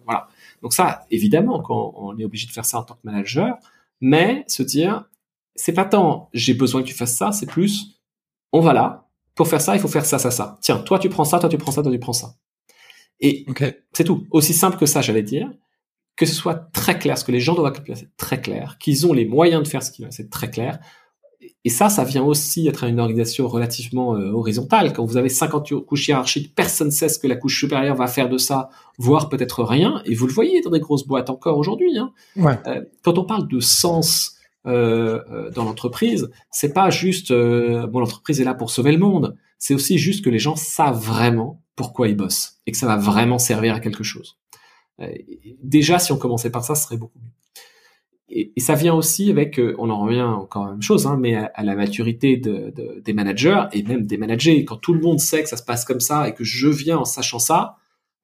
voilà. 0.05 0.27
Donc 0.61 0.73
ça, 0.73 1.05
évidemment, 1.11 1.61
quand 1.61 1.93
on 1.95 2.17
est 2.17 2.25
obligé 2.25 2.47
de 2.47 2.51
faire 2.51 2.65
ça 2.65 2.79
en 2.79 2.83
tant 2.83 2.95
que 2.95 3.01
manager, 3.03 3.57
mais 4.01 4.43
se 4.47 4.63
dire, 4.63 5.05
c'est 5.55 5.73
pas 5.73 5.85
tant 5.85 6.29
j'ai 6.33 6.53
besoin 6.53 6.81
que 6.81 6.87
tu 6.87 6.93
fasses 6.93 7.15
ça, 7.15 7.31
c'est 7.31 7.45
plus 7.45 7.99
on 8.51 8.61
va 8.61 8.73
là 8.73 9.09
pour 9.35 9.47
faire 9.47 9.61
ça, 9.61 9.75
il 9.75 9.79
faut 9.79 9.87
faire 9.87 10.05
ça, 10.05 10.19
ça, 10.19 10.31
ça. 10.31 10.57
Tiens, 10.61 10.79
toi 10.79 10.99
tu 10.99 11.07
prends 11.09 11.23
ça, 11.23 11.39
toi 11.39 11.49
tu 11.49 11.57
prends 11.57 11.71
ça, 11.71 11.81
toi 11.81 11.91
tu 11.91 11.99
prends 11.99 12.13
ça. 12.13 12.35
Et 13.21 13.45
c'est 13.93 14.03
tout. 14.03 14.27
Aussi 14.31 14.53
simple 14.53 14.77
que 14.77 14.85
ça, 14.85 15.01
j'allais 15.01 15.23
dire. 15.23 15.49
Que 16.15 16.25
ce 16.25 16.35
soit 16.35 16.55
très 16.73 16.99
clair, 16.99 17.17
ce 17.17 17.23
que 17.23 17.31
les 17.31 17.39
gens 17.39 17.55
doivent 17.55 17.81
c'est 17.95 18.15
très 18.17 18.41
clair. 18.41 18.77
Qu'ils 18.79 19.07
ont 19.07 19.13
les 19.13 19.25
moyens 19.25 19.63
de 19.63 19.67
faire 19.67 19.81
ce 19.81 19.91
qu'ils 19.91 20.03
veulent, 20.03 20.11
c'est 20.11 20.29
très 20.29 20.49
clair. 20.49 20.79
Et 21.65 21.69
ça, 21.69 21.89
ça 21.89 22.03
vient 22.03 22.23
aussi 22.23 22.67
être 22.67 22.85
une 22.85 22.99
organisation 22.99 23.47
relativement 23.47 24.15
euh, 24.15 24.31
horizontale. 24.31 24.93
Quand 24.93 25.05
vous 25.05 25.17
avez 25.17 25.29
50 25.29 25.85
couches 25.85 26.07
hiérarchiques, 26.07 26.55
personne 26.55 26.87
ne 26.87 26.91
sait 26.91 27.09
ce 27.09 27.19
que 27.19 27.27
la 27.27 27.35
couche 27.35 27.59
supérieure 27.59 27.95
va 27.95 28.07
faire 28.07 28.29
de 28.29 28.37
ça, 28.37 28.69
voire 28.97 29.29
peut-être 29.29 29.63
rien. 29.63 30.01
Et 30.05 30.15
vous 30.15 30.27
le 30.27 30.33
voyez 30.33 30.61
dans 30.61 30.71
des 30.71 30.79
grosses 30.79 31.05
boîtes 31.05 31.29
encore 31.29 31.57
aujourd'hui. 31.57 31.97
Hein. 31.97 32.11
Euh, 32.67 32.81
quand 33.03 33.17
on 33.17 33.25
parle 33.25 33.47
de 33.47 33.59
sens 33.59 34.35
euh, 34.67 35.21
euh 35.31 35.51
dans 35.51 35.63
l'entreprise, 35.63 36.29
c'est 36.51 36.73
pas 36.73 36.89
juste 36.89 37.31
bon 37.31 37.99
l'entreprise 37.99 38.41
est 38.41 38.43
là 38.43 38.53
pour 38.53 38.71
sauver 38.71 38.91
le 38.91 38.97
monde. 38.97 39.37
c'est 39.57 39.73
aussi 39.73 39.97
juste 39.97 40.23
que 40.23 40.29
les 40.29 40.39
gens 40.39 40.55
savent 40.55 40.99
vraiment 40.99 41.61
pourquoi 41.75 42.07
ils 42.09 42.15
bossent 42.15 42.59
et 42.65 42.71
que 42.71 42.77
ça 42.77 42.87
va 42.87 42.97
vraiment 42.97 43.39
servir 43.39 43.73
à 43.73 43.79
quelque 43.79 44.03
chose. 44.03 44.37
Déjà, 45.63 45.97
si 45.97 46.11
on 46.11 46.17
commençait 46.17 46.49
par 46.49 46.65
ça, 46.65 46.75
ce 46.75 46.83
serait 46.83 46.97
beaucoup 46.97 47.19
mieux. 47.19 47.31
Et, 48.31 48.51
ça 48.57 48.75
vient 48.75 48.93
aussi 48.93 49.31
avec, 49.31 49.59
euh, 49.59 49.75
on 49.79 49.89
en 49.89 49.99
revient 49.99 50.21
encore 50.21 50.63
à 50.63 50.65
la 50.67 50.71
même 50.73 50.81
chose, 50.81 51.07
hein, 51.07 51.17
mais 51.19 51.35
à, 51.35 51.63
la 51.63 51.75
maturité 51.75 52.37
de, 52.37 52.73
des 53.03 53.13
managers 53.13 53.63
et 53.73 53.83
même 53.83 54.05
des 54.05 54.17
managers. 54.17 54.63
Quand 54.65 54.77
tout 54.77 54.93
le 54.93 55.01
monde 55.01 55.19
sait 55.19 55.41
que 55.41 55.49
ça 55.49 55.57
se 55.57 55.63
passe 55.63 55.85
comme 55.85 55.99
ça 55.99 56.27
et 56.27 56.33
que 56.33 56.43
je 56.43 56.67
viens 56.67 56.97
en 56.97 57.05
sachant 57.05 57.39
ça, 57.39 57.77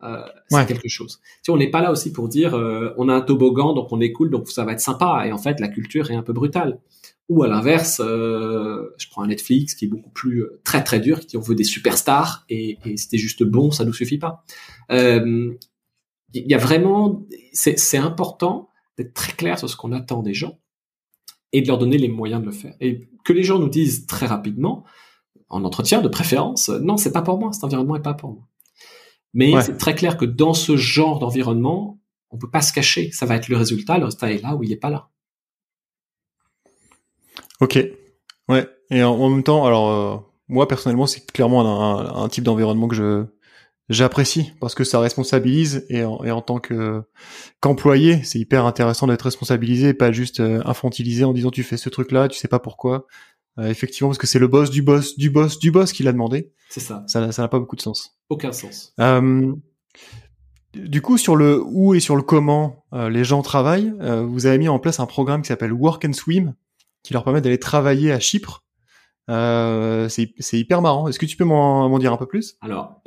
euh, 0.03 0.21
c'est 0.49 0.65
quelque 0.67 0.89
chose. 0.89 1.19
Tu 1.21 1.39
sais, 1.43 1.51
on 1.51 1.57
n'est 1.57 1.69
pas 1.69 1.81
là 1.81 1.91
aussi 1.91 2.11
pour 2.11 2.27
dire 2.27 2.53
euh, 2.53 2.93
on 2.97 3.09
a 3.09 3.13
un 3.13 3.21
toboggan 3.21 3.73
donc 3.73 3.91
on 3.91 4.01
est 4.01 4.11
cool 4.11 4.29
donc 4.29 4.49
ça 4.49 4.65
va 4.65 4.73
être 4.73 4.81
sympa 4.81 5.23
et 5.25 5.31
en 5.31 5.37
fait 5.37 5.59
la 5.59 5.69
culture 5.69 6.11
est 6.11 6.15
un 6.15 6.21
peu 6.21 6.33
brutale. 6.33 6.79
Ou 7.27 7.41
à 7.41 7.47
l'inverse, 7.47 8.01
euh, 8.05 8.93
je 8.99 9.07
prends 9.09 9.23
un 9.23 9.27
Netflix 9.27 9.73
qui 9.73 9.85
est 9.85 9.87
beaucoup 9.87 10.11
plus 10.11 10.43
euh, 10.43 10.61
très 10.63 10.83
très 10.83 10.99
dur, 10.99 11.19
qui 11.19 11.27
dit 11.27 11.37
on 11.37 11.41
veut 11.41 11.55
des 11.55 11.63
superstars 11.63 12.45
et, 12.49 12.77
et 12.85 12.97
c'était 12.97 13.17
juste 13.17 13.43
bon, 13.43 13.71
ça 13.71 13.83
nous 13.83 13.93
suffit 13.93 14.19
pas. 14.19 14.43
Il 14.91 16.51
y 16.51 16.53
a 16.53 16.57
vraiment, 16.57 17.25
c'est 17.53 17.97
important 17.97 18.69
d'être 18.97 19.13
très 19.13 19.33
clair 19.33 19.59
sur 19.59 19.69
ce 19.69 19.75
qu'on 19.75 19.91
attend 19.91 20.21
des 20.21 20.33
gens 20.33 20.59
et 21.51 21.61
de 21.61 21.67
leur 21.67 21.77
donner 21.77 21.97
les 21.97 22.09
moyens 22.09 22.41
de 22.41 22.45
le 22.45 22.51
faire. 22.51 22.75
Et 22.81 23.09
que 23.23 23.33
les 23.33 23.43
gens 23.43 23.59
nous 23.59 23.69
disent 23.69 24.05
très 24.07 24.25
rapidement, 24.25 24.83
en 25.49 25.63
entretien 25.63 26.01
de 26.01 26.07
préférence, 26.07 26.69
non, 26.69 26.97
c'est 26.97 27.11
pas 27.11 27.21
pour 27.21 27.39
moi, 27.39 27.53
cet 27.53 27.63
environnement 27.63 27.95
est 27.95 28.01
pas 28.01 28.13
pour 28.13 28.31
moi. 28.31 28.47
Mais 29.33 29.51
c'est 29.61 29.77
très 29.77 29.95
clair 29.95 30.17
que 30.17 30.25
dans 30.25 30.53
ce 30.53 30.77
genre 30.77 31.19
d'environnement, 31.19 31.99
on 32.31 32.37
peut 32.37 32.49
pas 32.49 32.61
se 32.61 32.71
cacher. 32.71 33.11
Ça 33.11 33.25
va 33.25 33.35
être 33.35 33.49
le 33.49 33.57
résultat. 33.57 33.97
Le 33.97 34.05
résultat 34.05 34.31
est 34.31 34.41
là 34.41 34.55
ou 34.55 34.63
il 34.63 34.71
est 34.71 34.77
pas 34.77 34.89
là. 34.89 35.09
Ok. 37.59 37.77
Ouais. 38.47 38.67
Et 38.91 39.03
en, 39.03 39.29
même 39.29 39.43
temps, 39.43 39.65
alors 39.65 39.89
euh, 39.89 40.17
moi 40.47 40.67
personnellement, 40.67 41.05
c'est 41.05 41.29
clairement 41.31 42.23
un, 42.23 42.29
type 42.29 42.43
d'environnement 42.43 42.87
que 42.87 42.95
je 42.95 43.25
j'apprécie 43.89 44.53
parce 44.59 44.75
que 44.75 44.83
ça 44.83 44.99
responsabilise 44.99 45.85
et 45.89 46.03
en, 46.03 46.23
et 46.23 46.31
en 46.31 46.41
tant 46.41 46.59
que 46.59 47.03
qu'employé, 47.61 48.23
c'est 48.23 48.39
hyper 48.39 48.65
intéressant 48.65 49.07
d'être 49.07 49.23
responsabilisé 49.23 49.89
et 49.89 49.93
pas 49.93 50.11
juste 50.11 50.39
euh, 50.39 50.61
infantilisé 50.65 51.23
en 51.23 51.33
disant 51.33 51.51
tu 51.51 51.63
fais 51.63 51.77
ce 51.77 51.89
truc 51.89 52.11
là, 52.11 52.27
tu 52.27 52.37
sais 52.37 52.47
pas 52.47 52.59
pourquoi. 52.59 53.07
Euh, 53.57 53.69
effectivement, 53.69 54.09
parce 54.09 54.17
que 54.17 54.27
c'est 54.27 54.39
le 54.39 54.47
boss 54.47 54.69
du 54.69 54.81
boss 54.81 55.17
du 55.17 55.29
boss 55.29 55.59
du 55.59 55.71
boss 55.71 55.93
qui 55.93 56.03
l'a 56.03 56.11
demandé. 56.11 56.51
C'est 56.69 56.81
ça. 56.81 57.03
Ça 57.07 57.21
n'a 57.21 57.47
pas 57.47 57.59
beaucoup 57.59 57.75
de 57.77 57.81
sens. 57.81 58.17
Aucun 58.29 58.51
sens. 58.51 58.93
Euh, 58.99 59.53
du 60.75 61.01
coup, 61.01 61.17
sur 61.17 61.35
le 61.35 61.63
où 61.65 61.93
et 61.93 61.99
sur 61.99 62.15
le 62.15 62.21
comment 62.21 62.85
euh, 62.93 63.09
les 63.09 63.23
gens 63.23 63.41
travaillent, 63.41 63.93
euh, 64.01 64.25
vous 64.25 64.45
avez 64.45 64.57
mis 64.57 64.67
en 64.67 64.79
place 64.79 64.99
un 64.99 65.05
programme 65.05 65.41
qui 65.41 65.47
s'appelle 65.47 65.71
Work 65.71 66.03
and 66.05 66.13
Swim, 66.13 66.53
qui 67.03 67.13
leur 67.13 67.23
permet 67.23 67.41
d'aller 67.41 67.59
travailler 67.59 68.11
à 68.11 68.19
Chypre. 68.19 68.64
C'est 69.27 70.59
hyper 70.59 70.81
marrant. 70.81 71.07
Est-ce 71.07 71.19
que 71.19 71.25
tu 71.25 71.37
peux 71.37 71.45
m'en 71.45 71.97
dire 71.99 72.13
un 72.13 72.17
peu 72.17 72.27
plus? 72.27 72.55
Alors, 72.61 73.01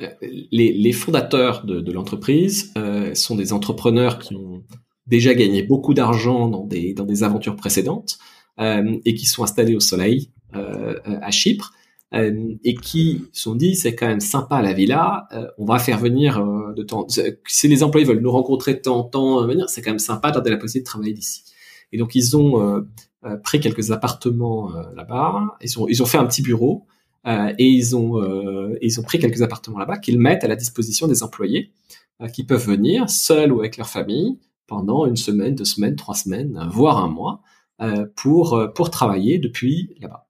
les, 0.51 0.73
les, 0.73 0.93
fondateurs 0.93 1.65
de, 1.65 1.81
de 1.81 1.93
l'entreprise 1.93 2.73
sont 3.15 3.37
des 3.37 3.53
entrepreneurs 3.53 4.19
qui 4.19 4.35
ont 4.35 4.63
déjà 5.07 5.35
gagné 5.35 5.63
beaucoup 5.63 5.95
d'argent 5.95 6.49
dans 6.49 6.65
des, 6.65 6.93
dans 6.93 7.05
des 7.05 7.23
aventures 7.23 7.57
précédentes 7.57 8.19
et 8.59 9.15
qui 9.15 9.27
sont 9.27 9.43
installés 9.43 9.75
au 9.75 9.81
soleil 9.81 10.31
à 10.53 11.31
Chypre 11.31 11.73
euh, 12.15 12.55
et 12.65 12.75
qui 12.75 13.27
sont 13.33 13.55
dit 13.55 13.77
c'est 13.77 13.95
quand 13.95 14.07
même 14.07 14.21
sympa 14.21 14.63
la 14.63 14.73
villa, 14.73 15.29
euh, 15.33 15.47
on 15.59 15.67
va 15.67 15.79
faire 15.79 15.99
venir 15.99 16.39
euh, 16.39 16.73
de 16.73 16.83
temps. 16.83 17.07
Si 17.47 17.69
les 17.69 17.83
employés 17.83 18.07
veulent 18.07 18.21
nous 18.21 18.31
rencontrer 18.31 18.73
de 18.73 18.79
temps 18.79 19.01
en 19.01 19.05
temps, 19.05 19.47
venir, 19.47 19.69
c'est 19.69 19.83
quand 19.83 19.91
même 19.91 19.99
sympa 19.99 20.31
d'avoir 20.31 20.53
la 20.53 20.57
possibilité 20.57 20.81
de 20.81 20.91
travailler 20.91 21.13
d'ici. 21.13 21.43
Et 21.93 21.99
donc 21.99 22.15
ils 22.15 22.37
ont 22.37 22.85
pris 23.43 23.61
quelques 23.61 23.91
appartements 23.91 24.71
là-bas, 24.95 25.57
ils 25.63 25.79
ont 25.79 25.89
ils 25.89 26.03
ont 26.03 26.07
fait 26.07 26.19
un 26.19 26.27
petit 26.27 26.43
bureau 26.43 26.87
et 27.27 27.65
ils 27.67 27.97
ont 27.97 28.23
ils 28.81 29.01
ont 29.01 29.03
pris 29.03 29.19
quelques 29.19 29.43
appartements 29.43 29.79
là-bas 29.79 29.99
qu'ils 29.99 30.19
mettent 30.19 30.45
à 30.45 30.49
la 30.49 30.57
disposition 30.57 31.09
des 31.09 31.23
employés 31.23 31.73
qui 32.35 32.45
peuvent 32.45 32.67
venir 32.67 33.09
seuls 33.09 33.53
ou 33.53 33.61
avec 33.61 33.77
leur 33.77 33.89
famille 33.89 34.39
pendant 34.67 35.07
une 35.07 35.17
semaine, 35.17 35.55
deux 35.55 35.65
semaines, 35.65 35.97
trois 35.97 36.15
semaines, 36.15 36.69
voire 36.71 36.99
un 36.99 37.09
mois 37.09 37.41
pour 38.17 38.61
pour 38.75 38.91
travailler 38.91 39.39
depuis 39.39 39.95
là-bas. 40.01 40.29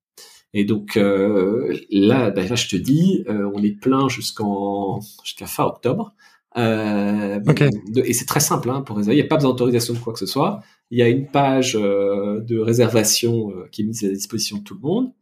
Et 0.55 0.65
donc 0.65 0.97
euh, 0.97 1.77
là, 1.91 2.31
bah, 2.31 2.43
je 2.55 2.69
te 2.69 2.77
dis, 2.77 3.25
euh, 3.29 3.51
on 3.55 3.63
est 3.63 3.79
plein 3.79 4.09
jusqu'en 4.09 5.01
jusqu'à 5.23 5.47
fin 5.47 5.65
octobre. 5.65 6.15
Euh, 6.57 7.41
et 7.97 8.13
c'est 8.13 8.25
très 8.25 8.41
simple 8.41 8.71
hein, 8.71 8.81
pour 8.81 8.97
réserver. 8.97 9.17
Il 9.17 9.21
n'y 9.21 9.27
a 9.27 9.29
pas 9.29 9.37
besoin 9.37 9.51
d'autorisation 9.51 9.95
de 9.95 9.99
quoi 9.99 10.13
que 10.13 10.19
ce 10.19 10.27
soit. 10.27 10.61
Il 10.91 10.99
y 10.99 11.03
a 11.03 11.09
une 11.09 11.27
page 11.27 11.77
euh, 11.77 12.41
de 12.41 12.59
réservation 12.59 13.51
euh, 13.51 13.69
qui 13.71 13.83
est 13.83 13.85
mise 13.85 14.05
à 14.05 14.09
la 14.09 14.15
disposition 14.15 14.59
de 14.59 14.63
tout 14.63 14.75
le 14.75 14.81
monde. 14.81 15.13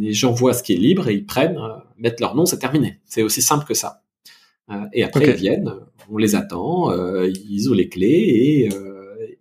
les 0.00 0.12
gens 0.12 0.32
voient 0.32 0.54
ce 0.54 0.62
qui 0.62 0.74
est 0.74 0.78
libre 0.78 1.08
et 1.08 1.14
ils 1.14 1.26
prennent, 1.26 1.58
mettent 1.98 2.20
leur 2.20 2.34
nom, 2.34 2.46
c'est 2.46 2.58
terminé. 2.58 3.00
C'est 3.04 3.22
aussi 3.22 3.42
simple 3.42 3.64
que 3.64 3.74
ça. 3.74 4.02
et 4.92 5.04
après, 5.04 5.26
ils 5.28 5.36
viennent, 5.36 5.72
on 6.10 6.18
les 6.18 6.34
attend, 6.34 6.92
ils 7.24 7.70
ont 7.70 7.74
les 7.74 7.88
clés 7.88 8.66
et 8.66 8.68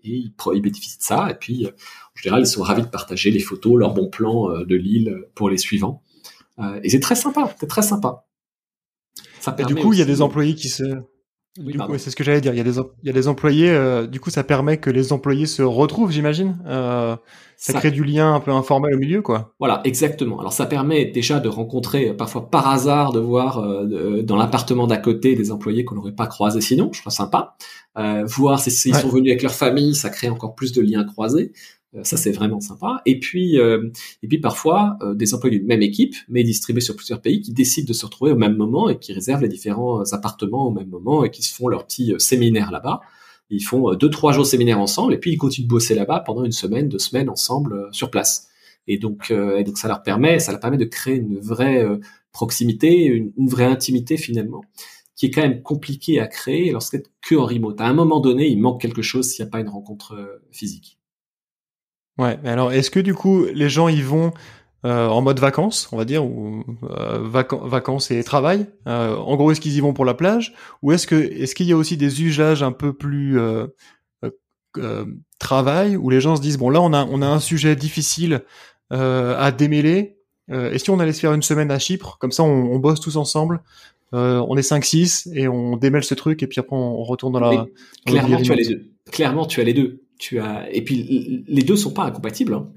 et 0.06 0.12
ils, 0.12 0.34
ils, 0.54 0.62
bénéficient 0.62 0.98
de 0.98 1.04
ça. 1.04 1.30
Et 1.30 1.36
puis, 1.36 1.65
euh, 1.65 1.69
en 1.69 2.19
général, 2.21 2.41
ils 2.41 2.48
sont 2.48 2.62
ravis 2.62 2.84
de 2.84 2.88
partager 2.88 3.32
les 3.32 3.39
photos, 3.39 3.78
leurs 3.78 3.93
bons 3.93 4.10
plans 4.10 4.50
euh, 4.50 4.65
de 4.65 4.76
l'île 4.76 5.26
pour 5.36 5.50
les 5.50 5.58
suivants. 5.58 6.02
Euh, 6.60 6.80
et 6.84 6.89
c'est 6.89 7.00
très 7.00 7.15
sympa, 7.15 7.54
c'est 7.60 7.67
très 7.67 7.82
sympa. 7.82 8.26
Ça 9.39 9.56
et 9.60 9.65
du 9.65 9.76
coup, 9.76 9.93
il 9.93 10.00
y 10.00 10.02
a 10.02 10.06
des 10.06 10.21
employés 10.21 10.56
qui 10.56 10.69
se... 10.69 10.84
Oui, 11.59 11.77
c'est 11.97 12.09
ce 12.09 12.15
que 12.15 12.23
j'allais 12.23 12.41
dire. 12.41 12.53
Il 12.53 12.57
y 12.57 12.61
a 12.61 12.63
des, 12.63 12.77
il 13.03 13.07
y 13.07 13.09
a 13.09 13.13
des 13.13 13.27
employés. 13.27 14.07
du 14.09 14.19
coup, 14.19 14.29
ça 14.29 14.43
permet 14.43 14.77
que 14.77 14.89
les 14.89 15.13
employés 15.13 15.45
se 15.45 15.61
retrouvent, 15.61 16.11
j'imagine. 16.11 16.57
Euh, 16.65 17.15
ça, 17.55 17.73
crée 17.73 17.91
du 17.91 18.03
lien 18.03 18.33
un 18.33 18.41
peu 18.41 18.51
informel 18.51 18.93
au 18.93 18.97
milieu, 18.97 19.21
quoi. 19.21 19.53
Voilà, 19.59 19.79
exactement. 19.85 20.39
Alors, 20.39 20.51
ça 20.51 20.65
permet 20.65 21.05
déjà 21.05 21.39
de 21.39 21.47
rencontrer, 21.47 22.13
parfois 22.13 22.49
par 22.49 22.67
hasard, 22.67 23.13
de 23.13 23.19
voir 23.19 23.63
dans 24.23 24.35
l'appartement 24.35 24.87
d'à 24.87 24.97
côté 24.97 25.35
des 25.35 25.51
employés 25.51 25.85
qu'on 25.85 25.95
n'aurait 25.95 26.15
pas 26.15 26.27
croisés 26.27 26.61
sinon. 26.61 26.89
Je 26.91 27.01
trouve 27.01 27.13
sympa. 27.13 27.55
Euh, 27.97 28.25
voir 28.25 28.59
s'ils 28.59 28.95
sont 28.95 29.07
venus 29.07 29.31
avec 29.31 29.41
leur 29.41 29.53
famille, 29.53 29.95
ça 29.95 30.09
crée 30.09 30.29
encore 30.29 30.53
plus 30.53 30.73
de 30.73 30.81
liens 30.81 31.05
croisés. 31.05 31.53
Euh, 31.95 32.03
ça 32.03 32.17
c'est 32.17 32.31
vraiment 32.31 32.60
sympa. 32.60 33.01
Et 33.05 33.19
puis 33.19 33.60
euh, 33.60 33.89
et 34.23 34.27
puis 34.27 34.39
parfois 34.39 34.97
des 35.15 35.34
employés 35.34 35.58
d'une 35.58 35.67
même 35.67 35.81
équipe, 35.81 36.15
mais 36.29 36.43
distribués 36.43 36.81
sur 36.81 36.95
plusieurs 36.95 37.21
pays, 37.21 37.41
qui 37.41 37.51
décident 37.51 37.88
de 37.88 37.93
se 37.93 38.05
retrouver 38.05 38.31
au 38.31 38.36
même 38.36 38.55
moment 38.55 38.89
et 38.89 38.97
qui 38.97 39.13
réservent 39.13 39.41
les 39.41 39.49
différents 39.49 40.03
appartements 40.12 40.67
au 40.67 40.71
même 40.71 40.89
moment 40.89 41.23
et 41.23 41.29
qui 41.29 41.43
se 41.43 41.53
font 41.53 41.67
leur 41.67 41.86
petit 41.86 42.13
séminaire 42.19 42.71
là-bas. 42.71 43.01
Ils 43.49 43.63
font 43.63 43.93
deux 43.93 44.10
trois 44.10 44.34
jours 44.34 44.43
de 44.43 44.49
séminaire 44.49 44.79
ensemble 44.79 45.13
et 45.13 45.17
puis 45.17 45.31
ils 45.31 45.38
continuent 45.38 45.65
de 45.65 45.69
bosser 45.69 45.95
là-bas 45.95 46.21
pendant 46.25 46.43
une 46.43 46.51
semaine, 46.51 46.89
deux 46.89 46.99
semaines 46.99 47.29
ensemble 47.29 47.88
sur 47.91 48.10
place. 48.10 48.47
Et 48.88 48.97
donc, 48.97 49.31
donc 49.31 49.77
ça 49.77 49.88
leur 49.88 50.03
permet, 50.03 50.39
ça 50.39 50.51
leur 50.51 50.60
permet 50.60 50.77
de 50.77 50.86
créer 50.86 51.15
une 51.15 51.38
vraie 51.39 51.86
proximité, 52.36 53.05
une, 53.05 53.31
vraie 53.47 53.65
intimité 53.65 54.17
finalement 54.17 54.62
qui 55.15 55.27
est 55.27 55.31
quand 55.31 55.41
même 55.41 55.62
compliqué 55.62 56.19
à 56.19 56.27
créer 56.27 56.71
lorsqu'on 56.71 56.97
est 56.97 57.10
que 57.21 57.36
en 57.36 57.45
remote. 57.45 57.79
À 57.79 57.86
un 57.86 57.93
moment 57.93 58.19
donné, 58.19 58.47
il 58.47 58.60
manque 58.60 58.81
quelque 58.81 59.01
chose 59.01 59.29
s'il 59.29 59.43
n'y 59.43 59.49
a 59.49 59.51
pas 59.51 59.62
une 59.62 59.69
rencontre 59.69 60.13
euh, 60.13 60.43
physique. 60.51 60.99
Ouais, 62.17 62.39
mais 62.43 62.49
alors 62.49 62.71
est-ce 62.71 62.89
que 62.89 62.99
du 62.99 63.13
coup 63.13 63.45
les 63.54 63.69
gens 63.69 63.88
y 63.88 64.01
vont 64.01 64.34
euh, 64.86 65.08
en 65.08 65.21
mode 65.21 65.39
vacances, 65.39 65.89
on 65.91 65.97
va 65.97 66.06
dire, 66.06 66.23
ou 66.23 66.63
euh, 66.84 67.19
vacances 67.21 68.12
et 68.12 68.23
travail 68.23 68.67
En 68.86 69.36
gros, 69.36 69.51
est-ce 69.51 69.60
qu'ils 69.60 69.75
y 69.75 69.80
vont 69.80 69.93
pour 69.93 70.06
la 70.06 70.13
plage, 70.13 70.54
ou 70.82 70.91
est-ce 70.91 71.08
que 71.08 71.15
est-ce 71.15 71.56
qu'il 71.56 71.65
y 71.65 71.73
a 71.73 71.78
aussi 71.78 71.97
des 71.97 72.23
usages 72.23 72.63
un 72.63 72.71
peu 72.71 72.93
plus 72.93 73.39
travail 75.39 75.97
où 75.97 76.10
les 76.10 76.21
gens 76.21 76.36
se 76.36 76.41
disent 76.41 76.58
bon 76.58 76.69
là 76.69 76.82
on 76.82 76.93
a 76.93 77.06
on 77.06 77.21
a 77.21 77.28
un 77.28 77.39
sujet 77.39 77.75
difficile 77.75 78.43
à 78.91 79.51
démêler. 79.51 80.17
et 80.49 80.78
si 80.78 80.89
on 80.89 80.99
allait 80.99 81.13
se 81.13 81.19
faire 81.19 81.34
une 81.34 81.41
semaine 81.41 81.71
à 81.71 81.80
Chypre, 81.80 82.17
comme 82.19 82.32
ça 82.32 82.43
on, 82.43 82.71
on 82.71 82.80
bosse 82.80 82.99
tous 82.99 83.17
ensemble, 83.17 83.62
euh, 84.13 84.45
on 84.47 84.56
est 84.56 84.69
5-6 84.69 85.32
et 85.36 85.47
on 85.47 85.78
démêle 85.78 86.04
ce 86.04 86.13
truc 86.13 86.41
et 86.43 86.47
puis 86.47 86.60
après 86.60 86.75
on 86.75 87.04
retourne 87.04 87.34
dans 87.34 87.39
la. 87.39 87.65
clairement, 88.06 88.41
tu 88.41 88.51
as 88.51 88.56
les 88.56 88.67
deux. 88.67 88.86
Clairement, 89.12 89.45
tu 89.45 89.62
as 89.62 89.63
les 89.63 89.73
deux. 89.73 90.04
Tu 90.17 90.39
as 90.39 90.71
et 90.71 90.84
puis 90.84 91.43
les 91.48 91.63
deux 91.63 91.75
sont 91.75 91.92
pas 91.92 92.04
incompatibles. 92.04 92.54
Hein. 92.54 92.69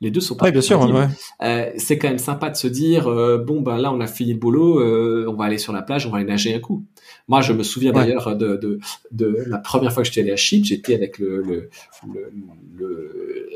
Les 0.00 0.12
deux 0.12 0.20
sont 0.20 0.36
pas. 0.36 0.46
Oui, 0.46 0.52
bien 0.52 0.60
sûr. 0.60 0.80
Ouais. 0.80 1.08
Euh, 1.42 1.72
c'est 1.76 1.98
quand 1.98 2.08
même 2.08 2.18
sympa 2.18 2.50
de 2.50 2.56
se 2.56 2.68
dire 2.68 3.08
euh, 3.08 3.38
bon 3.38 3.60
ben 3.62 3.78
là 3.78 3.92
on 3.92 4.00
a 4.00 4.06
fini 4.06 4.32
le 4.32 4.38
boulot, 4.38 4.78
euh, 4.78 5.26
on 5.28 5.34
va 5.34 5.46
aller 5.46 5.58
sur 5.58 5.72
la 5.72 5.82
plage, 5.82 6.06
on 6.06 6.10
va 6.10 6.18
aller 6.18 6.26
nager 6.26 6.54
un 6.54 6.60
coup. 6.60 6.84
Moi, 7.26 7.40
je 7.40 7.52
me 7.52 7.64
souviens 7.64 7.90
d'ailleurs 7.92 8.36
de, 8.36 8.56
de, 8.56 8.78
de, 9.10 9.44
la 9.48 9.58
première 9.58 9.92
fois 9.92 10.04
que 10.04 10.08
j'étais 10.08 10.20
allé 10.20 10.30
à 10.30 10.36
Chypre, 10.36 10.66
j'étais 10.66 10.94
avec 10.94 11.18
le, 11.18 11.42
le, 11.42 11.68
le, 12.14 12.30
le, 12.76 13.48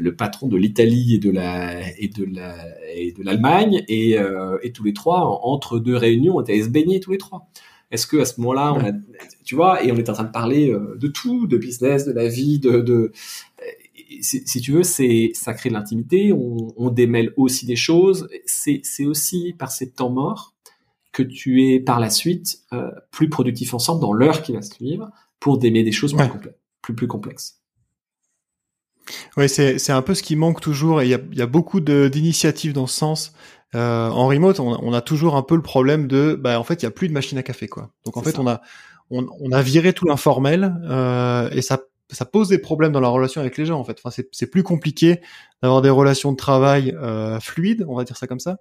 le 0.00 0.16
patron 0.16 0.48
de 0.48 0.56
l'Italie 0.56 1.16
et 1.16 1.18
de 1.18 1.30
la 1.30 1.80
et 1.98 2.08
de 2.08 2.24
la 2.24 2.56
et 2.94 3.12
de 3.12 3.22
l'Allemagne 3.22 3.84
et, 3.88 4.16
et 4.62 4.72
tous 4.72 4.84
les 4.84 4.94
trois 4.94 5.20
entre 5.42 5.78
deux 5.78 5.96
réunions, 5.96 6.36
on 6.36 6.40
était 6.40 6.54
allés 6.54 6.64
se 6.64 6.70
baigner 6.70 7.00
tous 7.00 7.10
les 7.10 7.18
trois. 7.18 7.46
Est-ce 7.90 8.06
que 8.06 8.18
à 8.18 8.24
ce 8.24 8.40
moment-là, 8.40 8.72
on 8.72 8.80
a, 8.80 8.92
tu 9.44 9.54
vois, 9.54 9.82
et 9.82 9.90
on 9.90 9.96
était 9.96 10.10
en 10.10 10.14
train 10.14 10.24
de 10.24 10.30
parler 10.30 10.72
de 10.72 11.08
tout, 11.08 11.46
de 11.46 11.56
business, 11.56 12.06
de 12.06 12.12
la 12.12 12.28
vie, 12.28 12.58
de, 12.58 12.80
de 12.80 13.12
si, 14.20 14.60
tu 14.60 14.72
veux, 14.72 14.82
c'est 14.82 15.30
ça 15.34 15.54
crée 15.54 15.68
de 15.68 15.74
l'intimité. 15.74 16.32
On, 16.32 16.72
on, 16.76 16.90
démêle 16.90 17.32
aussi 17.36 17.66
des 17.66 17.76
choses. 17.76 18.28
C'est 18.46 18.82
aussi 19.06 19.54
par 19.58 19.70
ces 19.70 19.90
temps 19.90 20.10
morts 20.10 20.54
que 21.12 21.22
tu 21.22 21.64
es 21.64 21.80
par 21.80 22.00
la 22.00 22.10
suite 22.10 22.60
euh, 22.72 22.90
plus 23.10 23.28
productif 23.28 23.74
ensemble 23.74 24.00
dans 24.00 24.12
l'heure 24.12 24.42
qui 24.42 24.52
va 24.52 24.62
suivre 24.62 25.10
pour 25.40 25.58
démêler 25.58 25.84
des 25.84 25.92
choses 25.92 26.14
plus, 26.14 26.28
plus, 26.82 26.94
plus 26.94 27.06
complexes. 27.06 27.60
Oui, 29.36 29.48
c'est 29.48 29.78
c'est 29.78 29.92
un 29.92 30.02
peu 30.02 30.14
ce 30.14 30.22
qui 30.22 30.36
manque 30.36 30.60
toujours 30.60 31.02
et 31.02 31.06
il 31.06 31.10
y 31.10 31.14
a, 31.14 31.20
y 31.32 31.42
a 31.42 31.46
beaucoup 31.46 31.80
d'initiatives 31.80 32.72
dans 32.72 32.86
ce 32.86 32.96
sens. 32.96 33.34
Euh, 33.74 34.08
en 34.08 34.26
remote, 34.26 34.58
on, 34.58 34.78
on, 34.82 34.92
a 34.92 35.00
toujours 35.00 35.36
un 35.36 35.42
peu 35.42 35.54
le 35.54 35.62
problème 35.62 36.08
de, 36.08 36.34
bah, 36.34 36.58
en 36.58 36.64
fait, 36.64 36.82
il 36.82 36.84
y 36.84 36.88
a 36.88 36.90
plus 36.90 37.08
de 37.08 37.12
machine 37.12 37.38
à 37.38 37.42
café, 37.42 37.68
quoi. 37.68 37.90
Donc 38.04 38.16
en 38.16 38.22
fait, 38.22 38.38
on 38.38 38.46
a 38.48 38.60
on, 39.10 39.26
on, 39.40 39.52
a 39.52 39.62
viré 39.62 39.92
tout 39.92 40.06
l'informel 40.06 40.74
euh, 40.88 41.48
et 41.52 41.62
ça 41.62 41.80
ça 42.12 42.24
pose 42.24 42.48
des 42.48 42.58
problèmes 42.58 42.92
dans 42.92 43.00
la 43.00 43.08
relation 43.08 43.40
avec 43.40 43.56
les 43.56 43.66
gens 43.66 43.78
en 43.78 43.84
fait. 43.84 43.98
Enfin, 44.02 44.22
c'est 44.32 44.50
plus 44.50 44.62
compliqué 44.62 45.20
d'avoir 45.62 45.82
des 45.82 45.90
relations 45.90 46.32
de 46.32 46.36
travail 46.36 46.96
euh, 47.00 47.38
fluides, 47.40 47.84
on 47.88 47.94
va 47.94 48.04
dire 48.04 48.16
ça 48.16 48.26
comme 48.26 48.40
ça, 48.40 48.58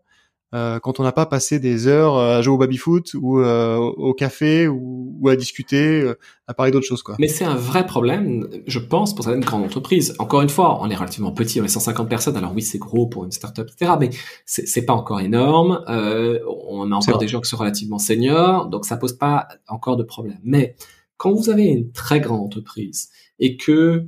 euh, 0.55 0.79
quand 0.79 0.99
on 0.99 1.03
n'a 1.03 1.11
pas 1.11 1.27
passé 1.27 1.59
des 1.59 1.87
heures 1.87 2.17
euh, 2.17 2.39
à 2.39 2.41
jouer 2.41 2.55
au 2.55 2.57
baby-foot 2.57 3.13
ou 3.13 3.39
euh, 3.39 3.75
au 3.75 4.13
café 4.13 4.67
ou, 4.67 5.15
ou 5.19 5.29
à 5.29 5.35
discuter, 5.35 6.01
euh, 6.01 6.17
à 6.47 6.55
parler 6.55 6.71
d'autres 6.71 6.87
choses. 6.87 7.03
Quoi. 7.03 7.15
Mais 7.19 7.27
c'est 7.27 7.45
un 7.45 7.55
vrai 7.55 7.85
problème, 7.85 8.47
je 8.65 8.79
pense, 8.79 9.13
pour 9.13 9.25
certaines 9.25 9.43
grandes 9.43 9.63
entreprises. 9.63 10.15
Encore 10.17 10.41
une 10.41 10.49
fois, 10.49 10.79
on 10.81 10.89
est 10.89 10.95
relativement 10.95 11.31
petit, 11.31 11.61
on 11.61 11.65
est 11.65 11.67
150 11.67 12.09
personnes, 12.09 12.35
alors 12.35 12.53
oui, 12.55 12.63
c'est 12.63 12.79
gros 12.79 13.05
pour 13.05 13.25
une 13.25 13.31
startup, 13.31 13.67
etc. 13.69 13.93
Mais 13.99 14.09
c'est 14.45 14.85
pas 14.85 14.93
encore 14.93 15.19
énorme. 15.21 15.83
on 15.87 16.91
a 16.91 16.95
encore 16.95 17.19
des 17.19 17.27
gens 17.27 17.41
qui 17.41 17.49
sont 17.49 17.57
relativement 17.57 17.99
seniors, 17.99 18.67
donc 18.67 18.85
ça 18.85 18.97
pose 18.97 19.13
pas 19.13 19.47
encore 19.67 19.97
de 19.97 20.03
problème. 20.03 20.39
Mais 20.43 20.75
quand 21.17 21.31
vous 21.33 21.49
avez 21.49 21.65
une 21.65 21.91
très 21.91 22.19
grande 22.19 22.41
entreprise 22.41 23.09
et 23.37 23.55
que 23.57 24.07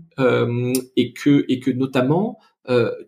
et 0.95 1.13
que 1.13 1.45
et 1.47 1.59
que 1.59 1.69
notamment 1.71 2.39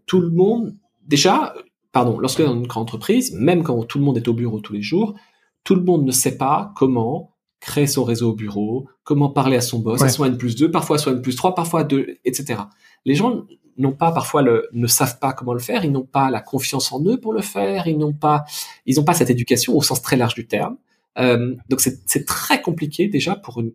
tout 0.06 0.20
le 0.20 0.30
monde 0.30 0.76
déjà 1.08 1.54
pardon, 1.94 2.20
lorsque 2.20 2.42
dans 2.42 2.56
une 2.56 2.68
grande 2.68 2.84
entreprise, 2.84 3.32
même 3.34 3.64
quand 3.64 3.82
tout 3.84 4.00
le 4.00 4.04
monde 4.04 4.18
est 4.18 4.28
au 4.28 4.34
bureau 4.34 4.60
tous 4.60 4.74
les 4.74 4.82
jours, 4.82 5.16
tout 5.64 5.76
le 5.76 5.84
monde 5.84 6.04
ne 6.04 6.12
sait 6.12 6.38
pas 6.38 6.74
comment 6.76 7.32
créer 7.62 7.88
son 7.88 8.04
réseau 8.04 8.32
au 8.32 8.34
bureau, 8.34 8.90
comment 9.06 9.30
parler 9.30 9.56
à 9.56 9.62
son 9.62 9.80
boss, 9.80 10.02
ouais. 10.02 10.10
soit 10.10 10.28
N 10.28 10.38
plus 10.38 10.58
2, 10.58 10.70
parfois 10.70 10.98
soit 10.98 11.14
N 11.14 11.22
plus 11.22 11.38
3, 11.38 11.56
parfois 11.56 11.86
2, 11.86 12.18
etc. 12.26 12.60
Les 13.06 13.16
gens 13.16 13.46
n'ont 13.78 13.94
pas 13.94 14.12
parfois 14.12 14.42
le, 14.42 14.68
ne 14.74 14.88
savent 14.88 15.18
pas 15.20 15.32
comment 15.32 15.54
le 15.54 15.60
faire, 15.60 15.86
ils 15.86 15.92
n'ont 15.92 16.06
pas 16.06 16.30
la 16.30 16.42
confiance 16.42 16.92
en 16.92 17.02
eux 17.06 17.18
pour 17.18 17.32
le 17.32 17.42
faire, 17.42 17.88
ils 17.88 17.98
n'ont 17.98 18.12
pas, 18.12 18.44
ils 18.86 18.98
n'ont 18.98 19.06
pas 19.06 19.14
cette 19.14 19.30
éducation 19.30 19.78
au 19.78 19.82
sens 19.82 20.02
très 20.02 20.18
large 20.18 20.34
du 20.34 20.46
terme. 20.46 20.76
Euh, 21.20 21.56
donc 21.70 21.80
c'est 21.80 22.26
très 22.26 22.62
compliqué 22.62 23.08
déjà 23.08 23.36
pour 23.36 23.62
une, 23.62 23.72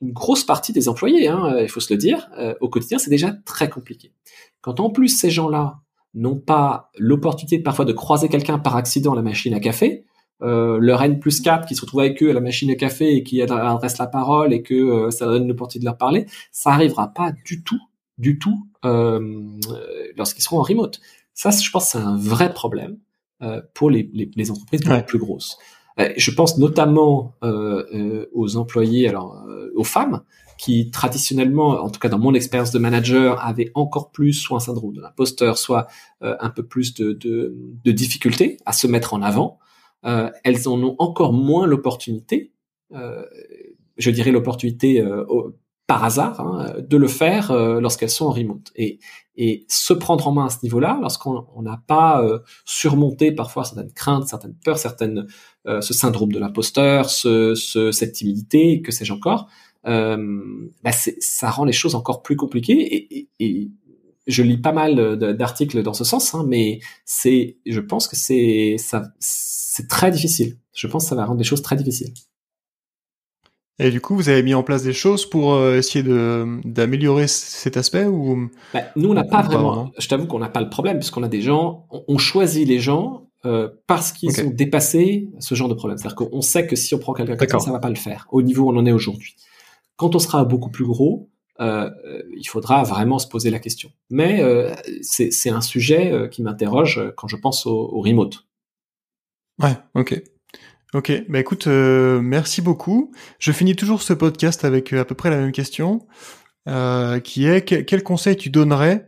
une 0.00 0.12
grosse 0.12 0.44
partie 0.44 0.72
des 0.72 0.88
employés, 0.88 1.28
hein, 1.28 1.58
il 1.60 1.68
faut 1.68 1.80
se 1.80 1.92
le 1.92 1.98
dire, 1.98 2.28
euh, 2.38 2.54
au 2.60 2.68
quotidien, 2.68 2.98
c'est 2.98 3.10
déjà 3.10 3.34
très 3.44 3.68
compliqué. 3.68 4.12
Quand 4.62 4.80
en 4.80 4.90
plus 4.90 5.08
ces 5.08 5.30
gens-là 5.30 5.80
n'ont 6.16 6.36
pas 6.36 6.90
l'opportunité 6.98 7.60
parfois 7.60 7.84
de 7.84 7.92
croiser 7.92 8.28
quelqu'un 8.28 8.58
par 8.58 8.74
accident 8.76 9.12
à 9.12 9.16
la 9.16 9.22
machine 9.22 9.54
à 9.54 9.60
café, 9.60 10.04
euh, 10.42 10.78
leur 10.80 11.02
N 11.02 11.20
plus 11.20 11.40
4 11.40 11.66
qui 11.66 11.74
se 11.74 11.82
retrouve 11.82 12.00
avec 12.00 12.22
eux 12.22 12.30
à 12.30 12.34
la 12.34 12.40
machine 12.40 12.70
à 12.70 12.74
café 12.74 13.14
et 13.14 13.22
qui 13.22 13.40
adresse 13.40 13.98
la 13.98 14.06
parole 14.06 14.52
et 14.52 14.62
que 14.62 14.74
euh, 14.74 15.10
ça 15.10 15.26
donne 15.26 15.46
l'opportunité 15.46 15.84
de 15.84 15.90
leur 15.90 15.96
parler, 15.96 16.26
ça 16.50 16.70
arrivera 16.70 17.08
pas 17.08 17.32
du 17.44 17.62
tout, 17.62 17.80
du 18.18 18.38
tout 18.38 18.66
euh, 18.84 19.42
lorsqu'ils 20.16 20.42
seront 20.42 20.58
en 20.58 20.62
remote. 20.62 21.00
Ça, 21.32 21.50
je 21.50 21.70
pense, 21.70 21.90
c'est 21.90 21.98
un 21.98 22.16
vrai 22.16 22.52
problème 22.52 22.98
euh, 23.42 23.60
pour 23.74 23.90
les, 23.90 24.08
les, 24.14 24.30
les 24.34 24.50
entreprises 24.50 24.80
ouais. 24.88 25.04
plus 25.04 25.18
grosses. 25.18 25.58
Euh, 26.00 26.08
je 26.16 26.30
pense 26.30 26.56
notamment 26.56 27.34
euh, 27.44 28.24
aux 28.32 28.56
employés, 28.56 29.06
alors 29.08 29.44
aux 29.74 29.84
femmes, 29.84 30.22
qui 30.58 30.90
traditionnellement, 30.90 31.82
en 31.82 31.90
tout 31.90 32.00
cas 32.00 32.08
dans 32.08 32.18
mon 32.18 32.34
expérience 32.34 32.70
de 32.70 32.78
manager, 32.78 33.44
avait 33.44 33.70
encore 33.74 34.10
plus 34.10 34.32
soit 34.32 34.56
un 34.56 34.60
syndrome 34.60 34.94
de 34.94 35.00
l'imposteur, 35.00 35.58
soit 35.58 35.86
euh, 36.22 36.36
un 36.40 36.50
peu 36.50 36.64
plus 36.64 36.94
de, 36.94 37.12
de, 37.12 37.56
de 37.84 37.92
difficultés 37.92 38.58
à 38.64 38.72
se 38.72 38.86
mettre 38.86 39.14
en 39.14 39.22
avant, 39.22 39.58
euh, 40.04 40.30
elles 40.44 40.68
en 40.68 40.80
ont 40.82 40.96
encore 40.98 41.32
moins 41.32 41.66
l'opportunité, 41.66 42.52
euh, 42.94 43.24
je 43.96 44.10
dirais 44.10 44.30
l'opportunité 44.30 45.00
euh, 45.00 45.24
par 45.86 46.04
hasard, 46.04 46.40
hein, 46.40 46.74
de 46.80 46.96
le 46.96 47.08
faire 47.08 47.50
euh, 47.50 47.80
lorsqu'elles 47.80 48.10
sont 48.10 48.26
en 48.26 48.30
remote. 48.32 48.72
Et, 48.76 48.98
et 49.36 49.64
se 49.68 49.92
prendre 49.92 50.26
en 50.26 50.32
main 50.32 50.46
à 50.46 50.48
ce 50.48 50.58
niveau-là, 50.62 50.98
lorsqu'on 51.00 51.62
n'a 51.62 51.82
pas 51.86 52.22
euh, 52.22 52.38
surmonté 52.64 53.32
parfois 53.32 53.64
certaines 53.64 53.92
craintes, 53.92 54.26
certaines 54.26 54.54
peurs, 54.64 54.78
certaines, 54.78 55.26
ce 55.66 55.92
syndrome 55.92 56.32
de 56.32 56.38
l'imposteur, 56.38 57.10
ce, 57.10 57.54
ce, 57.54 57.90
cette 57.90 58.12
timidité, 58.12 58.80
que 58.82 58.92
sais-je 58.92 59.12
encore, 59.12 59.48
bah 59.86 60.90
ça 60.92 61.50
rend 61.50 61.64
les 61.64 61.72
choses 61.72 61.94
encore 61.94 62.22
plus 62.22 62.36
compliquées. 62.36 62.94
Et, 62.94 63.18
et, 63.18 63.28
et 63.40 63.70
je 64.26 64.42
lis 64.42 64.58
pas 64.58 64.72
mal 64.72 65.16
d'articles 65.36 65.82
dans 65.82 65.94
ce 65.94 66.04
sens, 66.04 66.34
hein, 66.34 66.44
mais 66.48 66.80
c'est, 67.04 67.58
je 67.64 67.80
pense 67.80 68.08
que 68.08 68.16
c'est, 68.16 68.76
ça, 68.78 69.04
c'est 69.20 69.88
très 69.88 70.10
difficile. 70.10 70.56
Je 70.74 70.86
pense 70.86 71.04
que 71.04 71.08
ça 71.10 71.14
va 71.14 71.24
rendre 71.24 71.38
les 71.38 71.44
choses 71.44 71.62
très 71.62 71.76
difficiles. 71.76 72.12
Et 73.78 73.90
du 73.90 74.00
coup, 74.00 74.16
vous 74.16 74.30
avez 74.30 74.42
mis 74.42 74.54
en 74.54 74.62
place 74.62 74.82
des 74.82 74.94
choses 74.94 75.28
pour 75.28 75.52
euh, 75.52 75.76
essayer 75.76 76.02
de 76.02 76.46
d'améliorer 76.64 77.26
cet 77.28 77.76
aspect 77.76 78.06
ou? 78.06 78.48
Bah, 78.72 78.80
Nous, 78.96 79.10
on 79.10 79.14
n'a 79.14 79.24
pas 79.24 79.42
vraiment. 79.42 79.74
vraiment? 79.74 79.92
je 79.98 80.08
t'avoue 80.08 80.26
qu'on 80.26 80.38
n'a 80.38 80.48
pas 80.48 80.62
le 80.62 80.70
problème 80.70 80.98
puisqu'on 80.98 81.22
a 81.22 81.28
des 81.28 81.42
gens. 81.42 81.86
On, 81.90 82.02
on 82.08 82.18
choisit 82.18 82.66
les 82.66 82.78
gens 82.78 83.28
euh, 83.44 83.68
parce 83.86 84.12
qu'ils 84.12 84.30
okay. 84.30 84.44
ont 84.44 84.50
dépassé 84.50 85.28
ce 85.40 85.54
genre 85.54 85.68
de 85.68 85.74
problème. 85.74 85.98
C'est-à-dire 85.98 86.16
qu'on 86.16 86.40
sait 86.40 86.66
que 86.66 86.74
si 86.74 86.94
on 86.94 86.98
prend 86.98 87.12
quelqu'un 87.12 87.36
comme 87.36 87.60
ça, 87.60 87.66
ça 87.66 87.70
va 87.70 87.78
pas 87.78 87.90
le 87.90 87.96
faire 87.96 88.26
au 88.30 88.40
niveau 88.40 88.64
où 88.64 88.72
on 88.72 88.78
en 88.78 88.86
est 88.86 88.92
aujourd'hui. 88.92 89.36
Quand 89.96 90.14
on 90.14 90.18
sera 90.18 90.44
beaucoup 90.44 90.70
plus 90.70 90.84
gros, 90.84 91.30
euh, 91.60 91.90
il 92.36 92.44
faudra 92.44 92.82
vraiment 92.82 93.18
se 93.18 93.26
poser 93.26 93.50
la 93.50 93.58
question. 93.58 93.90
Mais 94.10 94.42
euh, 94.42 94.74
c'est 95.02 95.50
un 95.50 95.60
sujet 95.60 96.12
euh, 96.12 96.28
qui 96.28 96.42
m'interroge 96.42 97.00
quand 97.16 97.28
je 97.28 97.36
pense 97.36 97.66
au, 97.66 97.76
au, 97.92 98.00
remote. 98.00 98.46
Ouais, 99.62 99.76
ok. 99.94 100.22
Ok, 100.94 101.12
bah 101.28 101.40
écoute, 101.40 101.66
euh, 101.66 102.20
merci 102.20 102.62
beaucoup. 102.62 103.12
Je 103.38 103.52
finis 103.52 103.74
toujours 103.74 104.02
ce 104.02 104.12
podcast 104.12 104.64
avec 104.64 104.92
euh, 104.92 105.00
à 105.00 105.04
peu 105.04 105.14
près 105.14 105.30
la 105.30 105.38
même 105.38 105.52
question, 105.52 106.06
qui 107.24 107.46
est 107.46 107.62
quel 107.62 108.02
conseil 108.02 108.36
tu 108.36 108.50
donnerais 108.50 109.06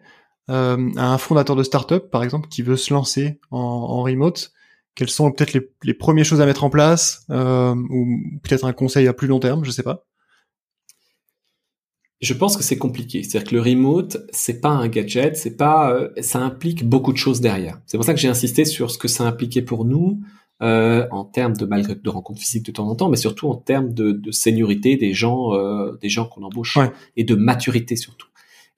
à 0.48 0.76
un 0.76 1.18
fondateur 1.18 1.56
de 1.56 1.62
startup, 1.62 2.10
par 2.10 2.22
exemple, 2.22 2.48
qui 2.48 2.62
veut 2.62 2.76
se 2.76 2.94
lancer 2.94 3.40
en, 3.50 3.58
en 3.58 4.02
remote? 4.02 4.52
Quelles 4.94 5.10
sont 5.10 5.30
peut-être 5.32 5.52
les, 5.52 5.68
les, 5.82 5.94
premières 5.94 6.24
choses 6.24 6.40
à 6.40 6.46
mettre 6.46 6.64
en 6.64 6.70
place, 6.70 7.26
ou 7.28 8.06
peut-être 8.42 8.64
un 8.64 8.72
conseil 8.72 9.08
à 9.08 9.12
plus 9.12 9.26
long 9.26 9.40
terme, 9.40 9.64
je 9.64 9.72
sais 9.72 9.82
pas 9.82 10.07
je 12.20 12.34
pense 12.34 12.56
que 12.56 12.62
c'est 12.62 12.78
compliqué. 12.78 13.22
C'est-à-dire 13.22 13.50
que 13.50 13.54
le 13.54 13.62
remote, 13.62 14.16
c'est 14.30 14.60
pas 14.60 14.70
un 14.70 14.88
gadget, 14.88 15.36
c'est 15.36 15.56
pas, 15.56 15.92
euh, 15.92 16.10
ça 16.20 16.40
implique 16.40 16.84
beaucoup 16.84 17.12
de 17.12 17.18
choses 17.18 17.40
derrière. 17.40 17.80
C'est 17.86 17.96
pour 17.96 18.04
ça 18.04 18.14
que 18.14 18.20
j'ai 18.20 18.28
insisté 18.28 18.64
sur 18.64 18.90
ce 18.90 18.98
que 18.98 19.08
ça 19.08 19.24
impliquait 19.24 19.62
pour 19.62 19.84
nous 19.84 20.20
euh, 20.60 21.06
en 21.12 21.24
termes 21.24 21.56
de 21.56 21.64
malgré 21.64 21.94
de 21.94 22.08
rencontres 22.10 22.40
physiques 22.40 22.66
de 22.66 22.72
temps 22.72 22.88
en 22.88 22.96
temps, 22.96 23.08
mais 23.08 23.16
surtout 23.16 23.48
en 23.48 23.54
termes 23.54 23.94
de, 23.94 24.10
de 24.10 24.30
seniorité 24.32 24.96
des 24.96 25.14
gens, 25.14 25.54
euh, 25.54 25.96
des 26.00 26.08
gens 26.08 26.26
qu'on 26.26 26.42
embauche 26.42 26.76
ouais. 26.76 26.90
et 27.16 27.22
de 27.22 27.36
maturité 27.36 27.94
surtout. 27.94 28.26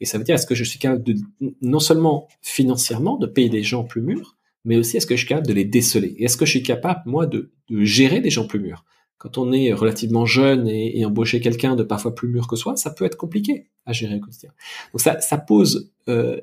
Et 0.01 0.05
ça 0.05 0.18
veut 0.18 0.24
dire 0.24 0.34
est-ce 0.34 0.47
que 0.47 0.55
je 0.55 0.64
suis 0.64 0.78
capable 0.78 1.03
de 1.03 1.14
non 1.62 1.80
seulement 1.80 2.28
financièrement 2.43 3.16
de 3.16 3.26
payer 3.26 3.49
des 3.49 3.62
gens 3.62 3.84
plus 3.84 4.03
mûrs, 4.03 4.36
mais 4.66 4.76
aussi 4.76 4.99
est-ce 4.99 5.07
que 5.07 5.14
je 5.14 5.20
suis 5.20 5.28
capable 5.28 5.47
de 5.47 5.55
les 5.55 5.64
déceler? 5.64 6.14
Et 6.18 6.24
est-ce 6.24 6.36
que 6.36 6.45
je 6.45 6.51
suis 6.51 6.62
capable 6.62 7.01
moi 7.07 7.26
de, 7.26 7.51
de 7.70 7.84
gérer 7.84 8.20
des 8.20 8.30
gens 8.30 8.47
plus 8.47 8.61
mûrs? 8.61 8.84
Quand 9.21 9.37
on 9.37 9.53
est 9.53 9.73
relativement 9.75 10.25
jeune 10.25 10.66
et, 10.66 11.05
embaucher 11.05 11.41
quelqu'un 11.41 11.77
de 11.77 11.83
parfois 11.83 12.14
plus 12.14 12.27
mûr 12.27 12.49
que 12.49 12.57
soi, 12.57 12.75
ça 12.77 12.91
peut 12.91 13.05
être 13.05 13.16
compliqué 13.16 13.68
à 13.85 13.93
gérer 13.93 14.16
au 14.16 14.21
quotidien. 14.21 14.51
Donc 14.93 15.03
ça, 15.03 15.21
ça 15.21 15.37
pose 15.37 15.93
euh, 16.09 16.41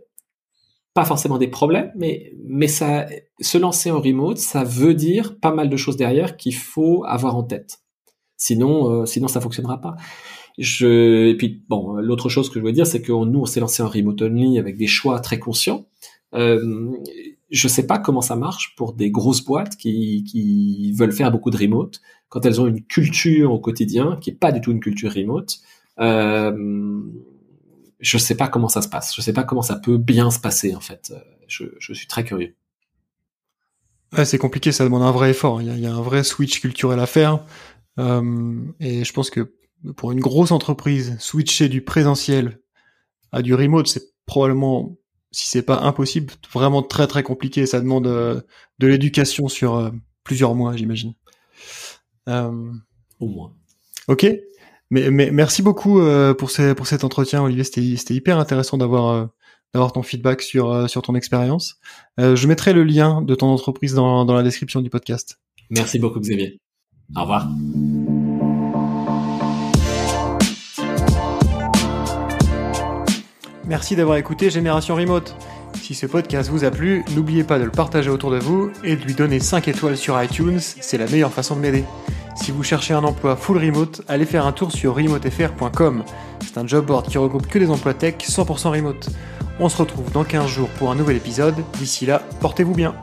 pas 0.93 1.03
forcément 1.03 1.39
des 1.39 1.47
problèmes, 1.47 1.91
mais 1.95 2.31
mais 2.45 2.67
ça, 2.67 3.07
se 3.41 3.57
lancer 3.57 3.89
en 3.89 3.99
remote, 3.99 4.37
ça 4.37 4.63
veut 4.63 4.93
dire 4.93 5.39
pas 5.39 5.51
mal 5.51 5.69
de 5.69 5.75
choses 5.75 5.97
derrière 5.97 6.37
qu'il 6.37 6.53
faut 6.53 7.03
avoir 7.05 7.35
en 7.35 7.43
tête. 7.43 7.79
Sinon, 8.37 8.91
euh, 8.91 9.05
sinon 9.07 9.27
ça 9.27 9.41
fonctionnera 9.41 9.81
pas. 9.81 9.95
Je, 10.59 11.29
et 11.29 11.35
puis 11.35 11.63
bon, 11.67 11.95
l'autre 11.95 12.29
chose 12.29 12.49
que 12.51 12.59
je 12.59 12.65
veux 12.65 12.71
dire, 12.71 12.85
c'est 12.85 13.01
que 13.01 13.11
nous, 13.11 13.39
on 13.39 13.45
s'est 13.45 13.59
lancé 13.59 13.81
en 13.81 13.89
remote 13.89 14.21
only 14.21 14.59
avec 14.59 14.77
des 14.77 14.87
choix 14.87 15.19
très 15.19 15.39
conscients. 15.39 15.87
Euh, 16.35 16.91
je 17.49 17.67
sais 17.67 17.87
pas 17.87 17.99
comment 17.99 18.21
ça 18.21 18.35
marche 18.35 18.75
pour 18.75 18.93
des 18.93 19.11
grosses 19.11 19.43
boîtes 19.43 19.77
qui, 19.77 20.23
qui 20.23 20.91
veulent 20.93 21.13
faire 21.13 21.31
beaucoup 21.31 21.49
de 21.49 21.57
remote 21.57 22.01
quand 22.29 22.45
elles 22.45 22.59
ont 22.59 22.67
une 22.67 22.83
culture 22.83 23.51
au 23.51 23.59
quotidien 23.59 24.17
qui 24.21 24.31
est 24.31 24.35
pas 24.35 24.51
du 24.51 24.61
tout 24.61 24.71
une 24.71 24.79
culture 24.79 25.13
remote. 25.13 25.59
Euh, 25.99 27.01
je 27.99 28.17
sais 28.17 28.35
pas 28.35 28.47
comment 28.47 28.67
ça 28.67 28.81
se 28.81 28.89
passe. 28.89 29.15
Je 29.15 29.21
sais 29.21 29.33
pas 29.33 29.43
comment 29.43 29.61
ça 29.61 29.75
peut 29.77 29.97
bien 29.97 30.29
se 30.29 30.39
passer 30.39 30.75
en 30.75 30.81
fait. 30.81 31.13
Je, 31.47 31.65
je 31.79 31.93
suis 31.93 32.07
très 32.07 32.23
curieux. 32.23 32.55
C'est 34.23 34.37
compliqué, 34.37 34.71
ça 34.71 34.83
demande 34.83 35.03
un 35.03 35.11
vrai 35.11 35.31
effort. 35.31 35.61
Il 35.61 35.67
y 35.67 35.69
a, 35.69 35.73
il 35.73 35.81
y 35.81 35.85
a 35.85 35.93
un 35.93 36.01
vrai 36.01 36.23
switch 36.23 36.61
culturel 36.61 36.99
à 36.99 37.05
faire. 37.05 37.45
Euh, 37.99 38.61
et 38.79 39.03
je 39.03 39.13
pense 39.13 39.29
que 39.29 39.53
pour 39.95 40.11
une 40.11 40.19
grosse 40.19 40.51
entreprise, 40.51 41.17
switcher 41.19 41.69
du 41.69 41.81
présentiel 41.83 42.59
à 43.31 43.41
du 43.41 43.53
remote, 43.53 43.87
c'est 43.87 44.13
probablement 44.25 44.97
si 45.37 45.47
c'est 45.47 45.61
pas 45.61 45.81
impossible, 45.81 46.33
vraiment 46.51 46.81
très 46.81 47.05
très 47.05 47.21
compliqué. 47.21 47.67
Ça 47.67 47.79
demande 47.79 48.07
euh, 48.07 48.41
de 48.79 48.87
l'éducation 48.87 49.47
sur 49.47 49.75
euh, 49.75 49.91
plusieurs 50.23 50.55
mois, 50.55 50.75
j'imagine. 50.75 51.13
Euh... 52.27 52.71
Au 53.19 53.27
moins. 53.27 53.53
Ok. 54.07 54.25
Mais, 54.89 55.11
mais 55.11 55.29
merci 55.31 55.61
beaucoup 55.61 55.99
pour, 56.37 56.49
ces, 56.49 56.73
pour 56.73 56.87
cet 56.87 57.03
entretien, 57.03 57.43
Olivier. 57.43 57.65
C'était 57.65 58.13
hyper 58.13 58.39
intéressant 58.39 58.77
d'avoir 58.77 59.27
d'avoir 59.73 59.91
ton 59.91 60.01
feedback 60.01 60.41
sur 60.41 60.89
sur 60.89 61.01
ton 61.01 61.13
expérience. 61.13 61.77
je 62.17 62.47
mettrai 62.47 62.71
le 62.71 62.85
lien 62.85 63.21
de 63.21 63.35
ton 63.35 63.47
entreprise 63.47 63.95
dans, 63.95 64.23
dans 64.23 64.33
la 64.33 64.43
description 64.43 64.81
du 64.81 64.89
podcast. 64.89 65.41
Merci 65.69 65.99
beaucoup, 65.99 66.21
Xavier. 66.21 66.61
Au 67.17 67.21
revoir. 67.21 67.49
Merci 73.67 73.95
d'avoir 73.95 74.17
écouté 74.17 74.49
Génération 74.49 74.95
Remote. 74.95 75.35
Si 75.81 75.93
ce 75.93 76.05
podcast 76.05 76.49
vous 76.49 76.63
a 76.63 76.71
plu, 76.71 77.03
n'oubliez 77.15 77.43
pas 77.43 77.59
de 77.59 77.63
le 77.63 77.71
partager 77.71 78.09
autour 78.09 78.31
de 78.31 78.39
vous 78.39 78.71
et 78.83 78.95
de 78.95 79.03
lui 79.03 79.13
donner 79.13 79.39
5 79.39 79.67
étoiles 79.67 79.97
sur 79.97 80.21
iTunes, 80.21 80.59
c'est 80.59 80.97
la 80.97 81.05
meilleure 81.05 81.31
façon 81.31 81.55
de 81.55 81.61
m'aider. 81.61 81.83
Si 82.35 82.51
vous 82.51 82.63
cherchez 82.63 82.93
un 82.93 83.03
emploi 83.03 83.35
full 83.35 83.57
remote, 83.57 84.01
allez 84.07 84.25
faire 84.25 84.45
un 84.45 84.51
tour 84.51 84.71
sur 84.71 84.95
remotefr.com. 84.95 86.03
C'est 86.41 86.57
un 86.57 86.67
job 86.67 86.85
board 86.85 87.07
qui 87.07 87.17
regroupe 87.17 87.47
que 87.47 87.59
des 87.59 87.69
emplois 87.69 87.93
tech 87.93 88.15
100% 88.21 88.69
remote. 88.69 89.09
On 89.59 89.69
se 89.69 89.77
retrouve 89.77 90.11
dans 90.11 90.23
15 90.23 90.47
jours 90.47 90.69
pour 90.69 90.91
un 90.91 90.95
nouvel 90.95 91.17
épisode. 91.17 91.55
D'ici 91.79 92.05
là, 92.05 92.21
portez-vous 92.39 92.73
bien. 92.73 92.93